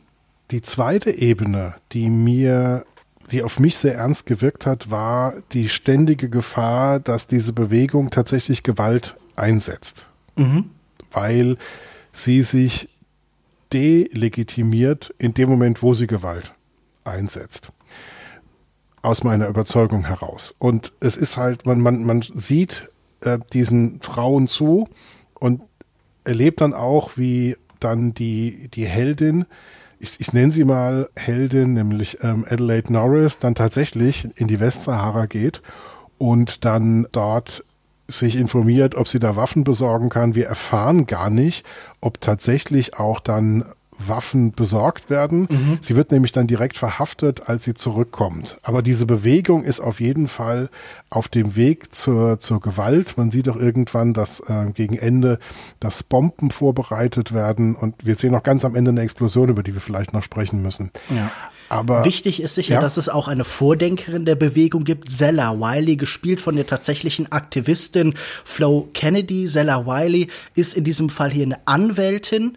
Die 0.50 0.62
zweite 0.62 1.10
Ebene, 1.10 1.74
die 1.92 2.08
mir 2.08 2.84
die 3.30 3.42
auf 3.42 3.58
mich 3.58 3.76
sehr 3.76 3.94
ernst 3.94 4.26
gewirkt 4.26 4.66
hat, 4.66 4.90
war 4.90 5.34
die 5.52 5.68
ständige 5.68 6.28
Gefahr, 6.28 7.00
dass 7.00 7.26
diese 7.26 7.52
Bewegung 7.52 8.10
tatsächlich 8.10 8.62
Gewalt 8.62 9.16
einsetzt. 9.36 10.06
Mhm. 10.36 10.70
Weil 11.10 11.56
sie 12.12 12.42
sich 12.42 12.88
delegitimiert 13.72 15.14
in 15.18 15.34
dem 15.34 15.48
Moment, 15.48 15.82
wo 15.82 15.94
sie 15.94 16.06
Gewalt 16.06 16.54
einsetzt. 17.04 17.70
Aus 19.02 19.24
meiner 19.24 19.48
Überzeugung 19.48 20.06
heraus. 20.06 20.54
Und 20.58 20.92
es 21.00 21.16
ist 21.16 21.36
halt, 21.36 21.66
man, 21.66 21.80
man, 21.80 22.02
man 22.04 22.22
sieht 22.22 22.90
äh, 23.20 23.38
diesen 23.52 24.00
Frauen 24.00 24.48
zu 24.48 24.88
und 25.34 25.62
erlebt 26.24 26.60
dann 26.60 26.74
auch, 26.74 27.16
wie 27.16 27.56
dann 27.80 28.12
die, 28.12 28.68
die 28.68 28.86
Heldin 28.86 29.46
ich, 29.98 30.20
ich 30.20 30.32
nenne 30.32 30.52
sie 30.52 30.64
mal 30.64 31.08
Heldin, 31.16 31.74
nämlich 31.74 32.18
ähm, 32.22 32.44
Adelaide 32.48 32.92
Norris, 32.92 33.38
dann 33.38 33.54
tatsächlich 33.54 34.28
in 34.36 34.48
die 34.48 34.60
Westsahara 34.60 35.26
geht 35.26 35.62
und 36.18 36.64
dann 36.64 37.06
dort 37.12 37.64
sich 38.08 38.36
informiert, 38.36 38.94
ob 38.94 39.06
sie 39.06 39.18
da 39.18 39.36
Waffen 39.36 39.64
besorgen 39.64 40.08
kann. 40.08 40.34
Wir 40.34 40.46
erfahren 40.46 41.06
gar 41.06 41.28
nicht, 41.30 41.66
ob 42.00 42.20
tatsächlich 42.20 42.98
auch 42.98 43.20
dann 43.20 43.64
Waffen 43.98 44.52
besorgt 44.52 45.10
werden. 45.10 45.46
Mhm. 45.50 45.78
Sie 45.80 45.96
wird 45.96 46.12
nämlich 46.12 46.32
dann 46.32 46.46
direkt 46.46 46.76
verhaftet, 46.76 47.48
als 47.48 47.64
sie 47.64 47.74
zurückkommt. 47.74 48.58
Aber 48.62 48.82
diese 48.82 49.06
Bewegung 49.06 49.64
ist 49.64 49.80
auf 49.80 50.00
jeden 50.00 50.28
Fall 50.28 50.70
auf 51.10 51.28
dem 51.28 51.56
Weg 51.56 51.94
zur, 51.94 52.38
zur 52.38 52.60
Gewalt. 52.60 53.16
Man 53.16 53.30
sieht 53.30 53.48
auch 53.48 53.56
irgendwann, 53.56 54.14
dass 54.14 54.40
äh, 54.40 54.70
gegen 54.74 54.96
Ende, 54.96 55.38
dass 55.80 56.02
Bomben 56.02 56.50
vorbereitet 56.50 57.32
werden 57.32 57.74
und 57.74 57.94
wir 58.04 58.14
sehen 58.14 58.34
auch 58.34 58.42
ganz 58.42 58.64
am 58.64 58.74
Ende 58.74 58.90
eine 58.90 59.00
Explosion, 59.00 59.48
über 59.48 59.62
die 59.62 59.74
wir 59.74 59.80
vielleicht 59.80 60.12
noch 60.12 60.22
sprechen 60.22 60.62
müssen. 60.62 60.90
Ja. 61.10 61.30
Aber 61.68 62.04
wichtig 62.04 62.42
ist 62.42 62.54
sicher, 62.54 62.74
ja. 62.74 62.80
dass 62.80 62.96
es 62.96 63.08
auch 63.08 63.28
eine 63.28 63.44
Vordenkerin 63.44 64.24
der 64.24 64.36
Bewegung 64.36 64.84
gibt, 64.84 65.10
Zella 65.10 65.58
Wiley, 65.60 65.96
gespielt 65.96 66.40
von 66.40 66.56
der 66.56 66.66
tatsächlichen 66.66 67.30
Aktivistin 67.30 68.14
Flo 68.44 68.88
Kennedy. 68.94 69.46
Zella 69.46 69.84
Wiley 69.86 70.28
ist 70.54 70.74
in 70.74 70.84
diesem 70.84 71.10
Fall 71.10 71.30
hier 71.30 71.44
eine 71.44 71.58
Anwältin 71.66 72.56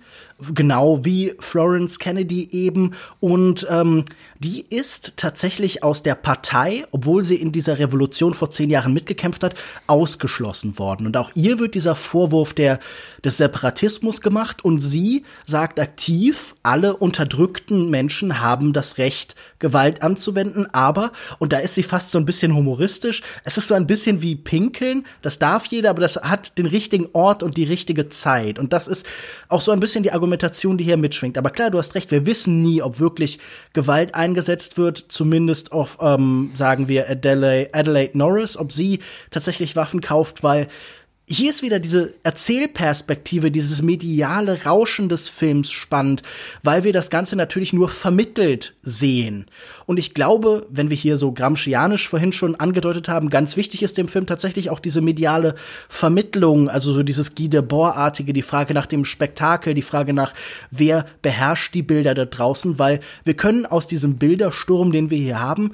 genau 0.53 1.05
wie 1.05 1.33
Florence 1.39 1.99
Kennedy 1.99 2.49
eben. 2.51 2.93
Und 3.19 3.67
ähm, 3.69 4.05
die 4.39 4.65
ist 4.69 5.13
tatsächlich 5.17 5.83
aus 5.83 6.03
der 6.03 6.15
Partei, 6.15 6.85
obwohl 6.91 7.23
sie 7.23 7.35
in 7.35 7.51
dieser 7.51 7.79
Revolution 7.79 8.33
vor 8.33 8.49
zehn 8.49 8.69
Jahren 8.69 8.93
mitgekämpft 8.93 9.43
hat, 9.43 9.55
ausgeschlossen 9.87 10.77
worden. 10.79 11.05
Und 11.05 11.17
auch 11.17 11.31
ihr 11.35 11.59
wird 11.59 11.75
dieser 11.75 11.95
Vorwurf 11.95 12.53
der, 12.53 12.79
des 13.23 13.37
Separatismus 13.37 14.21
gemacht. 14.21 14.63
Und 14.63 14.79
sie 14.79 15.23
sagt 15.45 15.79
aktiv, 15.79 16.55
alle 16.63 16.95
unterdrückten 16.95 17.89
Menschen 17.89 18.41
haben 18.41 18.73
das 18.73 18.97
Recht, 18.97 19.35
Gewalt 19.59 20.01
anzuwenden. 20.01 20.67
Aber, 20.73 21.11
und 21.39 21.53
da 21.53 21.59
ist 21.59 21.75
sie 21.75 21.83
fast 21.83 22.11
so 22.11 22.17
ein 22.17 22.25
bisschen 22.25 22.55
humoristisch, 22.55 23.21
es 23.43 23.57
ist 23.57 23.67
so 23.67 23.75
ein 23.75 23.87
bisschen 23.87 24.21
wie 24.21 24.35
Pinkeln. 24.35 25.05
Das 25.21 25.39
darf 25.39 25.67
jeder, 25.67 25.91
aber 25.91 26.01
das 26.01 26.17
hat 26.17 26.57
den 26.57 26.65
richtigen 26.65 27.07
Ort 27.13 27.43
und 27.43 27.57
die 27.57 27.63
richtige 27.63 28.09
Zeit. 28.09 28.59
Und 28.59 28.73
das 28.73 28.87
ist 28.87 29.05
auch 29.47 29.61
so 29.61 29.71
ein 29.71 29.79
bisschen 29.79 30.03
die 30.03 30.11
Argumentation, 30.11 30.77
die 30.77 30.83
hier 30.83 30.97
mitschwingt. 30.97 31.37
Aber 31.37 31.49
klar, 31.49 31.69
du 31.69 31.77
hast 31.77 31.95
recht, 31.95 32.11
wir 32.11 32.25
wissen 32.25 32.61
nie, 32.61 32.81
ob 32.81 32.99
wirklich 32.99 33.39
Gewalt 33.73 34.15
eingesetzt 34.15 34.77
wird, 34.77 35.05
zumindest 35.09 35.71
auf, 35.71 35.97
ähm, 36.01 36.51
sagen 36.55 36.87
wir, 36.87 37.09
Adelaide, 37.09 37.73
Adelaide 37.73 38.17
Norris, 38.17 38.57
ob 38.57 38.71
sie 38.71 38.99
tatsächlich 39.29 39.75
Waffen 39.75 40.01
kauft, 40.01 40.43
weil 40.43 40.67
hier 41.31 41.49
ist 41.49 41.63
wieder 41.63 41.79
diese 41.79 42.13
Erzählperspektive, 42.23 43.51
dieses 43.51 43.81
mediale 43.81 44.65
Rauschen 44.65 45.07
des 45.07 45.29
Films 45.29 45.71
spannend, 45.71 46.23
weil 46.61 46.83
wir 46.83 46.91
das 46.91 47.09
Ganze 47.09 47.37
natürlich 47.37 47.71
nur 47.71 47.87
vermittelt 47.87 48.73
sehen. 48.81 49.45
Und 49.85 49.97
ich 49.97 50.13
glaube, 50.13 50.67
wenn 50.69 50.89
wir 50.89 50.97
hier 50.97 51.15
so 51.15 51.31
Gramscianisch 51.31 52.09
vorhin 52.09 52.33
schon 52.33 52.55
angedeutet 52.55 53.07
haben, 53.07 53.29
ganz 53.29 53.55
wichtig 53.55 53.81
ist 53.81 53.97
dem 53.97 54.09
Film 54.09 54.25
tatsächlich 54.25 54.69
auch 54.69 54.79
diese 54.79 54.99
mediale 54.99 55.55
Vermittlung, 55.87 56.69
also 56.69 56.91
so 56.91 57.01
dieses 57.01 57.33
Guy 57.33 57.49
Debord-artige, 57.49 58.33
die 58.33 58.41
Frage 58.41 58.73
nach 58.73 58.85
dem 58.85 59.05
Spektakel, 59.05 59.73
die 59.73 59.81
Frage 59.81 60.13
nach, 60.13 60.33
wer 60.69 61.05
beherrscht 61.21 61.73
die 61.73 61.83
Bilder 61.83 62.13
da 62.13 62.25
draußen, 62.25 62.77
weil 62.77 62.99
wir 63.23 63.35
können 63.35 63.65
aus 63.65 63.87
diesem 63.87 64.17
Bildersturm, 64.17 64.91
den 64.91 65.09
wir 65.09 65.17
hier 65.17 65.39
haben, 65.39 65.71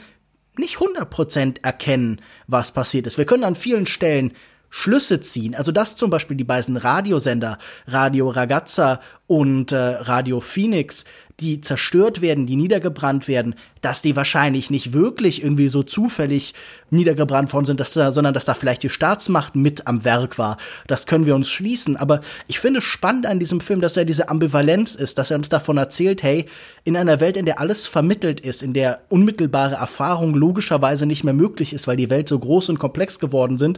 nicht 0.58 0.78
100% 0.78 1.64
erkennen, 1.64 2.22
was 2.48 2.72
passiert 2.72 3.08
ist. 3.08 3.18
Wir 3.18 3.26
können 3.26 3.44
an 3.44 3.56
vielen 3.56 3.86
Stellen 3.86 4.34
Schlüsse 4.70 5.22
ziehen. 5.22 5.56
Also 5.56 5.72
dass 5.72 5.96
zum 5.96 6.10
Beispiel 6.10 6.38
die 6.38 6.44
beiden 6.44 6.78
Radiosender 6.78 7.58
Radio 7.86 8.30
Ragazza 8.30 9.00
und 9.28 9.72
äh, 9.72 9.78
Radio 9.78 10.40
Phoenix, 10.40 11.06
die 11.40 11.62
zerstört 11.62 12.22
werden, 12.22 12.48
die 12.48 12.56
niedergebrannt 12.56 13.28
werden, 13.28 13.54
dass 13.82 14.02
die 14.02 14.16
wahrscheinlich 14.16 14.72
nicht 14.72 14.94
wirklich 14.94 15.44
irgendwie 15.44 15.68
so 15.68 15.84
zufällig 15.84 16.56
niedergebrannt 16.90 17.54
worden 17.54 17.66
sind, 17.66 17.80
dass 17.80 17.94
da, 17.94 18.12
sondern 18.12 18.34
dass 18.34 18.46
da 18.46 18.56
vielleicht 18.56 18.82
die 18.82 18.90
Staatsmacht 18.90 19.56
mit 19.56 19.86
am 19.86 20.04
Werk 20.04 20.40
war. 20.40 20.58
Das 20.88 21.06
können 21.06 21.28
wir 21.28 21.36
uns 21.36 21.50
schließen. 21.50 21.96
Aber 21.96 22.22
ich 22.48 22.60
finde 22.60 22.82
spannend 22.82 23.28
an 23.28 23.38
diesem 23.40 23.62
Film, 23.62 23.82
dass 23.82 23.98
er 23.98 24.06
diese 24.06 24.30
Ambivalenz 24.30 24.96
ist, 24.96 25.20
dass 25.20 25.30
er 25.30 25.38
uns 25.38 25.50
davon 25.50 25.78
erzählt, 25.78 26.24
hey, 26.24 26.48
in 26.86 26.98
einer 26.98 27.20
Welt, 27.20 27.38
in 27.38 27.46
der 27.46 27.60
alles 27.60 27.86
vermittelt 27.86 28.40
ist, 28.40 28.64
in 28.64 28.74
der 28.74 29.02
unmittelbare 29.10 29.76
Erfahrung 29.76 30.34
logischerweise 30.34 31.06
nicht 31.06 31.24
mehr 31.24 31.36
möglich 31.36 31.72
ist, 31.72 31.88
weil 31.88 31.98
die 31.98 32.10
Welt 32.10 32.28
so 32.28 32.40
groß 32.40 32.70
und 32.70 32.80
komplex 32.80 33.20
geworden 33.20 33.60
sind, 33.60 33.78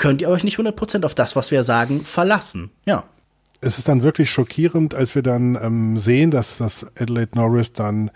könnt 0.00 0.22
ihr 0.22 0.28
euch 0.28 0.42
nicht 0.42 0.58
100% 0.58 1.04
auf 1.04 1.14
das, 1.14 1.36
was 1.36 1.52
wir 1.52 1.62
sagen, 1.62 2.04
verlassen. 2.04 2.70
Ja. 2.86 3.04
Es 3.60 3.76
ist 3.78 3.86
dann 3.86 4.02
wirklich 4.02 4.30
schockierend, 4.30 4.94
als 4.94 5.14
wir 5.14 5.22
dann 5.22 5.56
ähm, 5.62 5.98
sehen, 5.98 6.30
dass 6.30 6.56
das 6.56 6.90
Adelaide 6.98 7.36
Norris 7.36 7.74
dann 7.74 8.10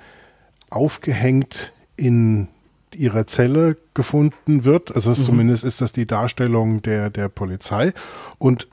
aufgehängt 0.70 1.72
in 1.96 2.48
ihrer 2.96 3.26
Zelle 3.26 3.76
gefunden 3.92 4.64
wird. 4.64 4.94
Also 4.96 5.10
mhm. 5.10 5.14
zumindest 5.16 5.62
ist 5.62 5.82
das 5.82 5.92
die 5.92 6.06
Darstellung 6.06 6.80
der, 6.80 7.10
der 7.10 7.28
Polizei. 7.28 7.92
Und 8.38 8.66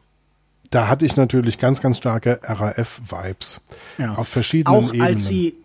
da 0.70 0.88
hatte 0.88 1.06
ich 1.06 1.18
natürlich 1.18 1.60
ganz, 1.60 1.82
ganz 1.82 1.98
starke 1.98 2.40
RAF-Vibes. 2.44 3.60
Ja. 3.98 4.14
Auf 4.14 4.30
verschiedenen 4.30 4.86
Auch 4.86 4.94
Ebenen. 4.94 5.02
als 5.02 5.28
sie 5.28 5.56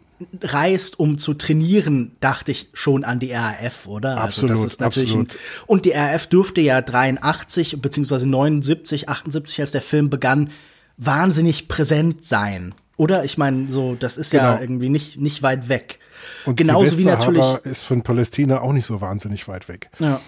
reist, 0.41 0.99
um 0.99 1.19
zu 1.19 1.35
trainieren, 1.35 2.17
dachte 2.21 2.53
ich 2.53 2.69
schon 2.73 3.05
an 3.05 3.19
die 3.19 3.33
RAF, 3.33 3.87
oder? 3.87 4.19
Absolut, 4.21 4.51
also 4.53 4.63
das 4.63 4.73
ist 4.73 4.81
natürlich 4.81 5.11
absolut. 5.11 5.33
Ein, 5.33 5.39
und 5.67 5.85
die 5.85 5.91
RAF 5.91 6.27
dürfte 6.27 6.61
ja 6.61 6.81
83 6.81 7.81
beziehungsweise 7.81 8.27
79, 8.27 9.09
78, 9.09 9.61
als 9.61 9.71
der 9.73 9.83
Film 9.83 10.11
begann, 10.11 10.51
wahnsinnig 10.97 11.69
präsent 11.69 12.25
sein. 12.25 12.75
Oder? 12.97 13.25
Ich 13.25 13.37
meine, 13.37 13.71
so, 13.71 13.95
das 13.95 14.17
ist 14.17 14.31
genau. 14.31 14.45
ja 14.45 14.61
irgendwie 14.61 14.89
nicht, 14.89 15.19
nicht 15.19 15.43
weit 15.43 15.69
weg. 15.69 15.99
Und 16.47 16.57
Genauso 16.57 16.97
wie 16.97 17.05
natürlich 17.05 17.45
ist 17.65 17.85
von 17.85 18.03
Palästina 18.03 18.61
auch 18.61 18.73
nicht 18.73 18.87
so 18.87 19.01
wahnsinnig 19.01 19.47
weit 19.49 19.69
weg. 19.69 19.91
Ja. 19.99 20.21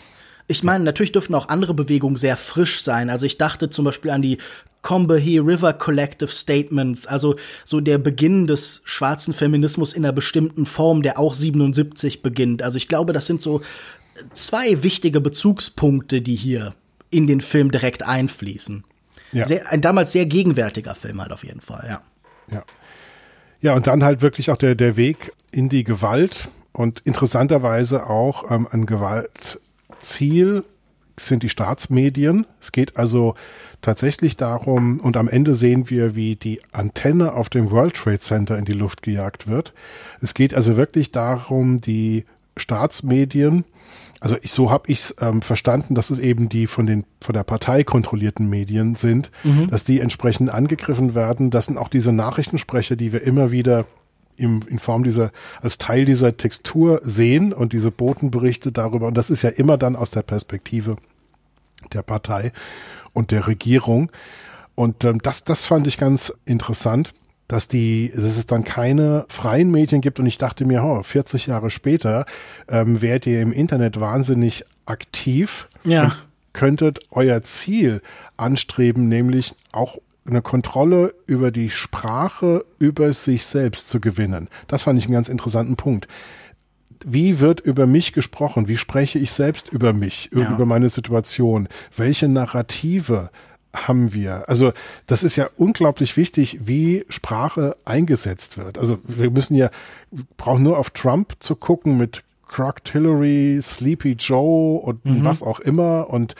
Ich 0.49 0.63
meine, 0.63 0.83
natürlich 0.83 1.13
dürften 1.13 1.35
auch 1.35 1.49
andere 1.49 1.75
Bewegungen 1.75 2.17
sehr 2.17 2.37
frisch 2.37 2.83
sein. 2.83 3.11
Also 3.11 3.27
ich 3.27 3.37
dachte 3.37 3.69
zum 3.69 3.85
Beispiel 3.85 4.11
an 4.11 4.23
die 4.23 4.39
Combahee 4.83 5.39
River 5.41 5.75
Collective 5.75 6.31
Statements, 6.31 7.07
also 7.07 7.37
so 7.65 7.81
der 7.81 7.99
Beginn 7.99 8.47
des 8.47 8.81
schwarzen 8.85 9.35
Feminismus 9.35 9.93
in 9.93 10.05
einer 10.05 10.13
bestimmten 10.13 10.67
Form, 10.67 11.03
der 11.03 11.19
auch 11.19 11.35
77 11.35 12.23
beginnt. 12.23 12.63
Also 12.63 12.79
ich 12.79 12.89
glaube, 12.89 13.13
das 13.13 13.27
sind 13.27 13.43
so 13.43 13.61
zwei 14.33 14.83
wichtige 14.83 15.21
Bezugspunkte, 15.21 16.23
die 16.23 16.37
hier 16.37 16.75
in 17.11 17.27
den 17.27 17.43
Film 17.43 17.71
direkt 17.71 18.07
einfließen. 18.07 18.85
Ja. 19.33 19.47
Sehr, 19.47 19.71
ein 19.71 19.83
damals 19.83 20.13
sehr 20.13 20.27
gegenwärtiger 20.27 20.95
Film 20.95 21.21
halt 21.21 21.33
auf 21.33 21.45
jeden 21.45 21.61
Fall, 21.61 21.87
ja. 21.89 22.03
Ja. 22.51 22.65
Ja, 23.61 23.75
und 23.75 23.87
dann 23.87 24.05
halt 24.05 24.23
wirklich 24.23 24.51
auch 24.51 24.57
der, 24.57 24.75
der 24.75 24.97
Weg 24.97 25.33
in 25.51 25.69
die 25.69 25.85
Gewalt 25.85 26.49
und 26.73 27.01
interessanterweise 27.01 28.07
auch 28.07 28.51
ähm, 28.51 28.69
ein 28.71 28.87
Gewaltziel 29.99 30.65
sind 31.19 31.43
die 31.43 31.49
Staatsmedien. 31.49 32.47
Es 32.61 32.71
geht 32.71 32.97
also 32.97 33.35
tatsächlich 33.83 34.37
darum, 34.37 35.01
und 35.01 35.17
am 35.17 35.29
Ende 35.29 35.55
sehen 35.55 35.91
wir, 35.91 36.15
wie 36.15 36.37
die 36.37 36.61
Antenne 36.71 37.33
auf 37.33 37.49
dem 37.49 37.71
World 37.71 37.95
Trade 37.95 38.21
Center 38.21 38.57
in 38.57 38.65
die 38.65 38.73
Luft 38.73 39.03
gejagt 39.03 39.49
wird. 39.49 39.73
Es 40.21 40.35
geht 40.35 40.55
also 40.55 40.77
wirklich 40.77 41.11
darum, 41.11 41.81
die 41.81 42.25
Staatsmedien, 42.57 43.65
also 44.21 44.37
ich, 44.43 44.51
so 44.51 44.71
habe 44.71 44.91
ich 44.91 44.99
es 44.99 45.17
ähm, 45.21 45.43
verstanden, 45.43 45.95
dass 45.95 46.11
es 46.11 46.19
eben 46.19 46.49
die 46.49 46.67
von 46.67 46.87
den 46.87 47.05
von 47.21 47.35
der 47.35 47.45
Partei 47.45 47.85
kontrollierten 47.85 48.49
Medien 48.49 48.97
sind, 48.97 49.31
mhm. 49.45 49.69
dass 49.71 49.85
die 49.85 50.01
entsprechend 50.01 50.51
angegriffen 50.51 51.15
werden. 51.15 51.51
Das 51.51 51.67
sind 51.67 51.79
auch 51.79 51.89
diese 51.89 52.13
Nachrichtensprecher, 52.13 52.97
die 52.97 53.13
wir 53.13 53.23
immer 53.23 53.53
wieder 53.53 53.87
im, 54.39 54.61
in 54.69 54.79
Form 54.79 55.05
dieser, 55.05 55.31
als 55.61 55.79
Teil 55.79 56.05
dieser 56.05 56.37
Textur 56.37 57.01
sehen 57.03 57.53
und 57.53 57.73
diese 57.73 57.91
Botenberichte 57.91 58.73
darüber. 58.73 59.07
Und 59.07 59.15
das 59.15 59.31
ist 59.31 59.43
ja 59.43 59.51
immer 59.51 59.77
dann 59.77 59.97
aus 59.97 60.11
der 60.11 60.23
Perspektive 60.23 60.97
der 61.93 62.03
Partei 62.03 62.53
und 63.13 63.31
der 63.31 63.47
Regierung. 63.47 64.11
Und 64.75 65.05
ähm, 65.05 65.21
das, 65.21 65.45
das 65.45 65.67
fand 65.67 65.87
ich 65.87 65.99
ganz 65.99 66.33
interessant, 66.45 67.13
dass 67.49 67.67
die, 67.67 68.13
dass 68.15 68.37
es 68.37 68.47
dann 68.47 68.63
keine 68.65 69.25
freien 69.29 69.71
Medien 69.71 70.01
gibt. 70.01 70.21
Und 70.21 70.27
ich 70.27 70.39
dachte 70.39 70.65
mir, 70.65 70.85
oh, 70.85 71.03
40 71.03 71.47
Jahre 71.47 71.71
später 71.71 72.27
ähm, 72.69 73.01
werdet 73.03 73.27
ihr 73.27 73.41
im 73.41 73.53
Internet 73.53 74.01
wahnsinnig 74.01 74.65
aktiv. 74.87 75.69
Ja. 75.85 76.05
Und 76.05 76.29
könntet 76.53 77.01
euer 77.11 77.43
Ziel 77.43 78.03
anstreben, 78.37 79.09
nämlich 79.09 79.55
auch 79.71 79.99
eine 80.29 80.43
Kontrolle 80.43 81.15
über 81.27 81.51
die 81.51 81.71
Sprache, 81.71 82.65
über 82.79 83.13
sich 83.13 83.45
selbst 83.45 83.89
zu 83.89 84.01
gewinnen. 84.01 84.49
Das 84.67 84.85
fand 84.85 84.99
ich 84.99 85.07
einen 85.07 85.15
ganz 85.15 85.29
interessanten 85.29 85.77
Punkt 85.77 86.09
wie 87.05 87.41
wird 87.41 87.61
über 87.61 87.87
mich 87.87 88.13
gesprochen? 88.13 88.69
Wie 88.69 88.77
spreche 88.77 89.19
ich 89.19 89.33
selbst 89.33 89.73
über 89.73 89.93
mich, 89.93 90.31
ja. 90.35 90.53
über 90.53 90.67
meine 90.67 90.89
Situation? 90.89 91.69
Welche 91.97 92.29
Narrative 92.29 93.31
haben 93.75 94.13
wir? 94.13 94.49
Also 94.49 94.73
das 95.07 95.23
ist 95.23 95.37
ja 95.37 95.49
unglaublich 95.57 96.17
wichtig, 96.17 96.61
wie 96.65 97.05
Sprache 97.09 97.77
eingesetzt 97.85 98.59
wird. 98.59 98.79
Also 98.79 98.99
wir 99.05 99.31
müssen 99.31 99.55
ja, 99.55 99.71
brauchen 100.37 100.63
nur 100.63 100.79
auf 100.79 100.91
Trump 100.91 101.35
zu 101.41 101.55
gucken 101.57 101.99
mit 101.99 102.23
Crocked 102.47 102.89
Hillary, 102.91 103.61
Sleepy 103.63 104.13
Joe 104.13 104.81
und 104.81 105.05
mhm. 105.05 105.25
was 105.25 105.43
auch 105.43 105.61
immer 105.61 106.09
und 106.09 106.35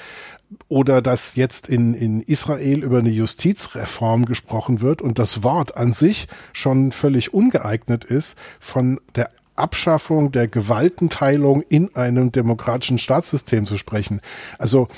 oder 0.69 1.03
dass 1.03 1.37
jetzt 1.37 1.69
in, 1.69 1.95
in 1.95 2.23
Israel 2.23 2.83
über 2.83 2.99
eine 2.99 3.11
Justizreform 3.11 4.25
gesprochen 4.25 4.81
wird 4.81 5.03
und 5.03 5.19
das 5.19 5.43
Wort 5.43 5.77
an 5.77 5.93
sich 5.93 6.27
schon 6.53 6.93
völlig 6.93 7.35
ungeeignet 7.35 8.05
ist, 8.05 8.37
von 8.61 9.01
der 9.15 9.31
Abschaffung 9.57 10.31
der 10.33 10.49
Gewaltenteilung 10.49 11.63
in 11.63 11.95
einem 11.97 12.33
demokratischen 12.33 12.99
Staatssystem 12.99 13.67
zu 13.67 13.77
sprechen. 13.77 14.21
Also 14.59 14.89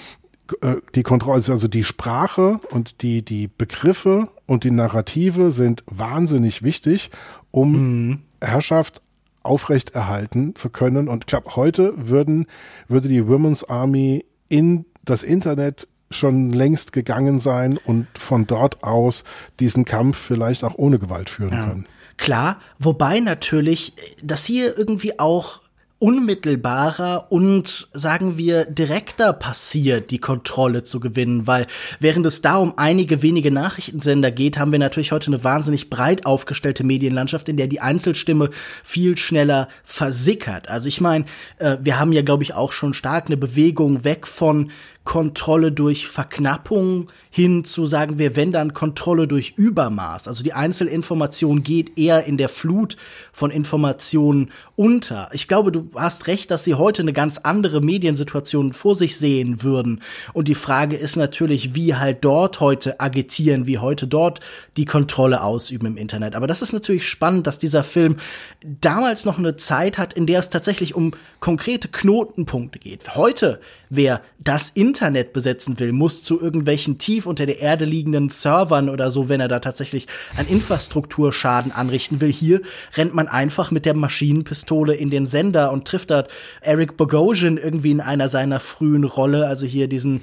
äh, 0.61 0.77
die 0.95 1.03
Kontrolle, 1.03 1.43
also 1.49 1.69
die 1.69 1.85
Sprache 1.85 2.61
und 2.71 3.03
die, 3.03 3.25
die 3.25 3.49
Begriffe 3.49 4.29
und 4.47 4.65
die 4.65 4.71
Narrative 4.71 5.51
sind 5.51 5.83
wahnsinnig 5.87 6.63
wichtig, 6.63 7.11
um 7.51 7.73
mhm. 7.73 8.23
Herrschaft 8.41 9.03
aufrechterhalten 9.43 10.55
zu 10.55 10.69
können. 10.69 11.09
Und 11.09 11.25
ich 11.25 11.27
glaube, 11.27 11.57
heute 11.57 11.95
würden, 11.97 12.47
würde 12.89 13.09
die 13.09 13.27
Women's 13.27 13.65
Army 13.65 14.25
in 14.49 14.85
das 15.05 15.23
Internet 15.23 15.89
schon 16.11 16.53
längst 16.53 16.93
gegangen 16.93 17.41
sein 17.41 17.79
und 17.79 18.07
von 18.19 18.47
dort 18.47 18.83
aus 18.83 19.25
diesen 19.61 19.85
Kampf 19.85 20.19
vielleicht 20.19 20.65
auch 20.65 20.77
ohne 20.77 20.99
Gewalt 20.99 21.31
führen 21.31 21.53
ja. 21.53 21.69
können. 21.69 21.87
Klar, 22.17 22.61
wobei 22.79 23.21
natürlich 23.21 23.95
das 24.23 24.45
hier 24.45 24.77
irgendwie 24.77 25.19
auch 25.19 25.61
unmittelbarer 26.01 27.27
und 27.31 27.89
sagen 27.93 28.39
wir 28.39 28.65
direkter 28.65 29.35
passiert, 29.35 30.11
die 30.11 30.19
Kontrolle 30.19 30.83
zu 30.83 30.99
gewinnen, 30.99 31.47
weil 31.47 31.67
während 32.01 32.25
es 32.25 32.41
da 32.41 32.57
um 32.57 32.75
einige 32.79 33.23
wenige 33.23 33.53
Nachrichtensender 33.53 34.31
geht, 34.31 34.59
haben 34.59 34.73
wir 34.73 34.79
natürlich 34.79 35.13
heute 35.13 35.27
eine 35.27 35.45
wahnsinnig 35.45 35.91
breit 35.91 36.25
aufgestellte 36.25 36.85
Medienlandschaft, 36.85 37.51
in 37.51 37.59
der 37.59 37.67
die 37.67 37.83
Einzelstimme 37.83 38.49
viel 38.83 39.19
schneller 39.19 39.69
versickert. 39.85 40.71
Also 40.71 40.89
ich 40.89 41.03
meine, 41.03 41.27
äh, 41.59 41.77
wir 41.83 41.99
haben 41.99 42.13
ja 42.13 42.23
glaube 42.23 42.45
ich 42.45 42.55
auch 42.55 42.73
schon 42.73 42.95
stark 42.95 43.27
eine 43.27 43.37
Bewegung 43.37 44.03
weg 44.03 44.27
von 44.27 44.71
Kontrolle 45.05 45.73
durch 45.73 46.09
Verknappung 46.09 47.11
hin 47.31 47.65
zu, 47.65 47.87
sagen 47.87 48.19
wir, 48.19 48.37
wenn 48.37 48.53
dann 48.53 48.75
Kontrolle 48.75 49.27
durch 49.27 49.55
Übermaß. 49.57 50.29
Also 50.29 50.45
die 50.45 50.53
Einzelinformation 50.53 51.63
geht 51.63 51.99
eher 51.99 52.25
in 52.25 52.37
der 52.37 52.49
Flut 52.49 52.97
von 53.33 53.51
Informationen 53.51 54.51
unter. 54.77 55.31
Ich 55.33 55.49
glaube, 55.49 55.73
du 55.73 55.89
hast 55.95 56.27
recht, 56.27 56.51
dass 56.51 56.65
sie 56.65 56.75
heute 56.75 57.03
eine 57.03 57.13
ganz 57.13 57.39
andere 57.39 57.81
Mediensituation 57.81 58.73
vor 58.73 58.95
sich 58.95 59.17
sehen 59.17 59.63
würden. 59.63 60.03
Und 60.33 60.49
die 60.49 60.55
Frage 60.55 60.97
ist 60.97 61.17
natürlich, 61.17 61.75
wie 61.75 61.95
halt 61.95 62.19
dort 62.25 62.61
heute 62.61 63.01
agitieren, 63.01 63.67
wie 63.67 63.79
heute 63.79 64.07
dort 64.07 64.41
die 64.77 64.85
Kontrolle 64.85 65.43
ausüben 65.43 65.87
im 65.87 65.97
Internet. 65.97 66.35
Aber 66.35 66.47
das 66.47 66.63
ist 66.63 66.73
natürlich 66.73 67.09
spannend, 67.09 67.47
dass 67.47 67.59
dieser 67.59 67.85
Film 67.85 68.17
damals 68.63 69.25
noch 69.25 69.39
eine 69.39 69.57
Zeit 69.57 69.99
hat, 69.99 70.13
in 70.13 70.27
der 70.27 70.41
es 70.41 70.51
tatsächlich 70.51 70.95
um 70.95 71.13
konkrete 71.39 71.89
Knotenpunkte 71.89 72.79
geht. 72.79 73.15
Heute, 73.15 73.61
wer 73.91 74.23
das 74.39 74.71
Internet 74.71 75.33
besetzen 75.33 75.79
will, 75.79 75.93
muss 75.93 76.23
zu 76.23 76.41
irgendwelchen 76.41 76.97
tief 76.99 77.27
unter 77.27 77.45
der 77.45 77.59
Erde 77.59 77.85
liegenden 77.85 78.29
Servern 78.29 78.89
oder 78.89 79.11
so, 79.11 79.29
wenn 79.29 79.41
er 79.41 79.49
da 79.49 79.59
tatsächlich 79.59 80.07
einen 80.37 80.49
Infrastrukturschaden 80.49 81.73
anrichten 81.73 82.21
will. 82.21 82.33
Hier 82.33 82.63
rennt 82.95 83.15
man 83.15 83.29
einfach 83.29 83.71
mit 83.71 83.85
der 83.85 83.95
Maschinenpistole 83.95 84.95
in 84.95 85.11
den 85.11 85.27
Sender 85.27 85.73
und 85.73 85.87
trifft 85.87 86.11
da 86.11 86.25
Eric 86.63 86.97
Bogosian 86.97 87.59
irgendwie 87.59 87.91
in 87.91 88.01
einer 88.01 88.29
seiner 88.29 88.61
frühen 88.61 89.05
Rolle, 89.05 89.47
also 89.47 89.67
hier 89.67 89.89
diesen 89.89 90.23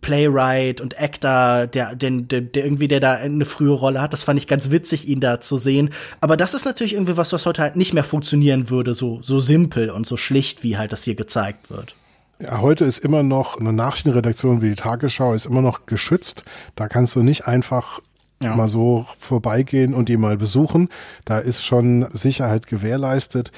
Playwright 0.00 0.80
und 0.80 1.00
Actor, 1.00 1.66
der, 1.66 1.94
den, 1.94 2.28
der, 2.28 2.42
der 2.42 2.64
irgendwie, 2.64 2.88
der 2.88 3.00
da 3.00 3.14
eine 3.14 3.46
frühe 3.46 3.72
Rolle 3.72 4.00
hat. 4.00 4.12
Das 4.12 4.22
fand 4.22 4.38
ich 4.38 4.46
ganz 4.46 4.70
witzig, 4.70 5.08
ihn 5.08 5.20
da 5.20 5.40
zu 5.40 5.56
sehen. 5.56 5.90
Aber 6.20 6.36
das 6.36 6.54
ist 6.54 6.66
natürlich 6.66 6.92
irgendwie 6.92 7.16
was, 7.16 7.32
was 7.32 7.46
heute 7.46 7.62
halt 7.62 7.76
nicht 7.76 7.94
mehr 7.94 8.04
funktionieren 8.04 8.70
würde, 8.70 8.94
so, 8.94 9.20
so 9.22 9.40
simpel 9.40 9.90
und 9.90 10.06
so 10.06 10.16
schlicht, 10.16 10.62
wie 10.62 10.76
halt 10.76 10.92
das 10.92 11.04
hier 11.04 11.14
gezeigt 11.14 11.70
wird. 11.70 11.96
Ja, 12.40 12.60
heute 12.60 12.84
ist 12.84 12.98
immer 12.98 13.22
noch 13.22 13.58
eine 13.58 13.72
Nachrichtenredaktion 13.72 14.62
wie 14.62 14.70
die 14.70 14.76
Tagesschau 14.76 15.34
ist 15.34 15.46
immer 15.46 15.62
noch 15.62 15.86
geschützt. 15.86 16.44
Da 16.76 16.88
kannst 16.88 17.16
du 17.16 17.22
nicht 17.22 17.46
einfach 17.46 18.00
ja. 18.42 18.54
mal 18.54 18.68
so 18.68 19.06
vorbeigehen 19.18 19.92
und 19.92 20.08
die 20.08 20.16
mal 20.16 20.36
besuchen. 20.36 20.88
Da 21.24 21.38
ist 21.38 21.64
schon 21.64 22.06
Sicherheit 22.12 22.68
gewährleistet. 22.68 23.50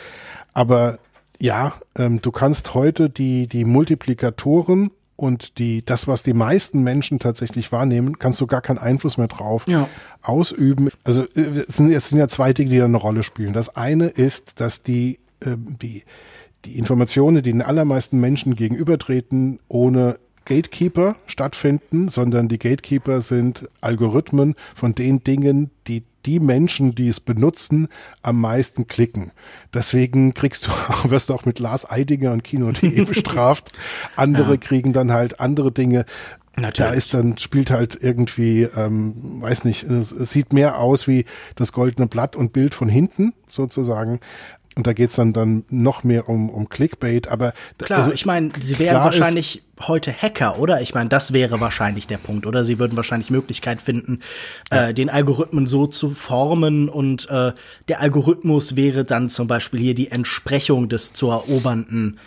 Aber 0.55 0.99
ja, 1.39 1.75
ähm, 1.97 2.23
du 2.23 2.31
kannst 2.31 2.75
heute 2.75 3.11
die, 3.11 3.49
die 3.49 3.65
Multiplikatoren 3.65 4.91
und 5.17 5.59
die, 5.59 5.85
das, 5.85 6.09
was 6.09 6.23
die 6.23 6.33
meisten 6.33 6.83
Menschen 6.83 7.19
tatsächlich 7.19 7.73
wahrnehmen, 7.73 8.19
kannst 8.19 8.41
du 8.41 8.47
gar 8.47 8.63
keinen 8.63 8.79
Einfluss 8.79 9.19
mehr 9.19 9.29
drauf 9.29 9.67
ja. 9.69 9.89
ausüben. 10.23 10.89
Also 11.05 11.25
äh, 11.35 11.65
es 11.69 11.77
sind, 11.77 11.93
es 11.93 12.09
sind 12.09 12.19
ja 12.19 12.29
zwei 12.29 12.55
Dinge, 12.55 12.71
die 12.71 12.79
da 12.79 12.87
eine 12.87 12.97
Rolle 12.97 13.23
spielen. 13.23 13.53
Das 13.53 13.77
eine 13.77 14.07
ist, 14.07 14.61
dass 14.61 14.83
die, 14.83 15.19
äh, 15.41 15.57
die, 15.57 16.05
die 16.65 16.79
Informationen, 16.79 17.43
die 17.43 17.53
den 17.53 17.63
allermeisten 17.63 18.21
Menschen 18.21 18.55
gegenübertreten, 18.55 19.61
ohne 19.69 20.19
Gatekeeper 20.45 21.17
stattfinden, 21.27 22.09
sondern 22.09 22.49
die 22.49 22.59
Gatekeeper 22.59 23.23
sind 23.23 23.69
Algorithmen 23.81 24.55
von 24.75 24.95
den 24.95 25.23
Dingen, 25.23 25.71
die 25.87 26.03
die 26.27 26.41
Menschen, 26.41 26.95
die 26.95 27.09
es 27.09 27.21
benutzen, 27.21 27.89
am 28.23 28.41
meisten 28.41 28.87
klicken. 28.87 29.31
Deswegen 29.73 30.35
kriegst 30.35 30.67
du, 30.67 30.71
wirst 31.11 31.29
du 31.31 31.35
auch 31.35 31.45
mit 31.45 31.59
Lars 31.59 31.91
Eidinger 31.91 32.33
und 32.33 32.45
Kino.de 32.45 33.05
bestraft. 33.07 33.73
Andere 34.17 34.53
ja. 34.53 34.57
kriegen 34.59 34.93
dann 34.93 35.13
halt 35.13 35.41
andere 35.41 35.73
Dinge. 35.73 36.05
Natürlich. 36.57 36.77
Da 36.77 36.91
ist 36.91 37.15
dann, 37.15 37.39
spielt 37.39 37.71
halt 37.71 37.97
irgendwie, 38.03 38.63
ähm, 38.77 39.41
weiß 39.41 39.65
nicht, 39.65 39.85
es, 39.85 40.13
es 40.13 40.31
sieht 40.31 40.53
mehr 40.53 40.79
aus 40.79 41.07
wie 41.07 41.25
das 41.55 41.73
goldene 41.73 42.07
Blatt 42.07 42.37
und 42.37 42.53
Bild 42.53 42.75
von 42.75 42.89
hinten 42.89 43.33
sozusagen, 43.49 44.21
und 44.77 44.87
da 44.87 44.93
geht's 44.93 45.17
dann, 45.17 45.33
dann 45.33 45.65
noch 45.69 46.05
mehr 46.05 46.29
um, 46.29 46.49
um 46.49 46.69
Clickbait, 46.69 47.29
aber 47.29 47.55
klar, 47.79 47.99
also, 47.99 48.13
ich 48.13 48.25
meine, 48.25 48.53
sie 48.61 48.79
wären 48.79 49.03
wahrscheinlich 49.03 49.63
heute 49.81 50.13
Hacker, 50.13 50.59
oder? 50.59 50.81
Ich 50.81 50.95
meine, 50.95 51.09
das 51.09 51.33
wäre 51.33 51.61
wahrscheinlich 51.61 52.07
der 52.07 52.19
Punkt, 52.19 52.47
oder? 52.47 52.65
Sie 52.65 52.79
würden 52.79 52.97
wahrscheinlich 52.97 53.31
Möglichkeit 53.31 53.83
finden, 53.83 54.21
ja. 54.73 54.89
äh, 54.89 54.95
den 54.95 55.11
Algorithmen 55.11 55.67
so 55.67 55.87
zu 55.87 56.11
formen 56.11 56.89
und 56.89 57.29
äh, 57.31 57.53
der 57.89 58.01
Algorithmus 58.01 58.77
wäre 58.77 59.05
dann 59.05 59.29
zum 59.29 59.49
Beispiel 59.49 59.81
hier 59.81 59.95
die 59.95 60.11
Entsprechung 60.11 60.89
des 60.89 61.13
zu 61.15 61.31
erobernden 61.31 62.19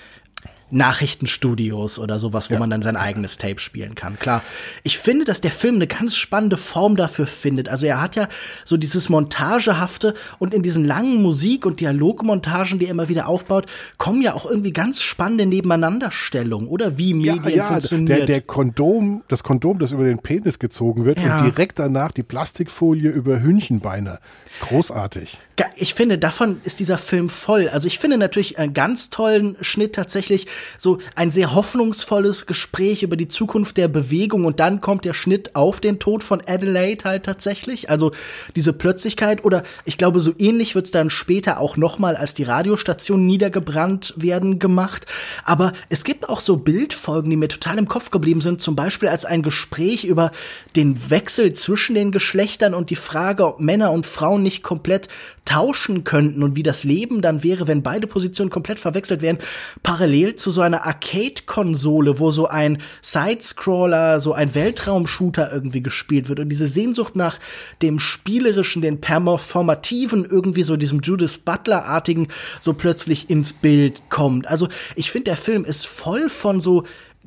Nachrichtenstudios 0.73 1.99
oder 1.99 2.19
sowas, 2.19 2.49
wo 2.49 2.55
ja. 2.55 2.59
man 2.59 2.69
dann 2.69 2.81
sein 2.81 2.95
eigenes 2.95 3.37
Tape 3.37 3.59
spielen 3.59 3.95
kann. 3.95 4.17
Klar, 4.19 4.43
ich 4.83 4.97
finde, 4.97 5.25
dass 5.25 5.41
der 5.41 5.51
Film 5.51 5.75
eine 5.75 5.87
ganz 5.87 6.15
spannende 6.15 6.57
Form 6.57 6.95
dafür 6.95 7.27
findet. 7.27 7.69
Also 7.69 7.85
er 7.85 8.01
hat 8.01 8.15
ja 8.15 8.27
so 8.65 8.77
dieses 8.77 9.09
Montagehafte 9.09 10.13
und 10.39 10.53
in 10.53 10.61
diesen 10.63 10.85
langen 10.85 11.21
Musik- 11.21 11.65
und 11.65 11.79
Dialogmontagen, 11.79 12.79
die 12.79 12.85
er 12.85 12.91
immer 12.91 13.09
wieder 13.09 13.27
aufbaut, 13.27 13.67
kommen 13.97 14.21
ja 14.21 14.33
auch 14.33 14.45
irgendwie 14.45 14.73
ganz 14.73 15.01
spannende 15.01 15.45
Nebeneinanderstellungen 15.45 16.67
oder 16.67 16.97
wie 16.97 17.13
Medien 17.13 17.43
ja, 17.43 17.49
ja, 17.49 17.67
funktioniert. 17.67 18.19
Der, 18.19 18.25
der 18.25 18.41
Kondom, 18.41 19.23
das 19.27 19.43
Kondom, 19.43 19.79
das 19.79 19.91
über 19.91 20.03
den 20.03 20.19
Penis 20.19 20.59
gezogen 20.59 21.05
wird 21.05 21.19
ja. 21.19 21.39
und 21.39 21.45
direkt 21.45 21.79
danach 21.79 22.11
die 22.11 22.23
Plastikfolie 22.23 23.09
über 23.09 23.41
Hühnchenbeine. 23.41 24.19
Großartig. 24.61 25.39
Ich 25.75 25.93
finde, 25.93 26.17
davon 26.17 26.61
ist 26.63 26.79
dieser 26.79 26.97
Film 26.97 27.29
voll. 27.29 27.69
Also 27.69 27.87
ich 27.87 27.99
finde 27.99 28.17
natürlich 28.17 28.57
einen 28.59 28.73
ganz 28.73 29.09
tollen 29.09 29.55
Schnitt 29.61 29.93
tatsächlich 29.93 30.47
so 30.77 30.99
ein 31.15 31.31
sehr 31.31 31.53
hoffnungsvolles 31.55 32.45
Gespräch 32.45 33.03
über 33.03 33.15
die 33.15 33.27
Zukunft 33.27 33.77
der 33.77 33.87
Bewegung 33.87 34.45
und 34.45 34.59
dann 34.59 34.81
kommt 34.81 35.05
der 35.05 35.13
Schnitt 35.13 35.55
auf 35.55 35.79
den 35.79 35.99
Tod 35.99 36.23
von 36.23 36.41
Adelaide 36.45 37.05
halt 37.05 37.23
tatsächlich. 37.23 37.89
Also 37.89 38.11
diese 38.55 38.73
Plötzlichkeit 38.73 39.43
oder 39.43 39.63
ich 39.85 39.97
glaube, 39.97 40.19
so 40.19 40.33
ähnlich 40.37 40.75
wird 40.75 40.85
es 40.85 40.91
dann 40.91 41.09
später 41.09 41.59
auch 41.59 41.77
nochmal, 41.77 42.15
als 42.15 42.33
die 42.33 42.43
Radiostationen 42.43 43.25
niedergebrannt 43.25 44.13
werden, 44.17 44.59
gemacht. 44.59 45.05
Aber 45.43 45.73
es 45.89 46.03
gibt 46.03 46.29
auch 46.29 46.39
so 46.39 46.57
Bildfolgen, 46.57 47.29
die 47.29 47.35
mir 47.35 47.47
total 47.47 47.77
im 47.77 47.87
Kopf 47.87 48.11
geblieben 48.11 48.41
sind. 48.41 48.61
Zum 48.61 48.75
Beispiel 48.75 49.09
als 49.09 49.25
ein 49.25 49.43
Gespräch 49.43 50.05
über 50.05 50.31
den 50.75 51.09
Wechsel 51.09 51.53
zwischen 51.53 51.95
den 51.95 52.11
Geschlechtern 52.11 52.73
und 52.73 52.89
die 52.89 52.95
Frage, 52.95 53.45
ob 53.45 53.59
Männer 53.59 53.91
und 53.91 54.05
Frauen 54.05 54.43
nicht 54.43 54.63
komplett 54.63 55.07
tauschen 55.45 56.03
könnten 56.03 56.43
und 56.43 56.55
wie 56.55 56.63
das 56.63 56.83
Leben 56.83 57.21
dann 57.21 57.43
wäre, 57.43 57.67
wenn 57.67 57.83
beide 57.83 58.07
Positionen 58.07 58.49
komplett 58.49 58.79
verwechselt 58.79 59.21
werden, 59.21 59.39
parallel 59.81 60.35
zu 60.35 60.51
so 60.51 60.61
einer 60.61 60.85
Arcade-Konsole, 60.85 62.19
wo 62.19 62.31
so 62.31 62.47
ein 62.47 62.81
Sidescroller, 63.01 64.19
so 64.19 64.33
ein 64.33 64.55
Weltraumshooter 64.55 65.51
irgendwie 65.51 65.81
gespielt 65.81 66.29
wird 66.29 66.39
und 66.39 66.49
diese 66.49 66.67
Sehnsucht 66.67 67.15
nach 67.15 67.39
dem 67.81 67.99
spielerischen, 67.99 68.81
den 68.81 69.01
performativen, 69.01 70.25
irgendwie 70.25 70.63
so 70.63 70.77
diesem 70.77 71.01
Judith 71.01 71.39
Butler-artigen 71.43 72.27
so 72.59 72.73
plötzlich 72.73 73.29
ins 73.29 73.53
Bild 73.53 74.09
kommt. 74.09 74.47
Also 74.47 74.69
ich 74.95 75.11
finde, 75.11 75.25
der 75.25 75.37
Film 75.37 75.65
ist 75.65 75.85
voll 75.85 76.29
von 76.29 76.59
so 76.59 76.83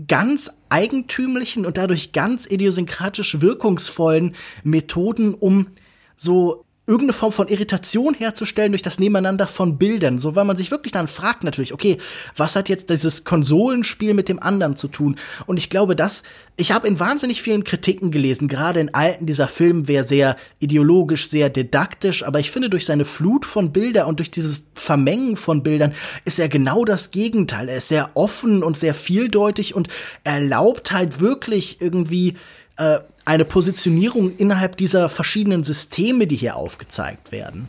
ganz 0.09 0.53
eigentümlichen 0.69 1.65
und 1.65 1.79
dadurch 1.79 2.13
ganz 2.13 2.47
idiosynkratisch 2.51 3.41
wirkungsvollen 3.41 4.35
Methoden, 4.63 5.35
um 5.35 5.69
so 6.17 6.66
irgendeine 6.87 7.15
Form 7.15 7.33
von 7.33 7.49
Irritation 7.49 8.15
herzustellen 8.15 8.73
durch 8.73 8.83
das 8.83 8.99
Nebeneinander 9.01 9.49
von 9.49 9.77
Bildern, 9.77 10.19
so 10.19 10.37
weil 10.37 10.45
man 10.45 10.57
sich 10.57 10.71
wirklich 10.71 10.93
dann 10.93 11.09
fragt 11.09 11.43
natürlich, 11.43 11.73
okay, 11.73 11.99
was 12.37 12.55
hat 12.55 12.69
jetzt 12.69 12.91
dieses 12.91 13.25
Konsolenspiel 13.25 14.15
mit 14.15 14.29
dem 14.29 14.41
anderen 14.41 14.77
zu 14.77 14.89
tun? 14.89 15.17
Und 15.47 15.57
ich 15.57 15.69
glaube, 15.69 15.97
dass 15.97 16.23
ich 16.57 16.73
habe 16.73 16.87
in 16.87 17.01
wahnsinnig 17.01 17.43
vielen 17.43 17.65
Kritiken 17.65 18.11
gelesen, 18.11 18.49
gerade 18.49 18.81
in 18.81 18.95
alten 18.95 19.27
dieser 19.27 19.49
Film 19.49 19.89
wäre 19.89 20.05
sehr 20.05 20.37
ideologisch, 20.61 21.29
sehr 21.29 21.51
didaktisch, 21.51 22.23
aber 22.23 22.39
ich 22.39 22.51
finde 22.51 22.71
durch 22.71 22.87
seine 22.87 23.05
Flut 23.05 23.45
von 23.45 23.73
Bildern 23.73 24.07
und 24.07 24.21
durch 24.21 24.31
dieses 24.31 24.69
Vermengen 24.75 25.37
von 25.37 25.63
Bildern 25.63 25.93
ist 26.25 26.39
er 26.39 26.49
genau 26.49 26.85
das 26.85 27.11
Gegenteil. 27.11 27.69
Er 27.69 27.79
ist 27.79 27.89
sehr 27.89 28.11
offen 28.15 28.63
und 28.63 28.77
sehr 28.77 28.95
vieldeutig 28.95 29.75
und 29.75 29.89
erlaubt 30.25 30.93
halt 30.93 31.21
wirklich 31.21 31.81
irgendwie 31.81 32.37
äh, 32.77 33.01
eine 33.27 33.45
Positionierung 33.45 34.35
innerhalb 34.37 34.77
dieser 34.79 35.11
verschiedenen 35.11 35.65
Systeme, 35.65 36.27
die 36.27 36.37
hier 36.37 36.57
aufgezeigt 36.57 37.33
werden. 37.33 37.69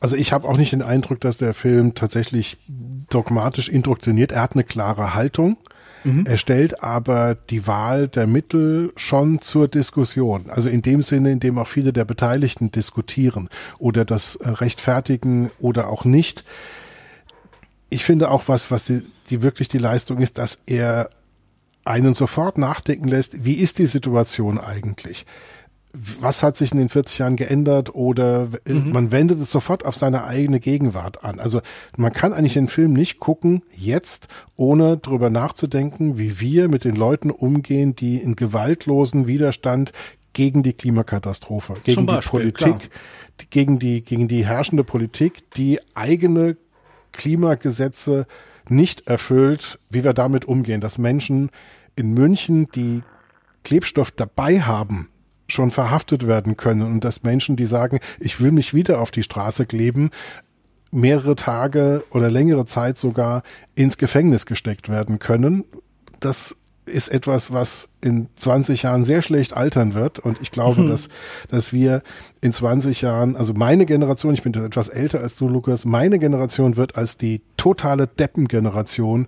Also 0.00 0.16
ich 0.16 0.32
habe 0.32 0.46
auch 0.46 0.56
nicht 0.56 0.72
den 0.72 0.82
Eindruck, 0.82 1.20
dass 1.20 1.38
der 1.38 1.54
Film 1.54 1.94
tatsächlich 1.94 2.58
dogmatisch 3.08 3.68
indoktriniert. 3.68 4.32
Er 4.32 4.42
hat 4.42 4.52
eine 4.52 4.64
klare 4.64 5.14
Haltung. 5.14 5.56
Mhm. 6.04 6.26
Er 6.26 6.36
stellt 6.36 6.82
aber 6.82 7.34
die 7.34 7.66
Wahl 7.66 8.08
der 8.08 8.26
Mittel 8.26 8.92
schon 8.96 9.40
zur 9.40 9.68
Diskussion. 9.68 10.50
Also 10.50 10.68
in 10.68 10.82
dem 10.82 11.02
Sinne, 11.02 11.30
in 11.32 11.40
dem 11.40 11.58
auch 11.58 11.66
viele 11.66 11.92
der 11.92 12.04
Beteiligten 12.04 12.70
diskutieren 12.70 13.48
oder 13.78 14.04
das 14.04 14.38
rechtfertigen 14.42 15.50
oder 15.58 15.88
auch 15.88 16.04
nicht. 16.04 16.44
Ich 17.90 18.04
finde 18.04 18.30
auch 18.30 18.44
was, 18.46 18.70
was 18.70 18.84
die, 18.84 19.02
die 19.30 19.42
wirklich 19.42 19.68
die 19.68 19.78
Leistung 19.78 20.18
ist, 20.18 20.38
dass 20.38 20.62
er 20.66 21.10
einen 21.88 22.14
sofort 22.14 22.58
nachdenken 22.58 23.08
lässt, 23.08 23.44
wie 23.44 23.54
ist 23.54 23.78
die 23.78 23.86
Situation 23.86 24.58
eigentlich? 24.58 25.26
was 25.94 26.42
hat 26.42 26.56
sich 26.56 26.72
in 26.72 26.78
den 26.78 26.88
40 26.90 27.18
Jahren 27.18 27.36
geändert 27.36 27.94
oder 27.94 28.48
mhm. 28.66 28.92
man 28.92 29.10
wendet 29.10 29.40
es 29.40 29.50
sofort 29.50 29.84
auf 29.84 29.96
seine 29.96 30.24
eigene 30.24 30.60
Gegenwart 30.60 31.24
an. 31.24 31.40
Also 31.40 31.60
man 31.96 32.12
kann 32.12 32.32
eigentlich 32.32 32.54
den 32.54 32.68
Film 32.68 32.92
nicht 32.92 33.18
gucken 33.18 33.62
jetzt, 33.74 34.28
ohne 34.56 34.98
drüber 34.98 35.30
nachzudenken, 35.30 36.18
wie 36.18 36.40
wir 36.40 36.68
mit 36.68 36.84
den 36.84 36.94
Leuten 36.94 37.30
umgehen, 37.30 37.96
die 37.96 38.18
in 38.18 38.36
gewaltlosen 38.36 39.26
Widerstand 39.26 39.92
gegen 40.34 40.62
die 40.62 40.74
Klimakatastrophe, 40.74 41.76
gegen 41.84 42.06
Beispiel, 42.06 42.40
die 42.40 42.52
Politik, 42.52 42.90
klar. 42.90 43.46
gegen 43.50 43.78
die, 43.78 44.02
gegen 44.02 44.28
die 44.28 44.46
herrschende 44.46 44.84
Politik, 44.84 45.50
die 45.52 45.80
eigene 45.94 46.56
Klimagesetze 47.12 48.26
nicht 48.68 49.06
erfüllt, 49.08 49.78
wie 49.88 50.04
wir 50.04 50.12
damit 50.12 50.44
umgehen, 50.44 50.82
dass 50.82 50.98
Menschen 50.98 51.50
in 51.98 52.14
München, 52.14 52.68
die 52.74 53.02
Klebstoff 53.64 54.10
dabei 54.10 54.60
haben, 54.60 55.08
schon 55.48 55.70
verhaftet 55.70 56.26
werden 56.26 56.56
können 56.56 56.82
und 56.82 57.04
dass 57.04 57.22
Menschen, 57.22 57.56
die 57.56 57.66
sagen, 57.66 58.00
ich 58.20 58.40
will 58.40 58.52
mich 58.52 58.74
wieder 58.74 59.00
auf 59.00 59.10
die 59.10 59.22
Straße 59.22 59.66
kleben, 59.66 60.10
mehrere 60.90 61.36
Tage 61.36 62.04
oder 62.10 62.30
längere 62.30 62.64
Zeit 62.64 62.98
sogar 62.98 63.42
ins 63.74 63.98
Gefängnis 63.98 64.46
gesteckt 64.46 64.88
werden 64.88 65.18
können. 65.18 65.64
Das 66.20 66.56
ist 66.88 67.08
etwas, 67.08 67.52
was 67.52 67.98
in 68.00 68.28
20 68.36 68.84
Jahren 68.84 69.04
sehr 69.04 69.20
schlecht 69.20 69.54
altern 69.54 69.94
wird. 69.94 70.18
Und 70.18 70.40
ich 70.40 70.50
glaube, 70.50 70.82
mhm. 70.82 70.88
dass, 70.90 71.08
dass 71.50 71.72
wir 71.72 72.02
in 72.40 72.52
20 72.52 73.02
Jahren, 73.02 73.36
also 73.36 73.52
meine 73.54 73.86
Generation, 73.86 74.34
ich 74.34 74.42
bin 74.42 74.54
etwas 74.54 74.88
älter 74.88 75.20
als 75.20 75.36
du, 75.36 75.48
Lukas, 75.48 75.84
meine 75.84 76.18
Generation 76.18 76.76
wird 76.76 76.96
als 76.96 77.18
die 77.18 77.42
totale 77.56 78.06
Deppengeneration 78.06 79.26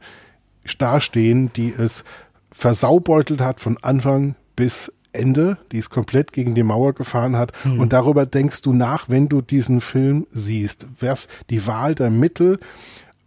dastehen, 0.79 1.53
die 1.55 1.73
es 1.77 2.05
versaubeutelt 2.53 3.41
hat 3.41 3.61
von 3.61 3.79
Anfang 3.83 4.35
bis 4.57 4.93
Ende, 5.13 5.59
die 5.73 5.79
es 5.79 5.91
komplett 5.91 6.33
gegen 6.33 6.55
die 6.55 6.63
Mauer 6.63 6.93
gefahren 6.93 7.37
hat. 7.37 7.53
Hm. 7.63 7.81
Und 7.81 7.93
darüber 7.93 8.27
denkst 8.27 8.63
du 8.63 8.73
nach, 8.73 9.09
wenn 9.09 9.29
du 9.29 9.41
diesen 9.41 9.81
Film 9.81 10.27
siehst. 10.31 10.87
Wär's 11.01 11.29
die 11.51 11.67
Wahl 11.67 11.95
der 11.95 12.11
Mittel, 12.11 12.61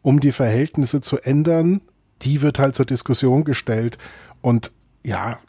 um 0.02 0.20
die 0.20 0.32
Verhältnisse 0.32 1.02
zu 1.02 1.18
ändern, 1.20 1.82
die 2.22 2.42
wird 2.42 2.60
halt 2.60 2.76
zur 2.76 2.86
Diskussion 2.86 3.44
gestellt. 3.44 3.98
Und 4.42 4.72
ja, 5.04 5.40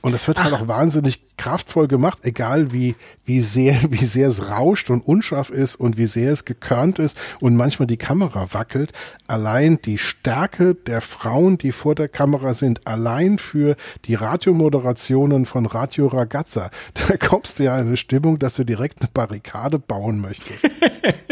und 0.00 0.12
das 0.12 0.28
wird 0.28 0.42
halt 0.42 0.54
Ach. 0.54 0.62
auch 0.62 0.68
wahnsinnig 0.68 1.33
kraftvoll 1.36 1.88
gemacht, 1.88 2.18
egal 2.22 2.72
wie, 2.72 2.94
wie 3.24 3.40
sehr, 3.40 3.76
wie 3.90 4.04
sehr 4.04 4.28
es 4.28 4.50
rauscht 4.50 4.90
und 4.90 5.00
unscharf 5.00 5.50
ist 5.50 5.76
und 5.76 5.96
wie 5.96 6.06
sehr 6.06 6.32
es 6.32 6.44
gekörnt 6.44 6.98
ist 6.98 7.18
und 7.40 7.56
manchmal 7.56 7.86
die 7.86 7.96
Kamera 7.96 8.52
wackelt. 8.52 8.92
Allein 9.26 9.78
die 9.84 9.98
Stärke 9.98 10.74
der 10.74 11.00
Frauen, 11.00 11.58
die 11.58 11.72
vor 11.72 11.94
der 11.94 12.08
Kamera 12.08 12.54
sind, 12.54 12.86
allein 12.86 13.38
für 13.38 13.76
die 14.04 14.14
Radiomoderationen 14.14 15.46
von 15.46 15.66
Radio 15.66 16.06
Ragazza, 16.06 16.70
da 17.08 17.16
kommst 17.16 17.58
du 17.58 17.64
ja 17.64 17.78
in 17.78 17.86
eine 17.86 17.96
Stimmung, 17.96 18.38
dass 18.38 18.56
du 18.56 18.64
direkt 18.64 19.00
eine 19.00 19.10
Barrikade 19.12 19.78
bauen 19.78 20.20
möchtest. 20.20 20.68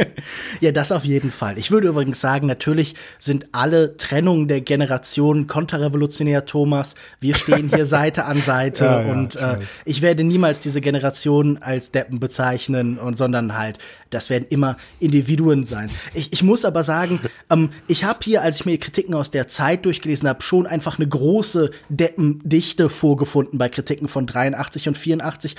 ja, 0.60 0.72
das 0.72 0.92
auf 0.92 1.04
jeden 1.04 1.30
Fall. 1.30 1.58
Ich 1.58 1.70
würde 1.70 1.88
übrigens 1.88 2.20
sagen, 2.20 2.46
natürlich 2.46 2.94
sind 3.18 3.48
alle 3.52 3.96
Trennungen 3.96 4.48
der 4.48 4.60
Generationen 4.60 5.46
konterrevolutionär, 5.46 6.46
Thomas. 6.46 6.94
Wir 7.20 7.34
stehen 7.34 7.68
hier 7.68 7.86
Seite 7.86 8.24
an 8.24 8.38
Seite. 8.38 8.84
Ja, 8.84 9.02
ja, 9.02 9.12
und 9.12 9.36
äh, 9.36 9.58
ich 9.92 10.00
werde 10.00 10.24
niemals 10.24 10.62
diese 10.62 10.80
Generation 10.80 11.58
als 11.60 11.90
Deppen 11.90 12.18
bezeichnen 12.18 12.98
und 12.98 13.18
sondern 13.18 13.58
halt 13.58 13.76
das 14.12 14.30
werden 14.30 14.46
immer 14.50 14.76
Individuen 15.00 15.64
sein. 15.64 15.90
Ich, 16.14 16.32
ich 16.32 16.42
muss 16.42 16.64
aber 16.64 16.84
sagen, 16.84 17.20
ähm, 17.50 17.70
ich 17.88 18.04
habe 18.04 18.18
hier, 18.22 18.42
als 18.42 18.60
ich 18.60 18.66
mir 18.66 18.78
Kritiken 18.78 19.14
aus 19.14 19.30
der 19.30 19.48
Zeit 19.48 19.84
durchgelesen 19.84 20.28
habe, 20.28 20.42
schon 20.42 20.66
einfach 20.66 20.98
eine 20.98 21.08
große 21.08 21.70
Deppendichte 21.88 22.90
vorgefunden 22.90 23.58
bei 23.58 23.68
Kritiken 23.68 24.08
von 24.08 24.26
83 24.26 24.88
und 24.88 24.98
84. 24.98 25.56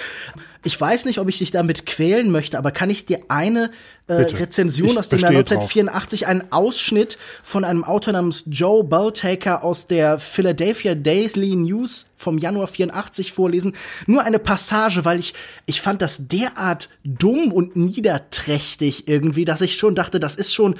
Ich 0.65 0.79
weiß 0.79 1.05
nicht, 1.05 1.19
ob 1.19 1.27
ich 1.27 1.39
dich 1.39 1.51
damit 1.51 1.85
quälen 1.85 2.31
möchte, 2.31 2.57
aber 2.57 2.71
kann 2.71 2.89
ich 2.89 3.05
dir 3.05 3.19
eine 3.27 3.71
äh, 4.07 4.13
Rezension 4.13 4.91
ich 4.91 4.97
aus 4.97 5.09
dem 5.09 5.19
Jahr 5.19 5.31
1984, 5.31 6.21
drauf. 6.21 6.29
einen 6.29 6.51
Ausschnitt 6.51 7.17
von 7.43 7.65
einem 7.65 7.83
Autor 7.83 8.13
namens 8.13 8.43
Joe 8.47 8.83
Belltaker 8.83 9.63
aus 9.63 9.87
der 9.87 10.19
Philadelphia 10.19 10.95
Daily 10.95 11.55
News 11.55 12.07
vom 12.15 12.37
Januar 12.37 12.67
84 12.67 13.33
vorlesen? 13.33 13.75
Nur 14.07 14.23
eine 14.23 14.39
Passage, 14.39 15.03
weil 15.03 15.19
ich, 15.19 15.33
ich 15.65 15.81
fand 15.81 16.01
das 16.01 16.27
derart 16.27 16.89
dumm 17.03 17.51
und 17.51 17.75
niederträchtig 17.75 18.42
trächtig 18.45 19.07
irgendwie, 19.07 19.45
dass 19.45 19.61
ich 19.61 19.75
schon 19.75 19.95
dachte, 19.95 20.19
das 20.19 20.35
ist 20.35 20.53
schon, 20.53 20.75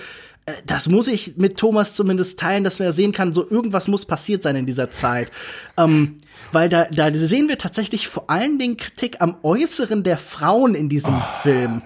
äh, 0.45 0.53
das 0.66 0.88
muss 0.89 1.07
ich 1.07 1.38
mit 1.38 1.57
Thomas 1.57 1.95
zumindest 1.95 2.39
teilen, 2.39 2.64
dass 2.64 2.80
man 2.80 2.91
sehen 2.91 3.11
kann, 3.11 3.34
so 3.34 3.49
irgendwas 3.49 3.88
muss 3.88 4.05
passiert 4.05 4.43
sein 4.43 4.55
in 4.55 4.66
dieser 4.66 4.91
Zeit. 4.91 5.32
Ähm, 5.78 6.18
weil 6.51 6.70
da, 6.70 6.86
da 6.86 7.14
sehen 7.14 7.47
wir 7.47 7.57
tatsächlich 7.57 8.07
vor 8.07 8.30
allen 8.30 8.59
Dingen 8.59 8.78
Kritik 8.78 9.22
am 9.22 9.38
Äußeren 9.43 10.03
der 10.03 10.18
Frauen 10.18 10.76
in 10.76 10.89
diesem 10.89 11.16
oh. 11.16 11.41
Film. 11.41 11.82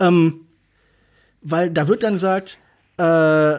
Ähm, 0.00 0.46
weil 1.40 1.70
da 1.70 1.88
wird 1.88 2.02
dann 2.02 2.14
gesagt, 2.14 2.58
äh, 2.98 3.58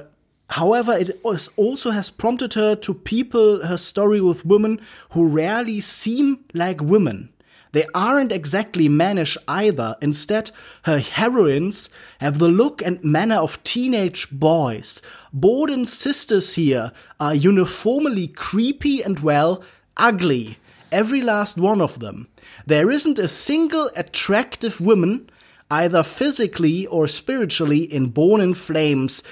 However, 0.50 1.00
it 1.00 1.20
also 1.24 1.92
has 1.92 2.12
prompted 2.12 2.54
her 2.54 2.76
to 2.76 2.94
people 2.94 3.66
her 3.66 3.78
story 3.78 4.22
with 4.22 4.46
women 4.46 4.82
who 5.10 5.26
rarely 5.26 5.82
seem 5.82 6.46
like 6.54 6.80
women. 6.80 7.33
They 7.74 7.86
aren't 7.94 8.32
exactly 8.32 8.88
mannish 8.88 9.38
either. 9.48 9.96
Instead, 10.00 10.52
her 10.84 11.00
heroines 11.00 11.90
have 12.20 12.40
the 12.40 12.48
look 12.48 12.82
and 12.82 13.04
manner 13.04 13.36
of 13.36 13.62
teenage 13.64 14.30
boys. 14.32 15.02
Borden's 15.34 15.92
sisters 15.92 16.54
here 16.54 16.92
are 17.20 17.36
uniformly 17.36 18.28
creepy 18.28 19.02
and, 19.02 19.20
well, 19.20 19.64
ugly. 19.98 20.60
Every 20.92 21.22
last 21.22 21.58
one 21.58 21.82
of 21.82 22.00
them. 22.00 22.28
There 22.68 22.92
isn't 22.92 23.18
a 23.18 23.28
single 23.28 23.90
attractive 23.96 24.80
woman, 24.80 25.30
either 25.72 26.04
physically 26.04 26.86
or 26.86 27.08
spiritually, 27.08 27.84
in 27.92 28.10
Born 28.10 28.40
in 28.40 28.54
Flames 28.54 29.24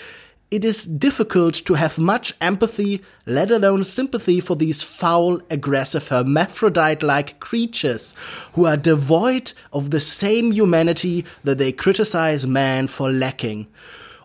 it 0.52 0.66
is 0.66 0.84
difficult 0.84 1.54
to 1.66 1.76
have 1.76 1.98
much 1.98 2.34
empathy, 2.42 3.02
let 3.26 3.50
alone 3.52 3.84
sympathy 3.84 4.42
for 4.42 4.58
these 4.58 4.84
foul, 4.84 5.40
aggressive, 5.50 6.10
hermaphrodite 6.10 7.02
like 7.04 7.40
creatures 7.40 8.14
who 8.54 8.66
are 8.66 8.76
devoid 8.76 9.54
of 9.72 9.92
the 9.92 10.02
same 10.02 10.52
humanity 10.52 11.24
that 11.46 11.58
they 11.58 11.72
criticize 11.72 12.46
man 12.46 12.90
for 12.90 13.10
lacking. 13.10 13.68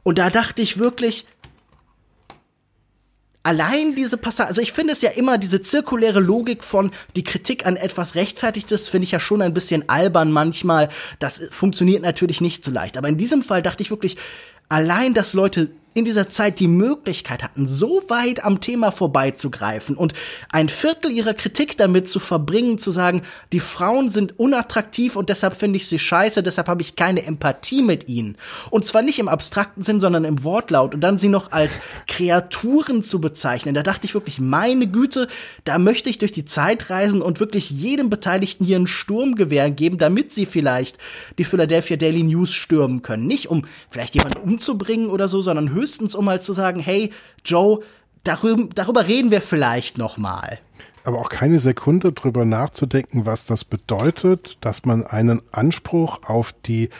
Und 0.02 0.18
da 0.18 0.28
dachte 0.28 0.62
ich 0.62 0.78
wirklich, 0.78 1.26
allein 3.44 3.94
diese 3.94 4.16
Passage, 4.16 4.48
also 4.48 4.60
ich 4.60 4.72
finde 4.72 4.94
es 4.94 5.02
ja 5.02 5.10
immer 5.10 5.38
diese 5.38 5.62
zirkuläre 5.62 6.18
Logik 6.18 6.64
von 6.64 6.90
die 7.14 7.22
Kritik 7.22 7.66
an 7.66 7.76
etwas 7.76 8.16
rechtfertigtes, 8.16 8.88
finde 8.88 9.04
ich 9.04 9.12
ja 9.12 9.20
schon 9.20 9.42
ein 9.42 9.54
bisschen 9.54 9.88
albern 9.88 10.32
manchmal. 10.32 10.88
Das 11.20 11.40
funktioniert 11.52 12.02
natürlich 12.02 12.40
nicht 12.40 12.64
so 12.64 12.72
leicht. 12.72 12.96
Aber 12.96 13.08
in 13.08 13.16
diesem 13.16 13.44
Fall 13.44 13.62
dachte 13.62 13.84
ich 13.84 13.90
wirklich, 13.90 14.16
allein, 14.68 15.14
dass 15.14 15.32
Leute 15.32 15.70
in 15.96 16.04
dieser 16.04 16.28
Zeit 16.28 16.60
die 16.60 16.68
Möglichkeit 16.68 17.42
hatten, 17.42 17.66
so 17.66 18.02
weit 18.08 18.44
am 18.44 18.60
Thema 18.60 18.92
vorbeizugreifen 18.92 19.96
und 19.96 20.12
ein 20.50 20.68
Viertel 20.68 21.10
ihrer 21.10 21.32
Kritik 21.32 21.78
damit 21.78 22.06
zu 22.06 22.20
verbringen, 22.20 22.76
zu 22.76 22.90
sagen, 22.90 23.22
die 23.54 23.60
Frauen 23.60 24.10
sind 24.10 24.38
unattraktiv 24.38 25.16
und 25.16 25.30
deshalb 25.30 25.56
finde 25.56 25.78
ich 25.78 25.88
sie 25.88 25.98
scheiße, 25.98 26.42
deshalb 26.42 26.68
habe 26.68 26.82
ich 26.82 26.96
keine 26.96 27.24
Empathie 27.24 27.80
mit 27.80 28.10
ihnen. 28.10 28.36
Und 28.68 28.84
zwar 28.84 29.00
nicht 29.00 29.18
im 29.18 29.28
abstrakten 29.28 29.82
Sinn, 29.82 29.98
sondern 29.98 30.26
im 30.26 30.44
Wortlaut 30.44 30.92
und 30.92 31.00
dann 31.00 31.16
sie 31.16 31.28
noch 31.28 31.50
als 31.50 31.80
Kreaturen 32.06 33.02
zu 33.02 33.18
bezeichnen. 33.18 33.74
Da 33.74 33.82
dachte 33.82 34.04
ich 34.04 34.12
wirklich, 34.12 34.38
meine 34.38 34.88
Güte, 34.88 35.28
da 35.64 35.78
möchte 35.78 36.10
ich 36.10 36.18
durch 36.18 36.32
die 36.32 36.44
Zeit 36.44 36.90
reisen 36.90 37.22
und 37.22 37.40
wirklich 37.40 37.70
jedem 37.70 38.10
Beteiligten 38.10 38.66
hier 38.66 38.78
ein 38.78 38.86
Sturmgewehr 38.86 39.70
geben, 39.70 39.96
damit 39.96 40.30
sie 40.30 40.44
vielleicht 40.44 40.98
die 41.38 41.44
Philadelphia 41.44 41.96
Daily 41.96 42.22
News 42.22 42.52
stürmen 42.52 43.00
können. 43.00 43.26
Nicht 43.26 43.48
um 43.48 43.64
vielleicht 43.88 44.14
jemanden 44.14 44.40
umzubringen 44.40 45.08
oder 45.08 45.26
so, 45.26 45.40
sondern 45.40 45.70
höchstens 45.70 45.85
höchstens, 45.86 46.14
um 46.16 46.24
mal 46.24 46.40
zu 46.40 46.52
sagen, 46.52 46.80
hey, 46.80 47.12
Joe, 47.44 47.80
darüber, 48.24 48.68
darüber 48.74 49.06
reden 49.06 49.30
wir 49.30 49.40
vielleicht 49.40 49.98
noch 49.98 50.16
mal. 50.16 50.58
Aber 51.04 51.20
auch 51.20 51.28
keine 51.28 51.60
Sekunde 51.60 52.12
drüber 52.12 52.44
nachzudenken, 52.44 53.26
was 53.26 53.46
das 53.46 53.64
bedeutet, 53.64 54.58
dass 54.64 54.84
man 54.84 55.06
einen 55.06 55.40
Anspruch 55.52 56.24
auf 56.24 56.52
die 56.52 56.90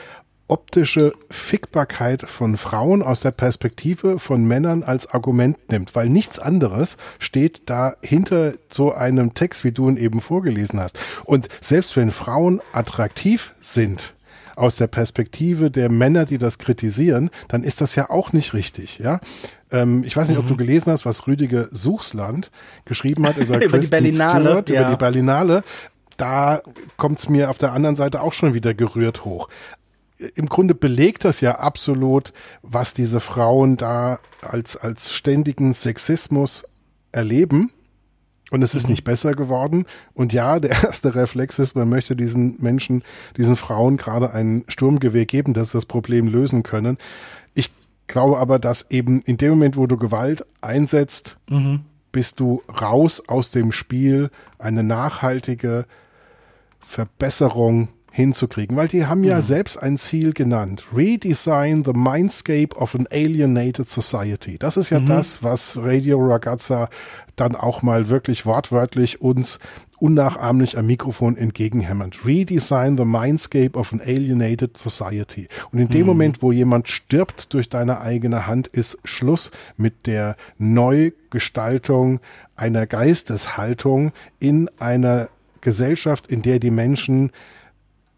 optische 0.47 1.13
Fickbarkeit 1.29 2.21
von 2.21 2.55
Frauen 2.55 3.03
aus 3.03 3.19
der 3.19 3.31
Perspektive 3.31 4.17
von 4.17 4.45
Männern 4.45 4.83
als 4.83 5.07
Argument 5.07 5.57
nimmt, 5.69 5.93
weil 5.93 6.07
nichts 6.07 6.39
anderes 6.39 6.95
steht 7.19 7.63
da 7.65 7.97
hinter 8.01 8.53
so 8.69 8.93
einem 8.93 9.33
Text, 9.33 9.65
wie 9.65 9.71
du 9.71 9.89
ihn 9.89 9.97
eben 9.97 10.21
vorgelesen 10.21 10.79
hast. 10.79 10.97
Und 11.25 11.49
selbst 11.59 11.97
wenn 11.97 12.11
Frauen 12.11 12.61
attraktiv 12.71 13.53
sind, 13.59 14.13
aus 14.57 14.75
der 14.75 14.87
Perspektive 14.87 15.71
der 15.71 15.89
Männer, 15.89 16.25
die 16.25 16.37
das 16.37 16.57
kritisieren, 16.57 17.29
dann 17.47 17.63
ist 17.63 17.81
das 17.81 17.95
ja 17.95 18.09
auch 18.09 18.33
nicht 18.33 18.53
richtig, 18.53 18.99
ja. 18.99 19.19
Ähm, 19.71 20.03
ich 20.03 20.15
weiß 20.15 20.27
nicht, 20.29 20.37
mhm. 20.37 20.43
ob 20.43 20.47
du 20.47 20.53
mhm. 20.53 20.59
gelesen 20.59 20.91
hast, 20.91 21.05
was 21.05 21.27
Rüdiger 21.27 21.67
Suchsland 21.71 22.51
geschrieben 22.85 23.27
hat 23.27 23.37
über, 23.37 23.61
über 23.63 23.79
die 23.79 23.87
Berlinale, 23.87 24.45
Stewart, 24.45 24.69
ja. 24.69 24.81
über 24.81 24.89
die 24.91 24.97
Berlinale. 24.97 25.63
Da 26.17 26.61
kommt's 26.97 27.29
mir 27.29 27.49
auf 27.49 27.59
der 27.59 27.73
anderen 27.73 27.95
Seite 27.95 28.21
auch 28.21 28.33
schon 28.33 28.53
wieder 28.53 28.73
gerührt 28.73 29.23
hoch 29.23 29.49
im 30.35 30.47
Grunde 30.47 30.73
belegt 30.73 31.25
das 31.25 31.41
ja 31.41 31.59
absolut, 31.59 32.33
was 32.63 32.93
diese 32.93 33.19
Frauen 33.19 33.77
da 33.77 34.19
als, 34.41 34.75
als 34.75 35.13
ständigen 35.13 35.73
Sexismus 35.73 36.65
erleben. 37.11 37.71
Und 38.49 38.61
es 38.61 38.75
ist 38.75 38.83
mhm. 38.83 38.91
nicht 38.91 39.03
besser 39.03 39.33
geworden. 39.33 39.85
Und 40.13 40.33
ja, 40.33 40.59
der 40.59 40.71
erste 40.83 41.15
Reflex 41.15 41.59
ist, 41.59 41.75
man 41.75 41.89
möchte 41.89 42.15
diesen 42.15 42.55
Menschen, 42.61 43.03
diesen 43.35 43.55
Frauen 43.55 43.97
gerade 43.97 44.31
ein 44.31 44.63
Sturmgewehr 44.67 45.25
geben, 45.25 45.53
dass 45.53 45.71
sie 45.71 45.77
das 45.77 45.85
Problem 45.85 46.27
lösen 46.27 46.63
können. 46.63 46.97
Ich 47.53 47.71
glaube 48.07 48.39
aber, 48.39 48.59
dass 48.59 48.89
eben 48.89 49.21
in 49.21 49.37
dem 49.37 49.51
Moment, 49.51 49.77
wo 49.77 49.87
du 49.87 49.97
Gewalt 49.97 50.45
einsetzt, 50.61 51.37
mhm. 51.49 51.81
bist 52.11 52.39
du 52.39 52.61
raus 52.69 53.23
aus 53.27 53.51
dem 53.51 53.71
Spiel 53.71 54.29
eine 54.59 54.83
nachhaltige 54.83 55.85
Verbesserung 56.79 57.89
hinzukriegen, 58.17 58.75
weil 58.75 58.87
die 58.87 59.05
haben 59.05 59.23
ja 59.23 59.37
mhm. 59.37 59.41
selbst 59.43 59.77
ein 59.77 59.99
Ziel 59.99 60.33
genannt. 60.33 60.85
Redesign 60.93 61.85
the 61.85 61.93
mindscape 61.93 62.75
of 62.75 62.95
an 62.95 63.07
alienated 63.11 63.87
society. 63.87 64.57
Das 64.57 64.75
ist 64.75 64.89
ja 64.89 64.99
mhm. 64.99 65.05
das, 65.05 65.43
was 65.43 65.77
Radio 65.79 66.19
Ragazza 66.19 66.89
dann 67.35 67.55
auch 67.55 67.83
mal 67.83 68.09
wirklich 68.09 68.47
wortwörtlich 68.47 69.21
uns 69.21 69.59
unnachahmlich 69.99 70.79
am 70.79 70.87
Mikrofon 70.87 71.37
entgegenhämmert. 71.37 72.25
Redesign 72.25 72.97
the 72.97 73.05
mindscape 73.05 73.77
of 73.77 73.93
an 73.93 74.01
alienated 74.01 74.75
society. 74.77 75.47
Und 75.71 75.77
in 75.77 75.87
dem 75.87 76.01
mhm. 76.01 76.07
Moment, 76.07 76.41
wo 76.41 76.51
jemand 76.51 76.87
stirbt 76.87 77.53
durch 77.53 77.69
deine 77.69 78.01
eigene 78.01 78.47
Hand, 78.47 78.67
ist 78.67 78.97
Schluss 79.03 79.51
mit 79.75 80.07
der 80.07 80.37
Neugestaltung 80.57 82.19
einer 82.55 82.87
Geisteshaltung 82.87 84.11
in 84.39 84.71
einer 84.79 85.29
Gesellschaft, 85.61 86.25
in 86.25 86.41
der 86.41 86.57
die 86.57 86.71
Menschen 86.71 87.31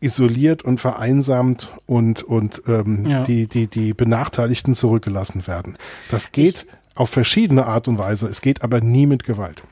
isoliert 0.02 0.64
und 0.64 0.80
vereinsamt 0.80 1.70
und, 1.86 2.24
und 2.24 2.62
ähm, 2.68 3.06
ja. 3.06 3.24
die, 3.24 3.48
die, 3.48 3.68
die 3.68 3.94
Benachteiligten 3.94 4.74
zurückgelassen 4.74 5.46
werden. 5.48 5.78
Das 6.10 6.32
geht 6.32 6.66
ich, 6.68 6.98
auf 6.98 7.10
verschiedene 7.10 7.66
Art 7.66 7.88
und 7.88 7.98
Weise. 7.98 8.28
Es 8.28 8.42
geht 8.42 8.62
aber 8.64 8.82
nie 8.82 9.06
mit 9.06 9.24
Gewalt. 9.24 9.64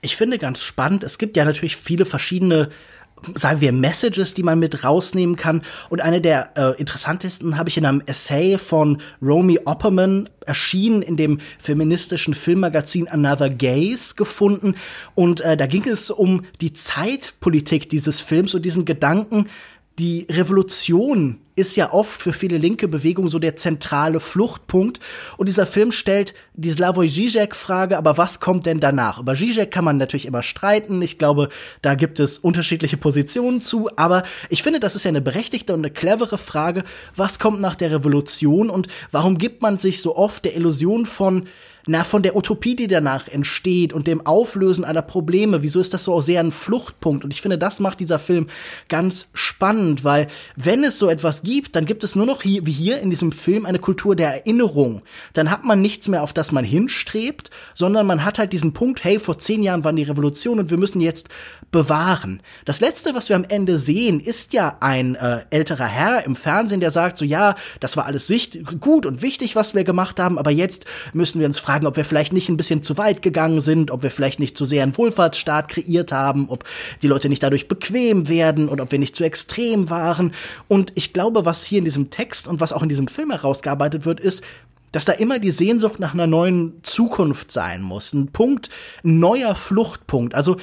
Ich 0.00 0.16
finde 0.16 0.38
ganz 0.38 0.60
spannend, 0.60 1.02
es 1.02 1.18
gibt 1.18 1.36
ja 1.36 1.44
natürlich 1.44 1.76
viele 1.76 2.04
verschiedene 2.04 2.70
sagen 3.34 3.60
wir, 3.60 3.72
Messages, 3.72 4.34
die 4.34 4.42
man 4.42 4.58
mit 4.58 4.84
rausnehmen 4.84 5.36
kann. 5.36 5.62
Und 5.88 6.00
eine 6.00 6.20
der 6.20 6.50
äh, 6.56 6.78
interessantesten 6.78 7.56
habe 7.56 7.70
ich 7.70 7.78
in 7.78 7.86
einem 7.86 8.02
Essay 8.06 8.58
von 8.58 9.00
Romy 9.22 9.60
Opperman 9.64 10.28
erschienen 10.46 11.02
in 11.02 11.16
dem 11.16 11.38
feministischen 11.58 12.34
Filmmagazin 12.34 13.08
Another 13.08 13.48
Gaze 13.50 14.14
gefunden. 14.14 14.74
Und 15.14 15.40
äh, 15.40 15.56
da 15.56 15.66
ging 15.66 15.88
es 15.88 16.10
um 16.10 16.44
die 16.60 16.72
Zeitpolitik 16.72 17.88
dieses 17.88 18.20
Films 18.20 18.54
und 18.54 18.64
diesen 18.64 18.84
Gedanken, 18.84 19.48
die 19.98 20.26
Revolution 20.28 21.38
ist 21.56 21.76
ja 21.76 21.92
oft 21.92 22.20
für 22.20 22.32
viele 22.32 22.58
linke 22.58 22.88
Bewegungen 22.88 23.30
so 23.30 23.38
der 23.38 23.54
zentrale 23.54 24.18
Fluchtpunkt. 24.18 24.98
Und 25.36 25.48
dieser 25.48 25.68
Film 25.68 25.92
stellt 25.92 26.34
die 26.54 26.70
Slavoj 26.70 27.06
Žižek-Frage, 27.06 27.96
aber 27.96 28.18
was 28.18 28.40
kommt 28.40 28.66
denn 28.66 28.80
danach? 28.80 29.20
Über 29.20 29.34
Žižek 29.34 29.70
kann 29.70 29.84
man 29.84 29.96
natürlich 29.96 30.26
immer 30.26 30.42
streiten. 30.42 31.00
Ich 31.00 31.16
glaube, 31.18 31.48
da 31.80 31.94
gibt 31.94 32.18
es 32.18 32.38
unterschiedliche 32.38 32.96
Positionen 32.96 33.60
zu. 33.60 33.88
Aber 33.96 34.24
ich 34.48 34.64
finde, 34.64 34.80
das 34.80 34.96
ist 34.96 35.04
ja 35.04 35.10
eine 35.10 35.20
berechtigte 35.20 35.72
und 35.72 35.80
eine 35.80 35.90
clevere 35.90 36.38
Frage. 36.38 36.82
Was 37.14 37.38
kommt 37.38 37.60
nach 37.60 37.76
der 37.76 37.92
Revolution 37.92 38.70
und 38.70 38.88
warum 39.12 39.38
gibt 39.38 39.62
man 39.62 39.78
sich 39.78 40.02
so 40.02 40.16
oft 40.16 40.44
der 40.44 40.56
Illusion 40.56 41.06
von 41.06 41.46
na, 41.86 42.04
von 42.04 42.22
der 42.22 42.34
Utopie, 42.36 42.76
die 42.76 42.86
danach 42.86 43.28
entsteht 43.28 43.92
und 43.92 44.06
dem 44.06 44.24
Auflösen 44.26 44.84
aller 44.84 45.02
Probleme, 45.02 45.62
wieso 45.62 45.80
ist 45.80 45.92
das 45.92 46.04
so 46.04 46.14
auch 46.14 46.22
sehr 46.22 46.40
ein 46.40 46.52
Fluchtpunkt? 46.52 47.24
Und 47.24 47.32
ich 47.32 47.42
finde, 47.42 47.58
das 47.58 47.78
macht 47.80 48.00
dieser 48.00 48.18
Film 48.18 48.46
ganz 48.88 49.28
spannend, 49.34 50.02
weil 50.02 50.28
wenn 50.56 50.82
es 50.82 50.98
so 50.98 51.08
etwas 51.08 51.42
gibt, 51.42 51.76
dann 51.76 51.84
gibt 51.84 52.02
es 52.02 52.16
nur 52.16 52.24
noch 52.24 52.42
hier, 52.42 52.64
wie 52.64 52.72
hier 52.72 53.00
in 53.00 53.10
diesem 53.10 53.32
Film, 53.32 53.66
eine 53.66 53.78
Kultur 53.78 54.16
der 54.16 54.28
Erinnerung. 54.34 55.02
Dann 55.34 55.50
hat 55.50 55.64
man 55.64 55.82
nichts 55.82 56.08
mehr, 56.08 56.22
auf 56.22 56.32
das 56.32 56.52
man 56.52 56.64
hinstrebt, 56.64 57.50
sondern 57.74 58.06
man 58.06 58.24
hat 58.24 58.38
halt 58.38 58.52
diesen 58.52 58.72
Punkt, 58.72 59.04
hey, 59.04 59.18
vor 59.18 59.38
zehn 59.38 59.62
Jahren 59.62 59.84
waren 59.84 59.96
die 59.96 60.02
Revolution 60.04 60.58
und 60.58 60.70
wir 60.70 60.78
müssen 60.78 61.00
jetzt 61.00 61.28
bewahren. 61.70 62.40
Das 62.64 62.80
letzte, 62.80 63.14
was 63.14 63.28
wir 63.28 63.36
am 63.36 63.44
Ende 63.44 63.78
sehen, 63.78 64.20
ist 64.20 64.54
ja 64.54 64.78
ein 64.80 65.16
äh, 65.16 65.40
älterer 65.50 65.86
Herr 65.86 66.24
im 66.24 66.36
Fernsehen, 66.36 66.80
der 66.80 66.90
sagt 66.90 67.18
so, 67.18 67.24
ja, 67.24 67.56
das 67.80 67.96
war 67.96 68.06
alles 68.06 68.32
gut 68.80 69.04
und 69.04 69.20
wichtig, 69.20 69.54
was 69.54 69.74
wir 69.74 69.84
gemacht 69.84 70.18
haben, 70.18 70.38
aber 70.38 70.50
jetzt 70.50 70.86
müssen 71.12 71.40
wir 71.40 71.46
uns 71.46 71.58
fragen, 71.58 71.73
fragen, 71.74 71.86
ob 71.88 71.96
wir 71.96 72.04
vielleicht 72.04 72.32
nicht 72.32 72.48
ein 72.48 72.56
bisschen 72.56 72.84
zu 72.84 72.96
weit 72.98 73.20
gegangen 73.20 73.60
sind, 73.60 73.90
ob 73.90 74.04
wir 74.04 74.12
vielleicht 74.12 74.38
nicht 74.38 74.56
zu 74.56 74.64
sehr 74.64 74.84
einen 74.84 74.96
Wohlfahrtsstaat 74.96 75.66
kreiert 75.66 76.12
haben, 76.12 76.48
ob 76.48 76.62
die 77.02 77.08
Leute 77.08 77.28
nicht 77.28 77.42
dadurch 77.42 77.66
bequem 77.66 78.28
werden 78.28 78.68
und 78.68 78.80
ob 78.80 78.92
wir 78.92 79.00
nicht 79.00 79.16
zu 79.16 79.24
extrem 79.24 79.90
waren. 79.90 80.32
Und 80.68 80.92
ich 80.94 81.12
glaube, 81.12 81.44
was 81.44 81.64
hier 81.64 81.80
in 81.80 81.84
diesem 81.84 82.10
Text 82.10 82.46
und 82.46 82.60
was 82.60 82.72
auch 82.72 82.84
in 82.84 82.88
diesem 82.88 83.08
Film 83.08 83.32
herausgearbeitet 83.32 84.04
wird, 84.04 84.20
ist, 84.20 84.44
dass 84.92 85.04
da 85.04 85.14
immer 85.14 85.40
die 85.40 85.50
Sehnsucht 85.50 85.98
nach 85.98 86.14
einer 86.14 86.28
neuen 86.28 86.74
Zukunft 86.84 87.50
sein 87.50 87.82
muss. 87.82 88.12
Ein 88.12 88.28
Punkt, 88.28 88.70
ein 89.02 89.18
neuer 89.18 89.56
Fluchtpunkt. 89.56 90.36
Also 90.36 90.58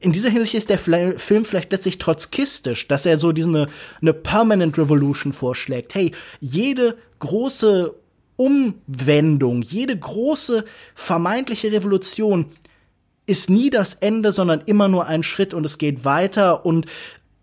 in 0.00 0.10
dieser 0.10 0.30
Hinsicht 0.30 0.54
ist 0.54 0.68
der 0.68 0.80
Film 0.80 1.44
vielleicht 1.44 1.70
letztlich 1.70 1.98
trotzkistisch, 1.98 2.88
dass 2.88 3.06
er 3.06 3.20
so 3.20 3.30
diese 3.30 3.68
eine 4.02 4.12
Permanent 4.12 4.76
Revolution 4.76 5.32
vorschlägt. 5.32 5.94
Hey, 5.94 6.10
jede 6.40 6.96
große 7.20 7.94
Umwendung, 8.36 9.62
jede 9.62 9.98
große 9.98 10.64
vermeintliche 10.94 11.72
Revolution 11.72 12.46
ist 13.26 13.50
nie 13.50 13.70
das 13.70 13.94
Ende, 13.94 14.32
sondern 14.32 14.62
immer 14.66 14.88
nur 14.88 15.06
ein 15.06 15.22
Schritt 15.22 15.52
und 15.52 15.64
es 15.64 15.78
geht 15.78 16.04
weiter. 16.04 16.64
Und 16.64 16.86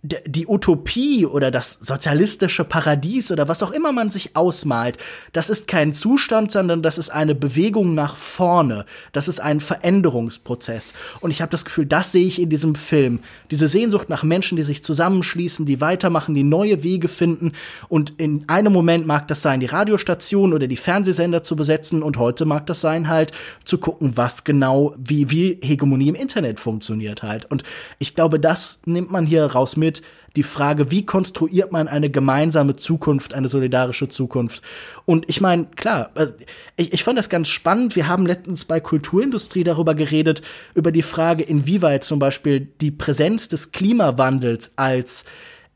die 0.04 0.48
Utopie 0.48 1.26
oder 1.26 1.50
das 1.50 1.80
sozialistische 1.82 2.66
Paradies 2.66 3.32
oder 3.32 3.48
was 3.48 3.64
auch 3.64 3.72
immer 3.72 3.94
man 3.94 4.12
sich 4.12 4.36
ausmalt, 4.36 4.98
das 5.32 5.50
ist 5.50 5.66
kein 5.66 5.94
Zustand, 5.94 6.52
sondern 6.52 6.84
das 6.84 6.98
ist 6.98 7.10
eine 7.10 7.36
Bewegung 7.36 7.96
nach 7.96 8.18
vorne. 8.18 8.86
Das 9.14 9.30
ist 9.30 9.40
ein 9.40 9.62
Veränderungsprozess. 9.62 10.94
Und 11.22 11.32
ich 11.32 11.42
habe 11.42 11.52
das 11.52 11.64
Gefühl, 11.64 11.86
das 11.86 12.12
sehe 12.12 12.28
ich 12.28 12.42
in 12.42 12.50
diesem 12.50 12.76
Film. 12.76 13.20
Diese 13.50 13.70
Sehnsucht 13.70 14.10
nach 14.10 14.24
Menschen, 14.24 14.58
die 14.58 14.64
sich 14.64 14.84
zusammenschließen, 14.84 15.66
die 15.66 15.80
weitermachen, 15.80 16.36
die 16.36 16.44
neue 16.44 16.84
Wege 16.84 17.08
finden. 17.08 17.54
Und 17.88 18.14
in 18.18 18.44
einem 18.50 18.74
Moment 18.74 19.08
mag 19.08 19.30
das 19.30 19.42
sein, 19.42 19.62
die 19.62 19.68
Radiostation 19.68 20.52
oder 20.52 20.68
die 20.68 20.76
Fernsehsender 20.76 21.44
zu 21.44 21.56
besetzen. 21.56 22.04
Und 22.04 22.18
heute 22.18 22.44
mag 22.44 22.68
das 22.68 22.82
sein, 22.82 23.08
halt 23.08 23.32
zu 23.64 23.78
gucken, 23.78 24.18
was 24.18 24.44
genau, 24.44 24.96
wie, 24.98 25.32
wie 25.32 25.60
Hegemonie 25.62 26.10
im 26.10 26.16
Internet 26.16 26.60
funktioniert 26.60 27.24
halt. 27.24 27.50
Und 27.50 27.64
ich 28.00 28.16
glaube, 28.16 28.38
das 28.38 28.82
nimmt 28.86 29.10
man 29.10 29.26
hier 29.26 29.46
raus 29.46 29.78
mit 29.78 29.93
mit 29.94 30.04
die 30.36 30.44
Frage, 30.44 30.90
wie 30.90 31.06
konstruiert 31.06 31.72
man 31.72 31.88
eine 31.88 32.10
gemeinsame 32.10 32.76
Zukunft, 32.76 33.36
eine 33.36 33.50
solidarische 33.50 34.08
Zukunft. 34.08 34.64
Und 35.06 35.30
ich 35.30 35.42
meine, 35.42 35.66
klar, 35.76 36.10
äh, 36.16 36.28
ich, 36.76 36.92
ich 36.94 37.04
fand 37.04 37.20
das 37.20 37.30
ganz 37.30 37.50
spannend. 37.50 37.96
Wir 37.96 38.08
haben 38.08 38.26
letztens 38.26 38.66
bei 38.66 38.80
Kulturindustrie 38.80 39.64
darüber 39.64 39.94
geredet, 39.94 40.42
über 40.74 40.92
die 40.92 41.04
Frage, 41.04 41.44
inwieweit 41.44 42.04
zum 42.04 42.18
Beispiel 42.18 42.68
die 42.82 42.90
Präsenz 42.90 43.48
des 43.48 43.72
Klimawandels 43.72 44.74
als 44.76 45.26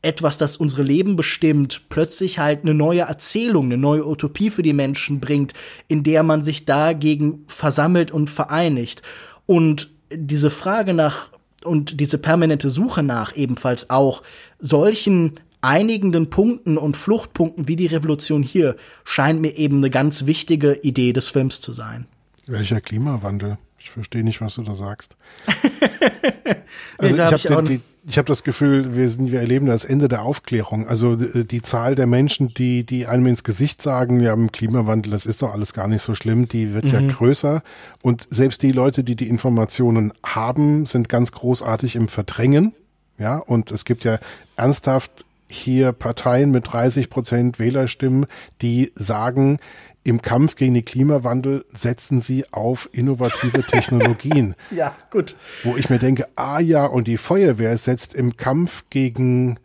etwas, 0.02 0.38
das 0.38 0.56
unsere 0.56 0.82
Leben 0.82 1.14
bestimmt, 1.14 1.82
plötzlich 1.88 2.40
halt 2.40 2.62
eine 2.62 2.74
neue 2.74 3.02
Erzählung, 3.02 3.66
eine 3.66 3.78
neue 3.78 4.06
Utopie 4.06 4.50
für 4.50 4.62
die 4.62 4.72
Menschen 4.72 5.20
bringt, 5.20 5.54
in 5.86 6.02
der 6.02 6.24
man 6.24 6.42
sich 6.42 6.64
dagegen 6.64 7.44
versammelt 7.46 8.10
und 8.10 8.28
vereinigt. 8.28 9.02
Und 9.46 9.90
diese 10.10 10.50
Frage 10.50 10.94
nach 10.94 11.30
und 11.64 12.00
diese 12.00 12.18
permanente 12.18 12.70
Suche 12.70 13.02
nach 13.02 13.36
ebenfalls 13.36 13.90
auch 13.90 14.22
solchen 14.58 15.40
einigenden 15.60 16.30
Punkten 16.30 16.78
und 16.78 16.96
Fluchtpunkten 16.96 17.68
wie 17.68 17.76
die 17.76 17.86
Revolution 17.86 18.42
hier 18.42 18.76
scheint 19.04 19.40
mir 19.40 19.56
eben 19.56 19.78
eine 19.78 19.90
ganz 19.90 20.26
wichtige 20.26 20.74
Idee 20.74 21.12
des 21.12 21.28
Films 21.30 21.60
zu 21.60 21.72
sein. 21.72 22.06
Welcher 22.46 22.80
Klimawandel? 22.80 23.58
Ich 23.78 23.90
verstehe 23.90 24.24
nicht, 24.24 24.40
was 24.40 24.54
du 24.54 24.62
da 24.62 24.74
sagst. 24.74 25.16
also 26.98 27.14
ich 27.14 27.20
habe 27.20 27.68
hab 27.68 27.80
das 28.14 28.42
Gefühl, 28.42 28.96
wir, 28.96 29.08
sind, 29.08 29.32
wir 29.32 29.40
erleben 29.40 29.66
das 29.66 29.84
Ende 29.84 30.08
der 30.08 30.22
Aufklärung. 30.22 30.88
Also 30.88 31.16
die, 31.16 31.46
die, 31.46 31.62
Zahl 31.62 31.94
der 31.94 32.06
Menschen, 32.06 32.48
die, 32.48 32.84
die 32.84 33.06
einem 33.06 33.26
ins 33.26 33.44
Gesicht 33.44 33.82
sagen, 33.82 34.20
ja, 34.20 34.32
im 34.32 34.50
Klimawandel, 34.50 35.12
das 35.12 35.26
ist 35.26 35.42
doch 35.42 35.52
alles 35.52 35.74
gar 35.74 35.88
nicht 35.88 36.02
so 36.02 36.14
schlimm, 36.14 36.48
die 36.48 36.72
wird 36.72 36.86
mhm. 36.86 36.90
ja 36.90 37.00
größer. 37.00 37.62
Und 38.02 38.26
selbst 38.30 38.62
die 38.62 38.72
Leute, 38.72 39.04
die 39.04 39.16
die 39.16 39.28
Informationen 39.28 40.12
haben, 40.24 40.86
sind 40.86 41.08
ganz 41.08 41.32
großartig 41.32 41.96
im 41.96 42.08
Verdrängen. 42.08 42.74
Ja, 43.18 43.38
und 43.38 43.72
es 43.72 43.84
gibt 43.84 44.04
ja 44.04 44.20
ernsthaft 44.56 45.24
hier 45.50 45.92
Parteien 45.92 46.50
mit 46.50 46.72
30 46.72 47.10
Prozent 47.10 47.58
Wählerstimmen, 47.58 48.26
die 48.60 48.92
sagen, 48.94 49.58
im 50.04 50.22
Kampf 50.22 50.56
gegen 50.56 50.74
den 50.74 50.84
Klimawandel 50.84 51.64
setzen 51.72 52.20
sie 52.20 52.44
auf 52.50 52.88
innovative 52.92 53.62
Technologien. 53.66 54.54
ja, 54.70 54.94
gut. 55.10 55.36
Wo 55.64 55.76
ich 55.76 55.90
mir 55.90 55.98
denke, 55.98 56.26
ah 56.36 56.60
ja, 56.60 56.86
und 56.86 57.08
die 57.08 57.18
Feuerwehr 57.18 57.76
setzt 57.76 58.14
im 58.14 58.36
Kampf 58.36 58.84
gegen 58.90 59.58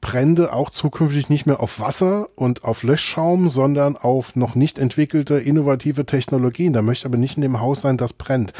Brände 0.00 0.52
auch 0.52 0.70
zukünftig 0.70 1.30
nicht 1.30 1.46
mehr 1.46 1.60
auf 1.60 1.80
Wasser 1.80 2.28
und 2.36 2.64
auf 2.64 2.82
Löschschaum, 2.82 3.48
sondern 3.48 3.96
auf 3.96 4.36
noch 4.36 4.54
nicht 4.54 4.78
entwickelte 4.78 5.36
innovative 5.36 6.04
Technologien. 6.04 6.72
Da 6.72 6.82
möchte 6.82 7.02
ich 7.02 7.06
aber 7.06 7.18
nicht 7.18 7.36
in 7.36 7.42
dem 7.42 7.60
Haus 7.60 7.80
sein, 7.80 7.96
das 7.96 8.12
brennt, 8.12 8.52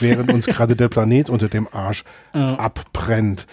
während 0.00 0.32
uns 0.32 0.46
gerade 0.46 0.76
der 0.76 0.88
Planet 0.88 1.30
unter 1.30 1.48
dem 1.48 1.68
Arsch 1.72 2.04
abbrennt. 2.32 3.46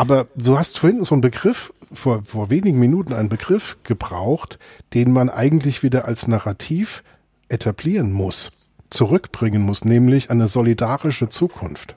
Aber 0.00 0.28
du 0.34 0.58
hast 0.58 0.78
vorhin 0.78 1.04
so 1.04 1.14
einen 1.14 1.20
Begriff 1.20 1.74
vor, 1.92 2.24
vor 2.24 2.48
wenigen 2.48 2.78
Minuten 2.78 3.12
einen 3.12 3.28
Begriff 3.28 3.76
gebraucht, 3.84 4.58
den 4.94 5.12
man 5.12 5.28
eigentlich 5.28 5.82
wieder 5.82 6.06
als 6.06 6.26
Narrativ 6.26 7.02
etablieren 7.50 8.10
muss, 8.10 8.50
zurückbringen 8.88 9.60
muss, 9.60 9.84
nämlich 9.84 10.30
eine 10.30 10.48
solidarische 10.48 11.28
Zukunft. 11.28 11.96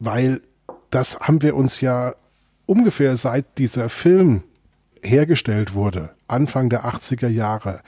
weil 0.00 0.40
das 0.88 1.20
haben 1.20 1.42
wir 1.42 1.54
uns 1.54 1.82
ja 1.82 2.14
ungefähr 2.64 3.16
seit 3.18 3.58
dieser 3.58 3.90
Film 3.90 4.42
hergestellt 5.02 5.74
wurde, 5.74 6.10
Anfang 6.28 6.70
der 6.70 6.86
80er 6.86 7.28
Jahre, 7.28 7.82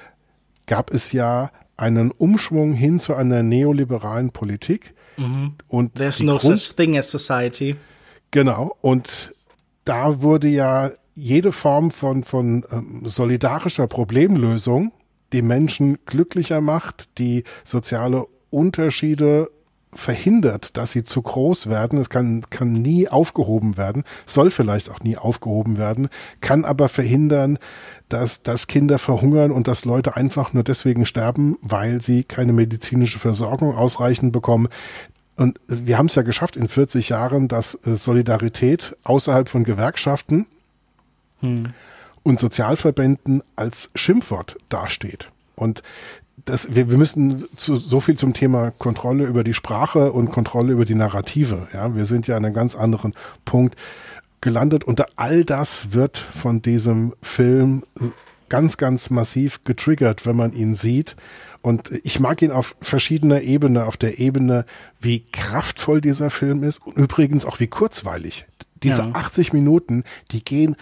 gab 0.66 0.92
es 0.92 1.12
ja 1.12 1.50
einen 1.78 2.10
Umschwung 2.10 2.74
hin 2.74 3.00
zu 3.00 3.14
einer 3.14 3.42
neoliberalen 3.42 4.32
Politik. 4.32 4.92
Mhm. 5.16 5.54
Und 5.68 5.94
There's 5.94 6.22
no 6.22 6.36
Grund 6.36 6.58
such 6.58 6.76
thing 6.76 6.98
as 6.98 7.10
society. 7.10 7.76
Genau. 8.30 8.76
Und 8.80 9.32
da 9.84 10.22
wurde 10.22 10.48
ja 10.48 10.90
jede 11.14 11.52
Form 11.52 11.90
von, 11.90 12.24
von 12.24 12.64
ähm, 12.70 13.02
solidarischer 13.04 13.86
Problemlösung 13.86 14.92
die 15.32 15.42
Menschen 15.42 15.98
glücklicher 16.06 16.60
macht, 16.60 17.18
die 17.18 17.44
soziale 17.64 18.26
Unterschiede 18.50 19.50
verhindert, 19.92 20.76
dass 20.76 20.92
sie 20.92 21.04
zu 21.04 21.22
groß 21.22 21.68
werden. 21.68 21.98
Es 21.98 22.10
kann, 22.10 22.42
kann 22.50 22.72
nie 22.72 23.08
aufgehoben 23.08 23.76
werden, 23.76 24.04
soll 24.26 24.50
vielleicht 24.50 24.90
auch 24.90 25.00
nie 25.00 25.16
aufgehoben 25.16 25.78
werden, 25.78 26.08
kann 26.40 26.64
aber 26.64 26.88
verhindern, 26.88 27.58
dass, 28.08 28.42
dass 28.42 28.66
Kinder 28.66 28.98
verhungern 28.98 29.50
und 29.50 29.68
dass 29.68 29.84
Leute 29.84 30.16
einfach 30.16 30.52
nur 30.52 30.64
deswegen 30.64 31.06
sterben, 31.06 31.56
weil 31.62 32.02
sie 32.02 32.24
keine 32.24 32.52
medizinische 32.52 33.18
Versorgung 33.18 33.74
ausreichend 33.74 34.32
bekommen. 34.32 34.68
Und 35.36 35.60
wir 35.68 35.98
haben 35.98 36.06
es 36.06 36.14
ja 36.14 36.22
geschafft 36.22 36.56
in 36.56 36.68
40 36.68 37.10
Jahren, 37.10 37.48
dass 37.48 37.74
äh, 37.86 37.94
Solidarität 37.94 38.96
außerhalb 39.04 39.48
von 39.48 39.64
Gewerkschaften 39.64 40.46
hm. 41.40 41.68
und 42.22 42.40
Sozialverbänden 42.40 43.42
als 43.54 43.90
Schimpfwort 43.94 44.56
dasteht. 44.68 45.30
Und 45.54 45.82
das, 46.44 46.74
wir, 46.74 46.90
wir 46.90 46.96
müssen 46.96 47.46
zu, 47.56 47.76
so 47.76 48.00
viel 48.00 48.16
zum 48.16 48.32
Thema 48.32 48.70
Kontrolle 48.70 49.26
über 49.26 49.44
die 49.44 49.54
Sprache 49.54 50.12
und 50.12 50.30
Kontrolle 50.30 50.72
über 50.72 50.84
die 50.84 50.94
Narrative. 50.94 51.68
Ja, 51.72 51.94
wir 51.94 52.04
sind 52.04 52.26
ja 52.26 52.36
an 52.36 52.44
einem 52.44 52.54
ganz 52.54 52.74
anderen 52.76 53.12
Punkt 53.44 53.76
gelandet. 54.40 54.84
Und 54.84 55.18
all 55.18 55.44
das 55.44 55.92
wird 55.92 56.16
von 56.16 56.62
diesem 56.62 57.14
Film 57.20 57.82
ganz, 58.48 58.76
ganz 58.76 59.10
massiv 59.10 59.64
getriggert, 59.64 60.24
wenn 60.24 60.36
man 60.36 60.52
ihn 60.52 60.74
sieht. 60.74 61.16
Und 61.66 61.90
ich 62.04 62.20
mag 62.20 62.42
ihn 62.42 62.52
auf 62.52 62.76
verschiedener 62.80 63.40
Ebene, 63.40 63.86
auf 63.86 63.96
der 63.96 64.20
Ebene, 64.20 64.66
wie 65.00 65.24
kraftvoll 65.32 66.00
dieser 66.00 66.30
Film 66.30 66.62
ist 66.62 66.78
und 66.86 66.96
übrigens 66.96 67.44
auch 67.44 67.58
wie 67.58 67.66
kurzweilig. 67.66 68.46
Diese 68.84 69.02
ja. 69.02 69.10
80 69.12 69.52
Minuten, 69.52 70.04
die 70.30 70.44
gehen 70.44 70.76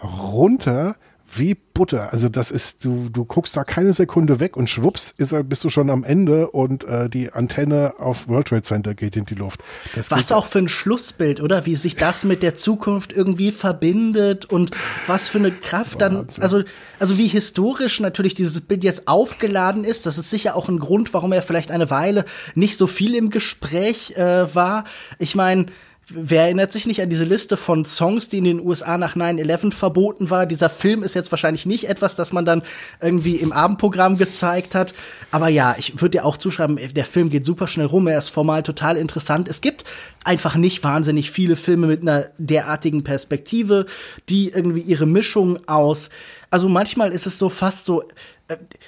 runter 0.00 0.94
wie 1.34 1.54
Butter. 1.54 2.12
Also 2.12 2.28
das 2.28 2.50
ist, 2.50 2.84
du, 2.84 3.08
du 3.10 3.24
guckst 3.24 3.56
da 3.56 3.64
keine 3.64 3.92
Sekunde 3.92 4.40
weg 4.40 4.56
und 4.56 4.68
schwupps 4.68 5.14
ist, 5.16 5.34
bist 5.48 5.62
du 5.62 5.70
schon 5.70 5.90
am 5.90 6.02
Ende 6.02 6.50
und 6.50 6.84
äh, 6.84 7.08
die 7.08 7.32
Antenne 7.32 7.94
auf 7.98 8.28
World 8.28 8.48
Trade 8.48 8.62
Center 8.62 8.94
geht 8.94 9.14
in 9.16 9.26
die 9.26 9.34
Luft. 9.34 9.60
Das 9.94 10.10
was 10.10 10.32
auch 10.32 10.46
für 10.46 10.58
ein 10.58 10.68
Schlussbild, 10.68 11.40
oder? 11.40 11.66
Wie 11.66 11.76
sich 11.76 11.96
das 11.96 12.24
mit 12.24 12.42
der 12.42 12.54
Zukunft 12.54 13.12
irgendwie 13.12 13.52
verbindet 13.52 14.46
und 14.46 14.70
was 15.06 15.28
für 15.28 15.38
eine 15.38 15.52
Kraft 15.52 16.00
dann, 16.00 16.26
also, 16.40 16.62
also 16.98 17.18
wie 17.18 17.28
historisch 17.28 18.00
natürlich 18.00 18.34
dieses 18.34 18.60
Bild 18.62 18.82
jetzt 18.82 19.06
aufgeladen 19.06 19.84
ist. 19.84 20.06
Das 20.06 20.18
ist 20.18 20.30
sicher 20.30 20.56
auch 20.56 20.68
ein 20.68 20.78
Grund, 20.78 21.14
warum 21.14 21.32
er 21.32 21.42
vielleicht 21.42 21.70
eine 21.70 21.90
Weile 21.90 22.24
nicht 22.54 22.76
so 22.76 22.86
viel 22.86 23.14
im 23.14 23.30
Gespräch 23.30 24.16
äh, 24.16 24.54
war. 24.54 24.84
Ich 25.18 25.34
meine, 25.34 25.66
Wer 26.10 26.44
erinnert 26.44 26.72
sich 26.72 26.86
nicht 26.86 27.02
an 27.02 27.10
diese 27.10 27.24
Liste 27.24 27.58
von 27.58 27.84
Songs, 27.84 28.30
die 28.30 28.38
in 28.38 28.44
den 28.44 28.60
USA 28.60 28.96
nach 28.96 29.14
9-11 29.14 29.72
verboten 29.72 30.30
war? 30.30 30.46
Dieser 30.46 30.70
Film 30.70 31.02
ist 31.02 31.14
jetzt 31.14 31.30
wahrscheinlich 31.30 31.66
nicht 31.66 31.86
etwas, 31.86 32.16
das 32.16 32.32
man 32.32 32.46
dann 32.46 32.62
irgendwie 33.02 33.36
im 33.36 33.52
Abendprogramm 33.52 34.16
gezeigt 34.16 34.74
hat. 34.74 34.94
Aber 35.30 35.48
ja, 35.48 35.76
ich 35.78 36.00
würde 36.00 36.18
dir 36.18 36.24
auch 36.24 36.38
zuschreiben, 36.38 36.78
der 36.94 37.04
Film 37.04 37.28
geht 37.28 37.44
super 37.44 37.66
schnell 37.66 37.86
rum, 37.86 38.06
er 38.06 38.18
ist 38.18 38.30
formal 38.30 38.62
total 38.62 38.96
interessant. 38.96 39.48
Es 39.48 39.60
gibt 39.60 39.84
einfach 40.24 40.56
nicht 40.56 40.82
wahnsinnig 40.82 41.30
viele 41.30 41.56
Filme 41.56 41.86
mit 41.86 42.00
einer 42.00 42.30
derartigen 42.38 43.04
Perspektive, 43.04 43.84
die 44.30 44.48
irgendwie 44.48 44.80
ihre 44.80 45.06
Mischung 45.06 45.58
aus 45.68 46.08
also 46.50 46.68
manchmal 46.68 47.12
ist 47.12 47.26
es 47.26 47.38
so 47.38 47.48
fast 47.50 47.84
so, 47.84 48.02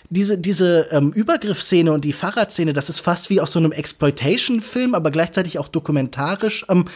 diese, 0.09 0.39
diese 0.39 0.89
ähm, 0.91 1.13
Übergriffsszene 1.13 1.93
und 1.93 2.05
die 2.05 2.13
Fahrradszene, 2.13 2.73
das 2.73 2.89
ist 2.89 3.01
fast 3.01 3.31
wie 3.31 3.41
aus 3.41 3.53
so 3.53 3.59
einem 3.59 3.73
Exploitation-Film, 3.73 4.95
aber 4.95 5.11
gleichzeitig 5.11 5.59
auch 5.59 5.69
dokumentarisch. 5.69 6.65
Ähm, 6.69 6.87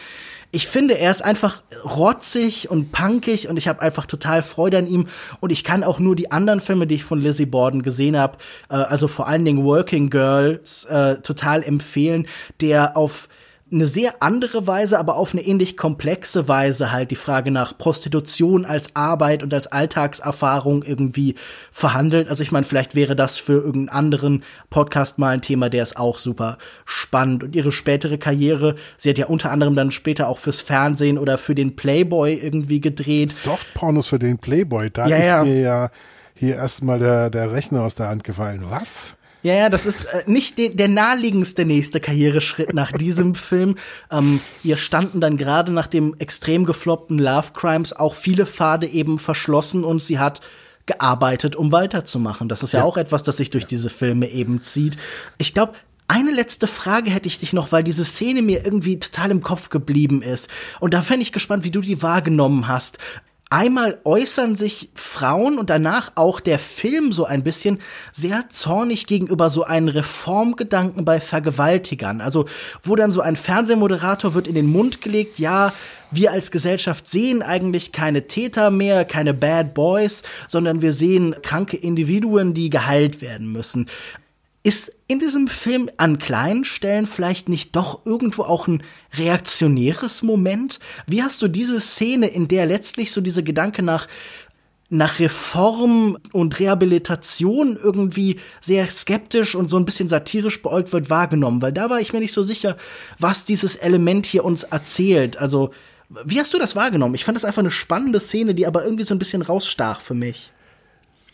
ich 0.51 0.67
finde, 0.67 0.97
er 0.97 1.11
ist 1.11 1.23
einfach 1.23 1.63
rotzig 1.83 2.69
und 2.69 2.91
punkig 2.91 3.49
und 3.49 3.57
ich 3.57 3.67
habe 3.67 3.81
einfach 3.81 4.05
total 4.05 4.41
Freude 4.41 4.77
an 4.77 4.87
ihm. 4.87 5.07
Und 5.41 5.51
ich 5.51 5.63
kann 5.63 5.83
auch 5.83 5.99
nur 5.99 6.15
die 6.15 6.31
anderen 6.31 6.61
Filme, 6.61 6.87
die 6.87 6.95
ich 6.95 7.03
von 7.03 7.19
Lizzie 7.19 7.45
Borden 7.45 7.83
gesehen 7.83 8.17
habe, 8.17 8.37
äh, 8.69 8.75
also 8.75 9.07
vor 9.07 9.27
allen 9.27 9.45
Dingen 9.45 9.63
Working 9.63 10.09
Girls, 10.09 10.85
äh, 10.85 11.17
total 11.17 11.61
empfehlen, 11.61 12.27
der 12.61 12.95
auf 12.95 13.27
eine 13.71 13.87
sehr 13.87 14.21
andere 14.21 14.67
Weise, 14.67 14.99
aber 14.99 15.15
auf 15.15 15.33
eine 15.33 15.41
ähnlich 15.41 15.75
komplexe 15.75 16.47
Weise 16.47 16.91
halt 16.91 17.09
die 17.09 17.15
Frage 17.15 17.49
nach 17.49 17.75
Prostitution 17.75 18.63
als 18.63 18.95
Arbeit 18.95 19.41
und 19.41 19.51
als 19.55 19.65
Alltagserfahrung 19.67 20.83
irgendwie 20.83 21.33
verhandelt. 21.71 22.29
Also 22.29 22.43
ich 22.43 22.51
meine, 22.51 22.65
vielleicht 22.65 22.93
wäre 22.93 23.15
das 23.15 23.39
für 23.39 23.53
irgendeinen 23.53 23.89
anderen 23.89 24.43
Podcast 24.69 25.17
mal 25.17 25.29
ein 25.33 25.41
Thema, 25.41 25.69
der 25.69 25.81
ist 25.81 25.97
auch 25.97 26.19
super 26.19 26.59
spannend. 26.85 27.43
Und 27.43 27.55
ihre 27.55 27.71
spätere 27.71 28.19
Karriere, 28.19 28.75
sie 28.97 29.09
hat 29.09 29.17
ja 29.17 29.25
unter 29.25 29.51
anderem 29.51 29.75
dann 29.75 29.91
später 29.91 30.27
auch 30.27 30.37
fürs 30.37 30.61
Fernsehen 30.61 31.17
oder 31.17 31.39
für 31.39 31.55
den 31.55 31.75
Playboy 31.75 32.35
irgendwie 32.35 32.81
gedreht. 32.81 33.31
Softpornos 33.31 34.05
für 34.05 34.19
den 34.19 34.37
Playboy, 34.37 34.91
da 34.91 35.07
ja, 35.07 35.17
ist 35.17 35.27
ja. 35.27 35.43
mir 35.43 35.59
ja 35.59 35.91
hier 36.35 36.55
erstmal 36.55 36.99
der, 36.99 37.31
der 37.31 37.51
Rechner 37.51 37.81
aus 37.81 37.95
der 37.95 38.09
Hand 38.09 38.23
gefallen. 38.23 38.61
Was? 38.69 39.15
Ja, 39.45 39.53
ja, 39.53 39.69
das 39.69 39.85
ist 39.85 40.05
äh, 40.05 40.23
nicht 40.25 40.57
de 40.57 40.73
der 40.73 40.87
naheliegendste 40.87 41.65
nächste 41.65 41.99
Karriereschritt 41.99 42.73
nach 42.73 42.91
diesem 42.91 43.35
Film. 43.35 43.75
Ähm, 44.11 44.39
hier 44.63 44.75
standen 44.75 45.21
dann 45.21 45.37
gerade 45.37 45.71
nach 45.71 45.85
dem 45.85 46.15
extrem 46.17 46.65
gefloppten 46.65 47.19
Love 47.19 47.49
Crimes 47.53 47.93
auch 47.93 48.15
viele 48.15 48.47
Pfade 48.47 48.87
eben 48.87 49.19
verschlossen 49.19 49.83
und 49.83 50.01
sie 50.01 50.17
hat 50.17 50.41
gearbeitet, 50.87 51.55
um 51.55 51.71
weiterzumachen. 51.71 52.49
Das 52.49 52.63
ist 52.63 52.71
ja, 52.71 52.79
ja 52.79 52.85
auch 52.85 52.97
etwas, 52.97 53.21
das 53.21 53.37
sich 53.37 53.51
durch 53.51 53.67
diese 53.67 53.91
Filme 53.91 54.29
eben 54.29 54.63
zieht. 54.63 54.97
Ich 55.37 55.53
glaube, 55.53 55.73
eine 56.07 56.31
letzte 56.31 56.65
Frage 56.65 57.11
hätte 57.11 57.27
ich 57.27 57.37
dich 57.37 57.53
noch, 57.53 57.71
weil 57.71 57.83
diese 57.83 58.03
Szene 58.03 58.41
mir 58.41 58.65
irgendwie 58.65 58.97
total 58.97 59.29
im 59.29 59.43
Kopf 59.43 59.69
geblieben 59.69 60.23
ist. 60.23 60.49
Und 60.79 60.95
da 60.95 61.03
fände 61.03 61.21
ich 61.21 61.31
gespannt, 61.31 61.63
wie 61.63 61.71
du 61.71 61.81
die 61.81 62.01
wahrgenommen 62.01 62.67
hast. 62.67 62.97
Einmal 63.51 63.99
äußern 64.05 64.55
sich 64.55 64.89
Frauen 64.95 65.59
und 65.59 65.69
danach 65.69 66.11
auch 66.15 66.39
der 66.39 66.57
Film 66.57 67.11
so 67.11 67.25
ein 67.25 67.43
bisschen 67.43 67.79
sehr 68.11 68.49
zornig 68.49 69.05
gegenüber 69.05 69.51
so 69.51 69.63
einen 69.63 69.87
Reformgedanken 69.87 71.05
bei 71.05 71.19
Vergewaltigern. 71.19 72.21
Also, 72.21 72.45
wo 72.81 72.95
dann 72.95 73.11
so 73.11 73.21
ein 73.21 73.35
Fernsehmoderator 73.35 74.33
wird 74.33 74.47
in 74.47 74.55
den 74.55 74.65
Mund 74.65 74.99
gelegt, 74.99 75.37
ja, 75.37 75.73
wir 76.09 76.31
als 76.31 76.49
Gesellschaft 76.49 77.07
sehen 77.07 77.43
eigentlich 77.43 77.91
keine 77.91 78.27
Täter 78.27 78.71
mehr, 78.71 79.05
keine 79.05 79.35
Bad 79.35 79.75
Boys, 79.75 80.23
sondern 80.47 80.81
wir 80.81 80.91
sehen 80.91 81.35
kranke 81.43 81.77
Individuen, 81.77 82.55
die 82.55 82.71
geheilt 82.71 83.21
werden 83.21 83.51
müssen. 83.51 83.87
Ist 84.65 84.93
in 85.07 85.19
diesem 85.19 85.47
Film 85.47 85.91
an 85.97 86.17
kleinen 86.17 86.65
Stellen 86.65 87.05
vielleicht 87.05 87.49
nicht 87.49 87.75
doch 87.75 88.03
irgendwo 88.03 88.41
auch 88.41 88.67
ein 88.67 88.81
reaktionäres 89.13 90.23
Moment? 90.23 90.79
Wie 91.05 91.21
hast 91.21 91.39
du 91.43 91.47
diese 91.47 91.79
Szene, 91.79 92.25
in 92.25 92.47
der 92.47 92.65
letztlich 92.65 93.11
so 93.11 93.21
dieser 93.21 93.43
Gedanke 93.43 93.83
nach 93.83 94.07
nach 94.89 95.19
Reform 95.19 96.17
und 96.31 96.59
Rehabilitation 96.59 97.77
irgendwie 97.79 98.39
sehr 98.59 98.89
skeptisch 98.89 99.53
und 99.53 99.69
so 99.69 99.77
ein 99.77 99.85
bisschen 99.85 100.07
satirisch 100.07 100.63
beäugt 100.63 100.91
wird, 100.93 101.11
wahrgenommen? 101.11 101.61
Weil 101.61 101.71
da 101.71 101.91
war 101.91 101.99
ich 101.99 102.11
mir 102.11 102.19
nicht 102.19 102.33
so 102.33 102.41
sicher, 102.41 102.75
was 103.19 103.45
dieses 103.45 103.75
Element 103.75 104.25
hier 104.25 104.43
uns 104.43 104.63
erzählt. 104.63 105.37
Also, 105.37 105.75
wie 106.25 106.39
hast 106.39 106.55
du 106.55 106.57
das 106.57 106.75
wahrgenommen? 106.75 107.13
Ich 107.13 107.23
fand 107.23 107.35
das 107.35 107.45
einfach 107.45 107.61
eine 107.61 107.69
spannende 107.69 108.19
Szene, 108.19 108.55
die 108.55 108.65
aber 108.65 108.83
irgendwie 108.83 109.05
so 109.05 109.13
ein 109.13 109.19
bisschen 109.19 109.43
rausstach 109.43 110.01
für 110.01 110.15
mich. 110.15 110.51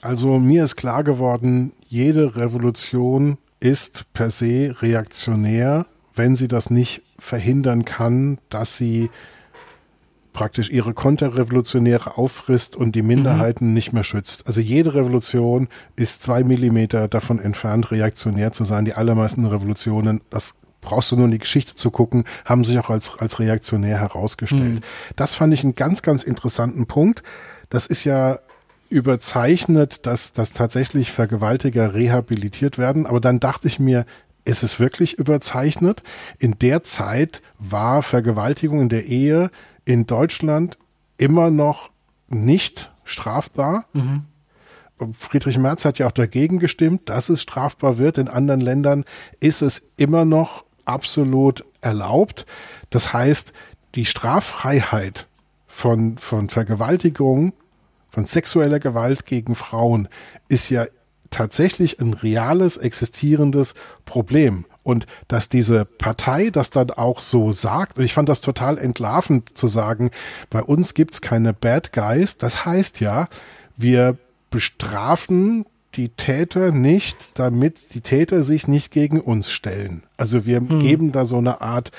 Also 0.01 0.39
mir 0.39 0.63
ist 0.63 0.75
klar 0.75 1.03
geworden, 1.03 1.73
jede 1.87 2.35
Revolution 2.35 3.37
ist 3.59 4.11
per 4.13 4.31
se 4.31 4.75
reaktionär, 4.81 5.85
wenn 6.15 6.35
sie 6.35 6.47
das 6.47 6.69
nicht 6.69 7.03
verhindern 7.19 7.85
kann, 7.85 8.39
dass 8.49 8.77
sie 8.77 9.09
praktisch 10.33 10.69
ihre 10.69 10.93
Konterrevolutionäre 10.93 12.17
auffrisst 12.17 12.75
und 12.75 12.95
die 12.95 13.01
Minderheiten 13.01 13.67
mhm. 13.67 13.73
nicht 13.73 13.93
mehr 13.93 14.03
schützt. 14.03 14.47
Also 14.47 14.61
jede 14.61 14.93
Revolution 14.93 15.67
ist 15.95 16.23
zwei 16.23 16.43
Millimeter 16.43 17.07
davon 17.07 17.39
entfernt, 17.39 17.91
reaktionär 17.91 18.51
zu 18.53 18.63
sein. 18.63 18.85
Die 18.85 18.93
allermeisten 18.93 19.45
Revolutionen, 19.45 20.21
das 20.29 20.55
brauchst 20.79 21.11
du 21.11 21.17
nur 21.17 21.25
in 21.25 21.31
die 21.31 21.39
Geschichte 21.39 21.75
zu 21.75 21.91
gucken, 21.91 22.23
haben 22.45 22.63
sich 22.63 22.79
auch 22.79 22.89
als, 22.89 23.11
als 23.19 23.39
reaktionär 23.39 23.99
herausgestellt. 23.99 24.75
Mhm. 24.75 25.15
Das 25.15 25.35
fand 25.35 25.53
ich 25.53 25.63
einen 25.63 25.75
ganz, 25.75 26.01
ganz 26.01 26.23
interessanten 26.23 26.87
Punkt. 26.87 27.23
Das 27.69 27.87
ist 27.87 28.03
ja 28.05 28.39
überzeichnet, 28.91 30.05
dass, 30.05 30.33
dass 30.33 30.51
tatsächlich 30.51 31.11
Vergewaltiger 31.11 31.93
rehabilitiert 31.93 32.77
werden. 32.77 33.05
Aber 33.07 33.21
dann 33.21 33.39
dachte 33.39 33.67
ich 33.67 33.79
mir, 33.79 34.05
ist 34.43 34.63
es 34.63 34.79
wirklich 34.79 35.17
überzeichnet? 35.17 36.03
In 36.39 36.59
der 36.59 36.83
Zeit 36.83 37.41
war 37.57 38.03
Vergewaltigung 38.03 38.81
in 38.81 38.89
der 38.89 39.05
Ehe 39.05 39.49
in 39.85 40.07
Deutschland 40.07 40.77
immer 41.17 41.49
noch 41.49 41.91
nicht 42.27 42.91
strafbar. 43.05 43.85
Mhm. 43.93 44.25
Friedrich 45.17 45.57
Merz 45.57 45.85
hat 45.85 45.97
ja 45.97 46.07
auch 46.07 46.11
dagegen 46.11 46.59
gestimmt, 46.59 47.09
dass 47.09 47.29
es 47.29 47.41
strafbar 47.41 47.97
wird. 47.97 48.17
In 48.17 48.27
anderen 48.27 48.61
Ländern 48.61 49.05
ist 49.39 49.61
es 49.61 49.79
immer 49.97 50.25
noch 50.25 50.65
absolut 50.85 51.63
erlaubt. 51.81 52.45
Das 52.89 53.13
heißt, 53.13 53.53
die 53.95 54.05
Straffreiheit 54.05 55.27
von, 55.67 56.17
von 56.17 56.49
Vergewaltigung, 56.49 57.53
von 58.11 58.25
sexueller 58.25 58.79
Gewalt 58.79 59.25
gegen 59.25 59.55
Frauen 59.55 60.07
ist 60.49 60.69
ja 60.69 60.85
tatsächlich 61.31 61.99
ein 61.99 62.13
reales, 62.13 62.77
existierendes 62.77 63.73
Problem. 64.05 64.65
Und 64.83 65.07
dass 65.27 65.47
diese 65.47 65.85
Partei 65.85 66.49
das 66.49 66.69
dann 66.69 66.91
auch 66.91 67.21
so 67.21 67.51
sagt, 67.51 67.97
und 67.97 68.03
ich 68.03 68.13
fand 68.13 68.29
das 68.29 68.41
total 68.41 68.77
entlarvend 68.77 69.57
zu 69.57 69.67
sagen, 69.67 70.11
bei 70.49 70.61
uns 70.61 70.93
gibt's 70.93 71.21
keine 71.21 71.53
Bad 71.53 71.93
Guys, 71.93 72.37
das 72.37 72.65
heißt 72.65 72.99
ja, 72.99 73.27
wir 73.77 74.17
bestrafen 74.49 75.65
die 75.95 76.09
Täter 76.09 76.71
nicht, 76.71 77.39
damit 77.39 77.93
die 77.93 78.01
Täter 78.01 78.43
sich 78.43 78.67
nicht 78.67 78.91
gegen 78.91 79.19
uns 79.19 79.49
stellen. 79.49 80.03
Also 80.17 80.45
wir 80.45 80.57
hm. 80.57 80.79
geben 80.79 81.11
da 81.11 81.25
so 81.25 81.37
eine 81.37 81.61
Art, 81.61 81.91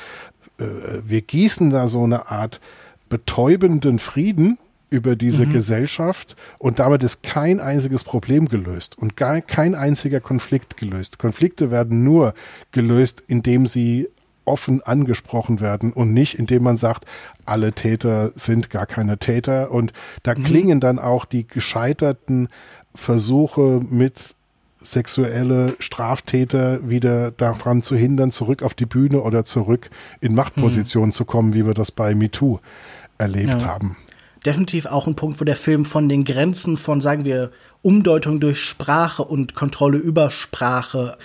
äh, 0.59 0.65
wir 1.05 1.23
gießen 1.23 1.71
da 1.71 1.89
so 1.89 2.05
eine 2.05 2.31
Art 2.31 2.61
betäubenden 3.09 3.99
Frieden 3.99 4.59
über 4.93 5.17
diese 5.17 5.47
mhm. 5.47 5.55
Gesellschaft 5.55 6.37
und 6.59 6.79
damit 6.79 7.03
ist 7.03 7.23
kein 7.23 7.61
einziges 7.61 8.05
Problem 8.05 8.49
gelöst 8.49 8.97
und 8.99 9.17
gar 9.17 9.41
kein 9.41 9.75
einziger 9.75 10.21
Konflikt 10.21 10.77
gelöst. 10.77 11.19
Konflikte 11.19 11.71
werden 11.71 12.05
nur 12.05 12.35
gelöst, 12.71 13.23
indem 13.27 13.67
sie 13.67 14.09
offen 14.45 14.83
angesprochen 14.83 15.61
werden 15.61 15.93
und 15.93 16.13
nicht, 16.13 16.39
indem 16.39 16.65
man 16.65 16.77
sagt, 16.77 17.07
alle 17.47 17.73
Täter 17.73 18.33
sind 18.35 18.71
gar 18.71 18.87
keine 18.87 19.19
Täter. 19.19 19.71
Und 19.71 19.93
da 20.25 20.35
mhm. 20.35 20.45
klingen 20.45 20.81
dann 20.81 20.99
auch 20.99 21.25
die 21.25 21.47
gescheiterten 21.47 22.49
Versuche 22.95 23.81
mit 23.89 24.35
sexuelle 24.81 25.77
Straftäter 25.79 26.89
wieder 26.89 27.31
daran 27.31 27.83
zu 27.83 27.97
hindern, 27.97 28.33
zurück 28.33 28.63
auf 28.63 28.75
die 28.75 28.85
Bühne 28.85 29.23
oder 29.23 29.45
zurück 29.45 29.91
in 30.21 30.35
Machtpositionen 30.35 31.11
mhm. 31.11 31.13
zu 31.13 31.25
kommen, 31.25 31.55
wie 31.55 31.65
wir 31.65 31.75
das 31.75 31.93
bei 31.93 32.15
MeToo 32.15 32.59
erlebt 33.17 33.63
ja. 33.63 33.69
haben 33.69 33.97
definitiv 34.45 34.87
auch 34.87 35.07
ein 35.07 35.17
Punkt, 35.17 35.41
wo 35.41 35.45
der 35.45 35.57
Film 35.57 35.85
von 35.85 36.09
den 36.09 36.25
Grenzen 36.25 36.77
von, 36.77 37.01
sagen 37.01 37.25
wir, 37.25 37.51
Umdeutung 37.83 38.41
durch 38.41 38.61
Sprache 38.61 39.25
und 39.25 39.55
Kontrolle 39.55 39.99
über 39.99 40.31
Sprache 40.31 41.17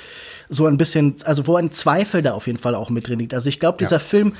so 0.50 0.66
ein 0.66 0.78
bisschen, 0.78 1.16
also 1.24 1.46
wo 1.48 1.56
ein 1.56 1.72
Zweifel 1.72 2.22
da 2.22 2.34
auf 2.34 2.48
jeden 2.48 2.60
Fall 2.60 2.76
auch 2.76 2.90
mit 2.90 3.08
drin 3.08 3.20
liegt. 3.20 3.34
Also 3.34 3.50
ich 3.50 3.60
glaube, 3.60 3.78
dieser 3.78 3.98
ja. 3.98 4.00
Film 4.00 4.34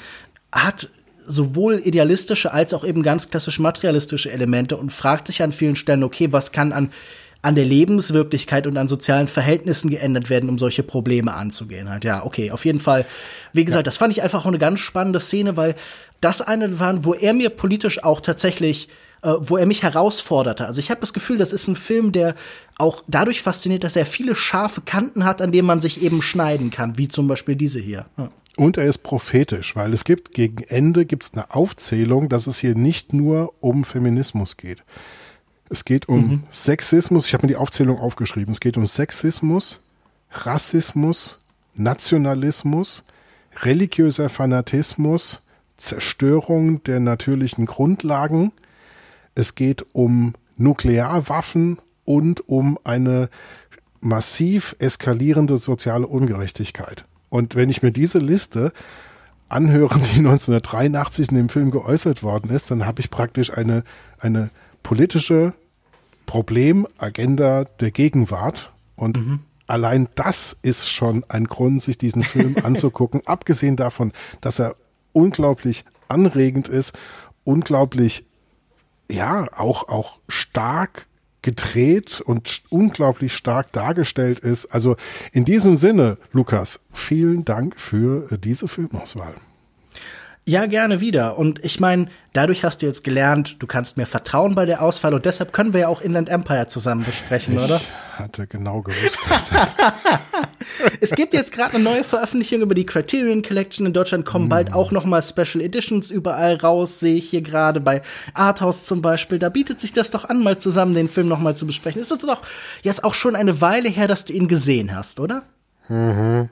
hat 0.52 0.90
sowohl 1.28 1.82
idealistische 1.84 2.54
als 2.54 2.74
auch 2.74 2.86
eben 2.86 3.04
ganz 3.04 3.30
klassisch 3.30 3.60
materialistische 3.60 4.32
Elemente 4.32 4.78
und 4.78 4.92
fragt 4.92 5.28
sich 5.28 5.44
an 5.44 5.52
vielen 5.52 5.76
Stellen, 5.76 6.04
okay, 6.04 6.32
was 6.32 6.52
kann 6.52 6.72
an 6.72 6.92
an 7.42 7.56
der 7.56 7.66
Lebenswirklichkeit 7.66 8.68
und 8.68 8.78
an 8.78 8.88
sozialen 8.88 9.28
Verhältnissen 9.28 9.90
geändert 9.90 10.30
werden, 10.30 10.50
um 10.50 10.58
solche 10.58 10.84
Probleme 10.84 11.34
anzugehen. 11.34 11.90
Halt, 11.90 12.04
ja, 12.04 12.26
okay, 12.26 12.52
auf 12.52 12.66
jeden 12.66 12.80
Fall. 12.80 13.06
Wie 13.54 13.66
gesagt, 13.66 13.86
ja. 13.86 13.90
das 13.90 13.98
fand 13.98 14.12
ich 14.12 14.24
einfach 14.24 14.44
auch 14.44 14.48
eine 14.50 14.60
ganz 14.60 14.80
spannende 14.80 15.20
Szene, 15.20 15.58
weil 15.58 15.76
das 16.22 16.42
eine 16.42 16.80
war, 16.80 17.06
wo 17.06 17.14
er 17.14 17.34
mir 17.34 17.50
politisch 17.50 18.04
auch 18.04 18.22
tatsächlich 18.22 18.90
äh, 19.24 19.34
wo 19.40 19.58
er 19.58 19.66
mich 19.66 19.82
herausforderte. 19.82 20.68
Also 20.68 20.80
ich 20.80 20.92
habe 20.92 21.02
das 21.02 21.12
Gefühl, 21.12 21.38
das 21.38 21.52
ist 21.52 21.68
ein 21.68 21.76
Film, 21.76 22.12
der 22.12 22.36
auch 22.78 23.04
dadurch 23.08 23.42
fasziniert, 23.42 23.84
dass 23.84 23.96
er 23.96 24.06
viele 24.06 24.36
scharfe 24.36 24.82
Kanten 24.82 25.26
hat, 25.26 25.42
an 25.42 25.52
denen 25.52 25.68
man 25.68 25.82
sich 25.82 26.04
eben 26.04 26.22
schneiden 26.22 26.70
kann, 26.70 27.00
wie 27.00 27.08
zum 27.08 27.28
Beispiel 27.28 27.56
diese 27.56 27.80
hier. 27.80 28.06
Ja. 28.18 28.30
Und 28.58 28.78
er 28.78 28.86
ist 28.86 29.00
prophetisch, 29.00 29.76
weil 29.76 29.94
es 29.94 30.04
gibt 30.04 30.34
gegen 30.34 30.64
Ende 30.64 31.06
gibt's 31.06 31.34
eine 31.34 31.54
Aufzählung, 31.54 32.30
dass 32.30 32.48
es 32.48 32.58
hier 32.58 32.76
nicht 32.76 33.14
nur 33.14 33.54
um 33.60 33.84
Feminismus 33.84 34.58
geht. 34.58 34.84
Es 35.70 35.86
geht 35.86 36.08
um 36.08 36.28
mhm. 36.28 36.44
Sexismus, 36.52 37.28
ich 37.28 37.34
habe 37.34 37.46
mir 37.46 37.54
die 37.54 37.58
Aufzählung 37.58 38.00
aufgeschrieben. 38.00 38.54
Es 38.54 38.60
geht 38.60 38.78
um 38.78 38.88
Sexismus, 38.88 39.80
Rassismus, 40.32 41.50
Nationalismus, 41.74 43.04
religiöser 43.64 44.30
Fanatismus, 44.30 45.42
Zerstörung 45.78 46.84
der 46.84 47.00
natürlichen 47.00 47.66
Grundlagen. 47.66 48.52
Es 49.36 49.56
geht 49.56 49.86
um 49.94 50.34
Nuklearwaffen 50.58 51.78
und 52.04 52.48
um 52.50 52.80
eine 52.84 53.30
massiv 54.00 54.76
eskalierende 54.80 55.58
soziale 55.58 56.08
Ungerechtigkeit. 56.08 57.06
Und 57.30 57.56
wenn 57.56 57.70
ich 57.70 57.84
mir 57.84 57.92
diese 57.92 58.20
Liste 58.20 58.72
anhöre, 59.50 60.00
die 60.00 60.20
1983 60.26 61.30
in 61.30 61.36
dem 61.36 61.50
Film 61.50 61.72
geäußert 61.72 62.24
worden 62.24 62.50
ist, 62.50 62.72
dann 62.72 62.86
habe 62.86 63.02
ich 63.02 63.10
praktisch 63.10 63.56
eine, 63.56 63.84
eine 64.20 64.50
politische 64.88 65.52
Problemagenda 66.26 67.66
der 67.66 67.92
Gegenwart. 67.92 68.72
Und 68.96 69.18
mhm. 69.18 69.40
allein 69.68 70.08
das 70.16 70.54
ist 70.54 70.90
schon 70.90 71.26
ein 71.28 71.44
Grund, 71.44 71.84
sich 71.84 71.98
diesen 71.98 72.24
Film 72.24 72.56
anzugucken. 72.64 73.22
Abgesehen 73.26 73.76
davon, 73.76 74.14
dass 74.40 74.60
er 74.60 74.76
unglaublich 75.12 75.84
anregend 76.08 76.70
ist, 76.70 76.94
unglaublich, 77.44 78.24
ja, 79.12 79.48
auch, 79.58 79.90
auch 79.90 80.20
stark 80.30 81.08
gedreht 81.42 82.22
und 82.22 82.62
unglaublich 82.70 83.36
stark 83.36 83.74
dargestellt 83.74 84.40
ist. 84.40 84.68
Also 84.68 84.96
in 85.34 85.44
diesem 85.44 85.76
Sinne, 85.76 86.18
Lukas, 86.32 86.80
vielen 86.94 87.44
Dank 87.44 87.78
für 87.78 88.38
diese 88.38 88.70
Filmauswahl. 88.70 89.36
Ja, 90.48 90.66
gerne 90.66 91.02
wieder. 91.02 91.38
Und 91.38 91.66
ich 91.66 91.82
meine, 91.82 92.08
dadurch 92.32 92.64
hast 92.64 92.82
du 92.82 92.86
jetzt 92.86 93.04
gelernt, 93.04 93.58
du 93.60 93.68
kannst 93.68 93.98
mir 93.98 94.06
vertrauen 94.06 94.56
bei 94.56 94.66
der 94.66 94.82
Auswahl 94.82 95.14
und 95.14 95.26
deshalb 95.26 95.52
können 95.52 95.74
wir 95.74 95.82
ja 95.82 95.88
auch 95.90 96.00
Inland 96.00 96.30
Empire 96.30 96.68
zusammen 96.68 97.04
besprechen, 97.04 97.58
ich 97.58 97.64
oder? 97.66 97.76
Ich 97.76 98.20
hatte 98.20 98.48
genau 98.48 98.82
gewusst, 98.82 99.18
dass 99.30 99.50
das 99.50 99.76
Es 101.02 101.12
gibt 101.12 101.34
jetzt 101.34 101.52
gerade 101.52 101.76
eine 101.76 101.84
neue 101.84 102.06
Veröffentlichung 102.06 102.62
über 102.62 102.76
die 102.76 102.86
Criterion 102.86 103.42
Collection. 103.42 103.86
In 103.86 103.92
Deutschland 103.92 104.26
kommen 104.26 104.46
mm. 104.46 104.50
bald 104.50 104.74
auch 104.74 104.92
noch 104.92 105.04
mal 105.04 105.22
Special 105.22 105.62
Editions 105.62 106.10
überall 106.10 106.56
raus, 106.56 107.02
sehe 107.02 107.16
ich 107.16 107.30
hier 107.30 107.42
gerade 107.42 107.82
bei 107.82 108.02
Arthouse 108.34 108.86
zum 108.86 109.02
Beispiel. 109.02 109.40
Da 109.40 109.50
bietet 109.50 109.82
sich 109.82 109.92
das 109.92 110.12
doch 110.12 110.24
an, 110.24 110.42
mal 110.42 110.58
zusammen 110.58 110.94
den 110.94 111.10
Film 111.10 111.28
noch 111.28 111.40
mal 111.40 111.58
zu 111.58 111.68
besprechen. 111.68 112.00
Ist 112.00 112.12
das 112.12 112.20
doch 112.20 112.42
jetzt 112.84 113.04
auch 113.04 113.16
schon 113.16 113.36
eine 113.36 113.60
Weile 113.60 113.90
her, 113.90 114.08
dass 114.08 114.24
du 114.24 114.32
ihn 114.32 114.48
gesehen 114.48 114.96
hast, 114.96 115.20
oder? 115.20 115.44
Mhm. 115.90 116.48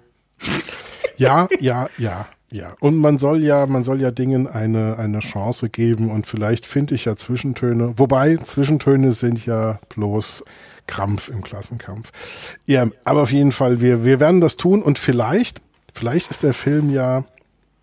Ja, 1.16 1.48
ja, 1.62 1.88
ja. 1.98 2.28
Ja, 2.56 2.74
und 2.80 2.96
man 2.96 3.18
soll 3.18 3.44
ja, 3.44 3.66
man 3.66 3.84
soll 3.84 4.00
ja 4.00 4.12
Dingen 4.12 4.48
eine, 4.48 4.98
eine 4.98 5.20
Chance 5.20 5.68
geben 5.70 6.10
und 6.10 6.26
vielleicht 6.26 6.66
finde 6.66 6.96
ich 6.96 7.04
ja 7.04 7.18
Zwischentöne, 7.18 7.96
wobei 7.98 8.38
Zwischentöne 8.38 9.12
sind 9.12 9.46
ja 9.46 9.80
bloß 9.90 10.46
Krampf 10.88 11.28
im 11.28 11.44
Klassenkampf. 11.44 12.14
Ja, 12.66 12.88
aber 13.04 13.24
auf 13.24 13.34
jeden 13.34 13.52
Fall, 13.52 13.82
wir, 13.82 14.06
wir 14.06 14.22
werden 14.22 14.40
das 14.40 14.56
tun 14.56 14.84
und 14.84 15.00
vielleicht, 15.00 15.62
vielleicht 15.94 16.32
ist 16.32 16.44
der 16.44 16.54
Film 16.54 16.92
ja, 16.92 17.26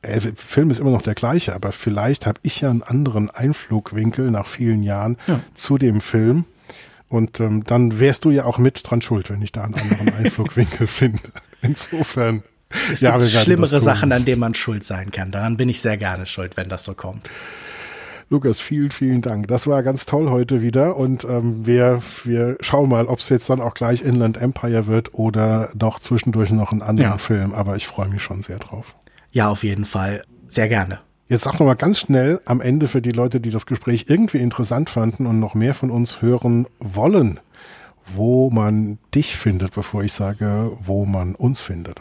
äh, 0.01 0.20
Film 0.35 0.70
ist 0.70 0.81
immer 0.81 0.91
noch 0.91 1.03
der 1.03 1.14
gleiche, 1.14 1.55
aber 1.55 1.73
vielleicht 1.73 2.25
habe 2.25 2.41
ich 2.43 2.62
ja 2.62 2.70
einen 2.70 2.83
anderen 2.83 3.29
Einflugwinkel 3.29 4.31
nach 4.31 4.47
vielen 4.47 4.83
Jahren 4.83 5.18
ja. 5.27 5.41
zu 5.53 5.77
dem 5.77 6.01
Film. 6.01 6.47
Und 7.11 7.41
ähm, 7.41 7.62
dann 7.64 8.01
wärst 8.01 8.25
du 8.25 8.31
ja 8.31 8.47
auch 8.47 8.57
mit 8.57 8.81
dran 8.89 9.03
schuld, 9.03 9.29
wenn 9.29 9.43
ich 9.43 9.53
da 9.53 9.64
einen 9.64 9.75
anderen 9.75 10.14
Einflugwinkel 10.16 10.87
finde. 10.87 11.20
Insofern. 11.61 12.43
Es 12.93 13.01
ja, 13.01 13.16
gibt 13.16 13.31
schlimmere 13.31 13.81
Sachen, 13.81 14.12
an 14.12 14.25
denen 14.25 14.41
man 14.41 14.55
schuld 14.55 14.85
sein 14.85 15.11
kann. 15.11 15.31
Daran 15.31 15.57
bin 15.57 15.68
ich 15.68 15.81
sehr 15.81 15.97
gerne 15.97 16.27
schuld, 16.27 16.57
wenn 16.57 16.68
das 16.68 16.85
so 16.85 16.95
kommt. 16.95 17.29
Lukas, 18.33 18.61
vielen, 18.61 18.91
vielen 18.91 19.20
Dank. 19.20 19.49
Das 19.49 19.66
war 19.66 19.83
ganz 19.83 20.07
toll 20.07 20.31
heute 20.31 20.62
wieder 20.62 20.97
und 20.97 21.25
ähm, 21.25 21.66
wir, 21.66 22.01
wir 22.25 22.57
schauen 22.61 22.89
mal, 22.89 23.05
ob 23.05 23.18
es 23.18 23.29
jetzt 23.29 23.51
dann 23.51 23.61
auch 23.61 23.75
gleich 23.75 24.01
Inland 24.01 24.39
Empire 24.39 24.87
wird 24.87 25.12
oder 25.12 25.68
noch 25.79 26.01
zwischendurch 26.01 26.51
noch 26.51 26.73
einen 26.73 26.81
anderen 26.81 27.12
ja. 27.12 27.18
Film. 27.18 27.53
Aber 27.53 27.77
ich 27.77 27.87
freue 27.87 28.09
mich 28.09 28.23
schon 28.23 28.41
sehr 28.41 28.59
drauf. 28.59 28.95
Ja, 29.33 29.51
auf 29.51 29.64
jeden 29.64 29.85
Fall. 29.85 30.25
Sehr 30.49 30.68
gerne. 30.68 31.01
Jetzt 31.29 31.45
sag 31.45 31.61
noch 31.61 31.66
mal 31.66 31.75
ganz 31.75 31.99
schnell 31.99 32.41
am 32.47 32.62
Ende 32.62 32.89
für 32.89 33.03
die 33.03 33.11
Leute, 33.11 33.39
die 33.39 33.51
das 33.51 33.66
Gespräch 33.66 34.07
irgendwie 34.09 34.39
interessant 34.39 34.89
fanden 34.89 35.27
und 35.27 35.39
noch 35.39 35.55
mehr 35.55 35.75
von 35.75 35.91
uns 35.91 36.23
hören 36.23 36.66
wollen, 36.79 37.39
wo 38.14 38.49
man 38.49 38.99
dich 39.14 39.37
findet, 39.37 39.75
bevor 39.75 40.03
ich 40.05 40.14
sage, 40.14 40.73
wo 40.81 41.05
man 41.05 41.35
uns 41.35 41.61
findet. 41.61 42.01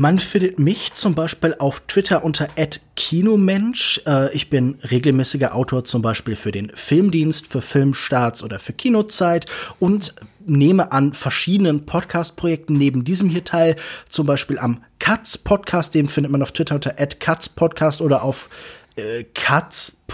Man 0.00 0.20
findet 0.20 0.60
mich 0.60 0.92
zum 0.92 1.16
Beispiel 1.16 1.56
auf 1.58 1.80
Twitter 1.88 2.22
unter 2.22 2.46
@kinomensch. 2.94 4.00
Äh, 4.06 4.32
ich 4.32 4.48
bin 4.48 4.78
regelmäßiger 4.88 5.56
Autor 5.56 5.82
zum 5.82 6.02
Beispiel 6.02 6.36
für 6.36 6.52
den 6.52 6.70
Filmdienst, 6.72 7.48
für 7.48 7.60
Filmstarts 7.60 8.44
oder 8.44 8.60
für 8.60 8.72
Kinozeit 8.72 9.46
und 9.80 10.14
nehme 10.46 10.92
an 10.92 11.14
verschiedenen 11.14 11.84
Podcast-Projekten 11.84 12.74
neben 12.74 13.02
diesem 13.02 13.28
hier 13.28 13.42
teil, 13.42 13.74
zum 14.08 14.24
Beispiel 14.24 14.60
am 14.60 14.84
Katz 15.00 15.36
Podcast, 15.36 15.96
den 15.96 16.08
findet 16.08 16.30
man 16.30 16.42
auf 16.42 16.52
Twitter 16.52 16.76
unter 16.76 16.92
@katzpodcast 16.92 18.00
oder 18.00 18.22
auf 18.22 18.48
äh, 18.94 19.24
katz.podcast 19.34 20.12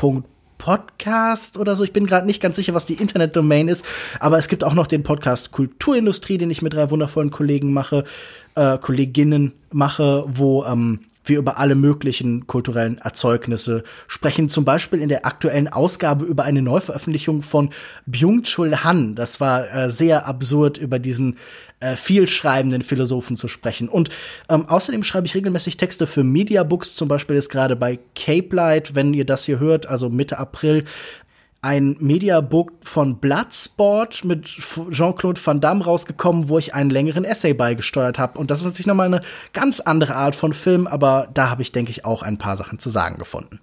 oder 1.59 1.77
so. 1.77 1.85
Ich 1.85 1.93
bin 1.93 2.07
gerade 2.07 2.27
nicht 2.27 2.41
ganz 2.41 2.57
sicher, 2.57 2.73
was 2.73 2.87
die 2.87 2.95
Internetdomain 2.95 3.69
ist, 3.69 3.85
aber 4.19 4.39
es 4.39 4.49
gibt 4.49 4.65
auch 4.65 4.73
noch 4.73 4.87
den 4.87 5.03
Podcast 5.03 5.53
Kulturindustrie, 5.53 6.39
den 6.39 6.49
ich 6.51 6.63
mit 6.63 6.73
drei 6.73 6.89
wundervollen 6.91 7.31
Kollegen 7.31 7.75
mache 7.75 8.05
äh, 8.55 8.79
Kolleginnen 8.79 9.53
mache, 9.73 10.25
wo 10.29 10.65
ähm, 10.65 11.01
wir 11.25 11.39
über 11.39 11.59
alle 11.59 11.75
möglichen 11.75 12.47
kulturellen 12.47 12.99
Erzeugnisse 12.99 13.83
sprechen. 14.07 14.49
Zum 14.49 14.65
Beispiel 14.65 15.01
in 15.01 15.09
der 15.09 15.27
aktuellen 15.27 15.69
Ausgabe 15.69 16.25
über 16.25 16.45
eine 16.45 16.63
Neuveröffentlichung 16.63 17.43
von 17.43 17.71
Byung-Chul 18.07 18.85
Han. 18.85 19.15
Das 19.15 19.41
war 19.41 19.73
äh, 19.75 19.91
sehr 19.91 20.27
absurd, 20.27 20.77
über 20.77 20.99
diesen 20.99 21.37
äh, 21.81 21.97
vielschreibenden 21.97 22.83
Philosophen 22.83 23.37
zu 23.37 23.49
sprechen. 23.49 23.89
Und 23.89 24.11
ähm, 24.49 24.69
außerdem 24.69 25.03
schreibe 25.03 25.27
ich 25.27 25.35
regelmäßig 25.35 25.77
Texte 25.77 26.07
für 26.07 26.25
Mediabooks, 26.25 26.95
zum 26.95 27.09
Beispiel 27.09 27.37
ist 27.37 27.49
gerade 27.49 27.77
bei 27.77 27.99
Cape 28.15 28.55
Light, 28.55 28.95
wenn 28.95 29.15
ihr 29.15 29.25
das 29.25 29.45
hier 29.45 29.59
hört, 29.59 29.87
also 29.87 30.09
Mitte 30.09 30.39
April, 30.39 30.85
ein 31.65 31.97
Mediabook 31.99 32.73
von 32.83 33.17
Bloodsport 33.17 34.25
mit 34.25 34.45
Jean-Claude 34.91 35.41
Van 35.43 35.61
Damme 35.61 35.83
rausgekommen, 35.83 36.51
wo 36.51 36.59
ich 36.59 36.75
einen 36.75 36.91
längeren 36.91 37.25
Essay 37.25 37.55
beigesteuert 37.55 38.19
habe. 38.19 38.39
Und 38.39 38.51
das 38.51 38.61
ist 38.61 38.67
natürlich 38.67 38.87
nochmal 38.87 39.07
eine 39.07 39.23
ganz 39.55 39.81
andere 39.81 40.15
Art 40.15 40.35
von 40.35 40.53
Film, 40.53 40.87
aber 40.87 41.29
da 41.33 41.49
habe 41.49 41.63
ich, 41.63 41.73
denke 41.73 41.91
ich, 41.91 42.05
auch 42.05 42.23
ein 42.23 42.37
paar 42.37 42.59
Sachen 42.59 42.79
zu 42.79 42.91
sagen 42.91 43.17
gefunden. 43.17 43.61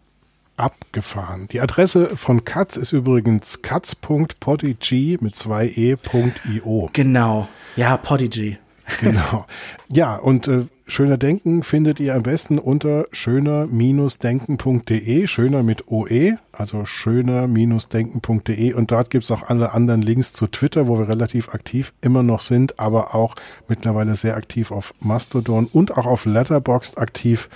Abgefahren. 0.58 1.48
Die 1.52 1.62
Adresse 1.62 2.18
von 2.18 2.44
Katz 2.44 2.76
ist 2.76 2.92
übrigens 2.92 3.62
katz.podigy 3.62 5.20
mit 5.22 5.36
zwei 5.36 5.68
e.io. 5.68 6.90
Genau. 6.94 7.48
Ja, 7.76 7.98
Podigy. 7.98 8.58
Genau. 9.00 9.46
Ja, 9.92 10.16
und 10.16 10.48
äh, 10.48 10.66
Schöner 10.92 11.18
Denken 11.18 11.64
findet 11.64 12.02
ihr 12.02 12.16
am 12.16 12.24
besten 12.24 12.60
unter 12.60 13.06
schöner-denken.de, 13.14 15.26
schöner 15.26 15.64
mit 15.64 15.88
OE, 15.88 16.36
also 16.52 16.84
schöner-denken.de 16.84 18.74
und 18.74 18.92
dort 18.92 19.10
gibt's 19.10 19.32
auch 19.32 19.44
alle 19.44 19.72
anderen 19.72 20.02
Links 20.02 20.34
zu 20.34 20.48
Twitter, 20.48 20.90
wo 20.90 21.00
wir 21.00 21.08
relativ 21.08 21.54
aktiv 21.54 21.94
immer 22.02 22.24
noch 22.24 22.42
sind, 22.42 22.78
aber 22.78 23.16
auch 23.16 23.36
mittlerweile 23.70 24.18
sehr 24.18 24.36
aktiv 24.36 24.72
auf 24.72 24.94
Mastodon 25.00 25.70
und 25.72 25.98
auch 25.98 26.06
auf 26.06 26.26
Letterboxd 26.26 26.98
aktiv. 26.98 27.48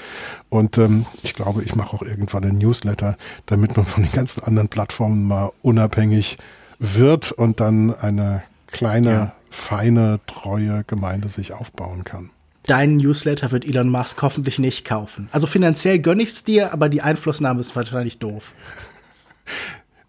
Und 0.47 0.77
ähm, 0.77 1.05
ich 1.21 1.33
glaube, 1.33 1.61
ich 1.61 1.75
mache 1.75 1.93
auch 1.93 2.03
irgendwann 2.03 2.45
einen 2.45 2.59
Newsletter, 2.59 3.17
damit 3.47 3.75
man 3.75 3.85
von 3.85 4.03
den 4.03 4.13
ganzen 4.13 4.45
anderen 4.45 4.69
Plattformen 4.69 5.27
mal 5.27 5.51
unabhängig 5.61 6.37
wird 6.79 7.33
und 7.33 7.59
dann 7.59 7.93
eine 7.93 8.43
kleine, 8.67 9.09
ja. 9.09 9.33
Feine, 9.55 10.19
treue 10.27 10.83
Gemeinde 10.83 11.29
sich 11.29 11.53
aufbauen 11.53 12.03
kann 12.03 12.31
deinen 12.67 12.97
Newsletter 12.97 13.51
wird 13.51 13.65
Elon 13.65 13.89
Musk 13.89 14.21
hoffentlich 14.21 14.59
nicht 14.59 14.85
kaufen. 14.85 15.29
Also 15.31 15.47
finanziell 15.47 15.99
gönn 15.99 16.19
ich's 16.19 16.43
dir, 16.43 16.73
aber 16.73 16.89
die 16.89 17.01
Einflussnahme 17.01 17.61
ist 17.61 17.75
wahrscheinlich 17.75 18.19
doof. 18.19 18.53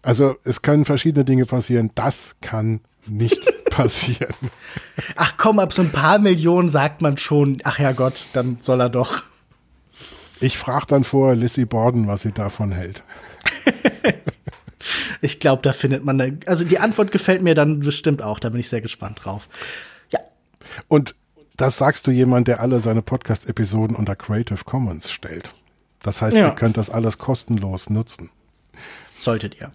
Also 0.03 0.37
es 0.45 0.61
können 0.61 0.85
verschiedene 0.85 1.25
Dinge 1.25 1.45
passieren. 1.45 1.91
Das 1.93 2.37
kann 2.39 2.79
nicht 3.07 3.51
passieren. 3.69 4.33
Ach 5.17 5.33
komm, 5.35 5.59
ab 5.59 5.73
so 5.73 5.81
ein 5.81 5.91
paar 5.91 6.17
Millionen 6.19 6.69
sagt 6.69 7.01
man 7.01 7.17
schon, 7.17 7.57
ach 7.65 7.77
ja 7.77 7.91
Gott, 7.91 8.25
dann 8.31 8.57
soll 8.61 8.79
er 8.79 8.89
doch. 8.89 9.23
Ich 10.39 10.57
frage 10.57 10.85
dann 10.87 11.03
vor 11.03 11.35
Lissy 11.35 11.65
Borden, 11.65 12.07
was 12.07 12.21
sie 12.21 12.31
davon 12.31 12.71
hält. 12.71 13.03
ich 15.21 15.39
glaube, 15.39 15.61
da 15.61 15.73
findet 15.73 16.03
man, 16.03 16.19
eine, 16.19 16.39
also 16.45 16.63
die 16.63 16.79
Antwort 16.79 17.11
gefällt 17.11 17.41
mir 17.41 17.55
dann 17.55 17.79
bestimmt 17.79 18.21
auch, 18.21 18.39
da 18.39 18.49
bin 18.49 18.59
ich 18.59 18.69
sehr 18.69 18.81
gespannt 18.81 19.19
drauf. 19.23 19.47
Ja. 20.11 20.19
Und 20.87 21.15
das 21.55 21.77
sagst 21.77 22.05
du 22.07 22.11
jemand, 22.11 22.47
der 22.47 22.59
alle 22.59 22.79
seine 22.79 23.01
Podcast-Episoden 23.01 23.95
unter 23.95 24.15
Creative 24.15 24.63
Commons 24.63 25.11
stellt. 25.11 25.51
Das 26.03 26.21
heißt, 26.21 26.37
ja. 26.37 26.47
ihr 26.47 26.55
könnt 26.55 26.77
das 26.77 26.89
alles 26.89 27.17
kostenlos 27.17 27.89
nutzen. 27.89 28.29
Solltet 29.19 29.59
ihr. 29.59 29.71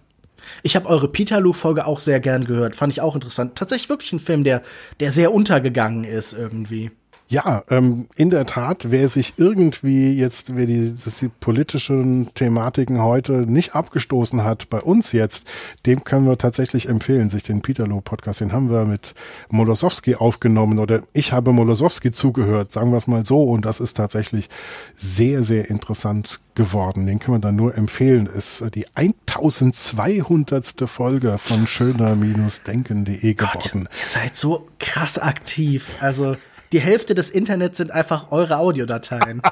Ich 0.61 0.75
habe 0.75 0.87
eure 0.87 1.07
Peterloo-Folge 1.07 1.85
auch 1.85 1.99
sehr 1.99 2.19
gern 2.19 2.45
gehört. 2.45 2.75
Fand 2.75 2.93
ich 2.93 3.01
auch 3.01 3.15
interessant. 3.15 3.55
Tatsächlich 3.55 3.89
wirklich 3.89 4.13
ein 4.13 4.19
Film, 4.19 4.43
der, 4.43 4.61
der 4.99 5.11
sehr 5.11 5.33
untergegangen 5.33 6.03
ist 6.03 6.33
irgendwie. 6.33 6.91
Ja, 7.33 7.63
ähm, 7.71 8.05
in 8.15 8.29
der 8.29 8.45
Tat, 8.45 8.91
wer 8.91 9.09
sich 9.09 9.33
irgendwie 9.37 10.13
jetzt, 10.13 10.55
wer 10.55 10.67
die, 10.67 10.93
die 10.93 11.27
politischen 11.39 12.31
Thematiken 12.35 13.01
heute 13.01 13.51
nicht 13.51 13.73
abgestoßen 13.73 14.43
hat, 14.43 14.69
bei 14.69 14.79
uns 14.79 15.13
jetzt, 15.13 15.47
dem 15.87 16.03
können 16.03 16.27
wir 16.27 16.37
tatsächlich 16.37 16.87
empfehlen, 16.87 17.31
sich 17.31 17.41
den 17.41 17.63
Peterloh-Podcast, 17.63 18.41
den 18.41 18.53
haben 18.53 18.69
wir 18.69 18.85
mit 18.85 19.15
Molosowski 19.49 20.13
aufgenommen 20.13 20.77
oder 20.77 21.01
ich 21.11 21.33
habe 21.33 21.53
Molosowski 21.53 22.11
zugehört, 22.11 22.71
sagen 22.71 22.91
wir 22.91 22.97
es 22.97 23.07
mal 23.07 23.25
so, 23.25 23.41
und 23.45 23.65
das 23.65 23.79
ist 23.79 23.97
tatsächlich 23.97 24.47
sehr, 24.95 25.41
sehr 25.41 25.71
interessant 25.71 26.37
geworden. 26.53 27.07
Den 27.07 27.17
können 27.17 27.37
wir 27.37 27.41
dann 27.41 27.55
nur 27.55 27.75
empfehlen. 27.75 28.27
Ist 28.27 28.63
die 28.75 28.85
1200. 28.93 30.87
Folge 30.87 31.39
von 31.39 31.65
schöner-denken.de 31.65 33.33
geworden. 33.33 33.59
Gott, 33.63 33.73
ihr 33.73 34.07
seid 34.07 34.35
so 34.35 34.67
krass 34.77 35.17
aktiv. 35.17 35.95
Also 35.99 36.35
die 36.73 36.81
Hälfte 36.81 37.13
des 37.13 37.29
Internets 37.29 37.77
sind 37.77 37.91
einfach 37.91 38.31
eure 38.31 38.57
Audiodateien. 38.57 39.43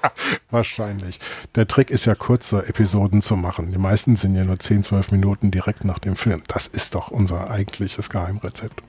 Wahrscheinlich. 0.50 1.20
Der 1.54 1.68
Trick 1.68 1.90
ist 1.90 2.06
ja 2.06 2.14
kurze 2.14 2.66
Episoden 2.66 3.20
zu 3.20 3.36
machen. 3.36 3.70
Die 3.70 3.78
meisten 3.78 4.16
sind 4.16 4.34
ja 4.34 4.44
nur 4.44 4.58
10, 4.58 4.82
12 4.82 5.12
Minuten 5.12 5.50
direkt 5.50 5.84
nach 5.84 5.98
dem 5.98 6.16
Film. 6.16 6.42
Das 6.48 6.66
ist 6.66 6.94
doch 6.94 7.10
unser 7.10 7.50
eigentliches 7.50 8.08
Geheimrezept. 8.08 8.82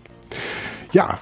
Ja, 0.93 1.19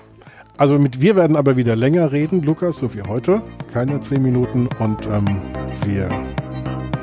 also 0.57 0.77
mit 0.77 1.01
wir 1.01 1.15
werden 1.15 1.35
aber 1.35 1.57
wieder 1.57 1.75
länger 1.75 2.11
reden, 2.11 2.43
Lukas, 2.43 2.77
so 2.77 2.93
wie 2.93 3.01
heute. 3.01 3.41
Keine 3.73 3.99
10 3.99 4.21
Minuten 4.21 4.67
und 4.77 5.07
ähm, 5.07 5.41
wir 5.85 6.09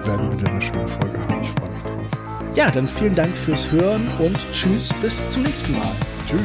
werden 0.04 0.32
wieder 0.32 0.48
eine 0.48 0.62
schöne 0.62 0.86
Folge 0.86 1.18
haben. 1.18 1.40
Ich 1.42 1.48
freue 1.48 1.70
mich 1.70 1.82
drauf. 1.82 1.96
Ja, 2.54 2.70
dann 2.70 2.86
vielen 2.86 3.16
Dank 3.16 3.36
fürs 3.36 3.68
Hören 3.72 4.06
und 4.20 4.38
tschüss, 4.52 4.94
bis 5.02 5.28
zum 5.30 5.42
nächsten 5.42 5.72
Mal. 5.72 5.90
Tschüss. 6.28 6.40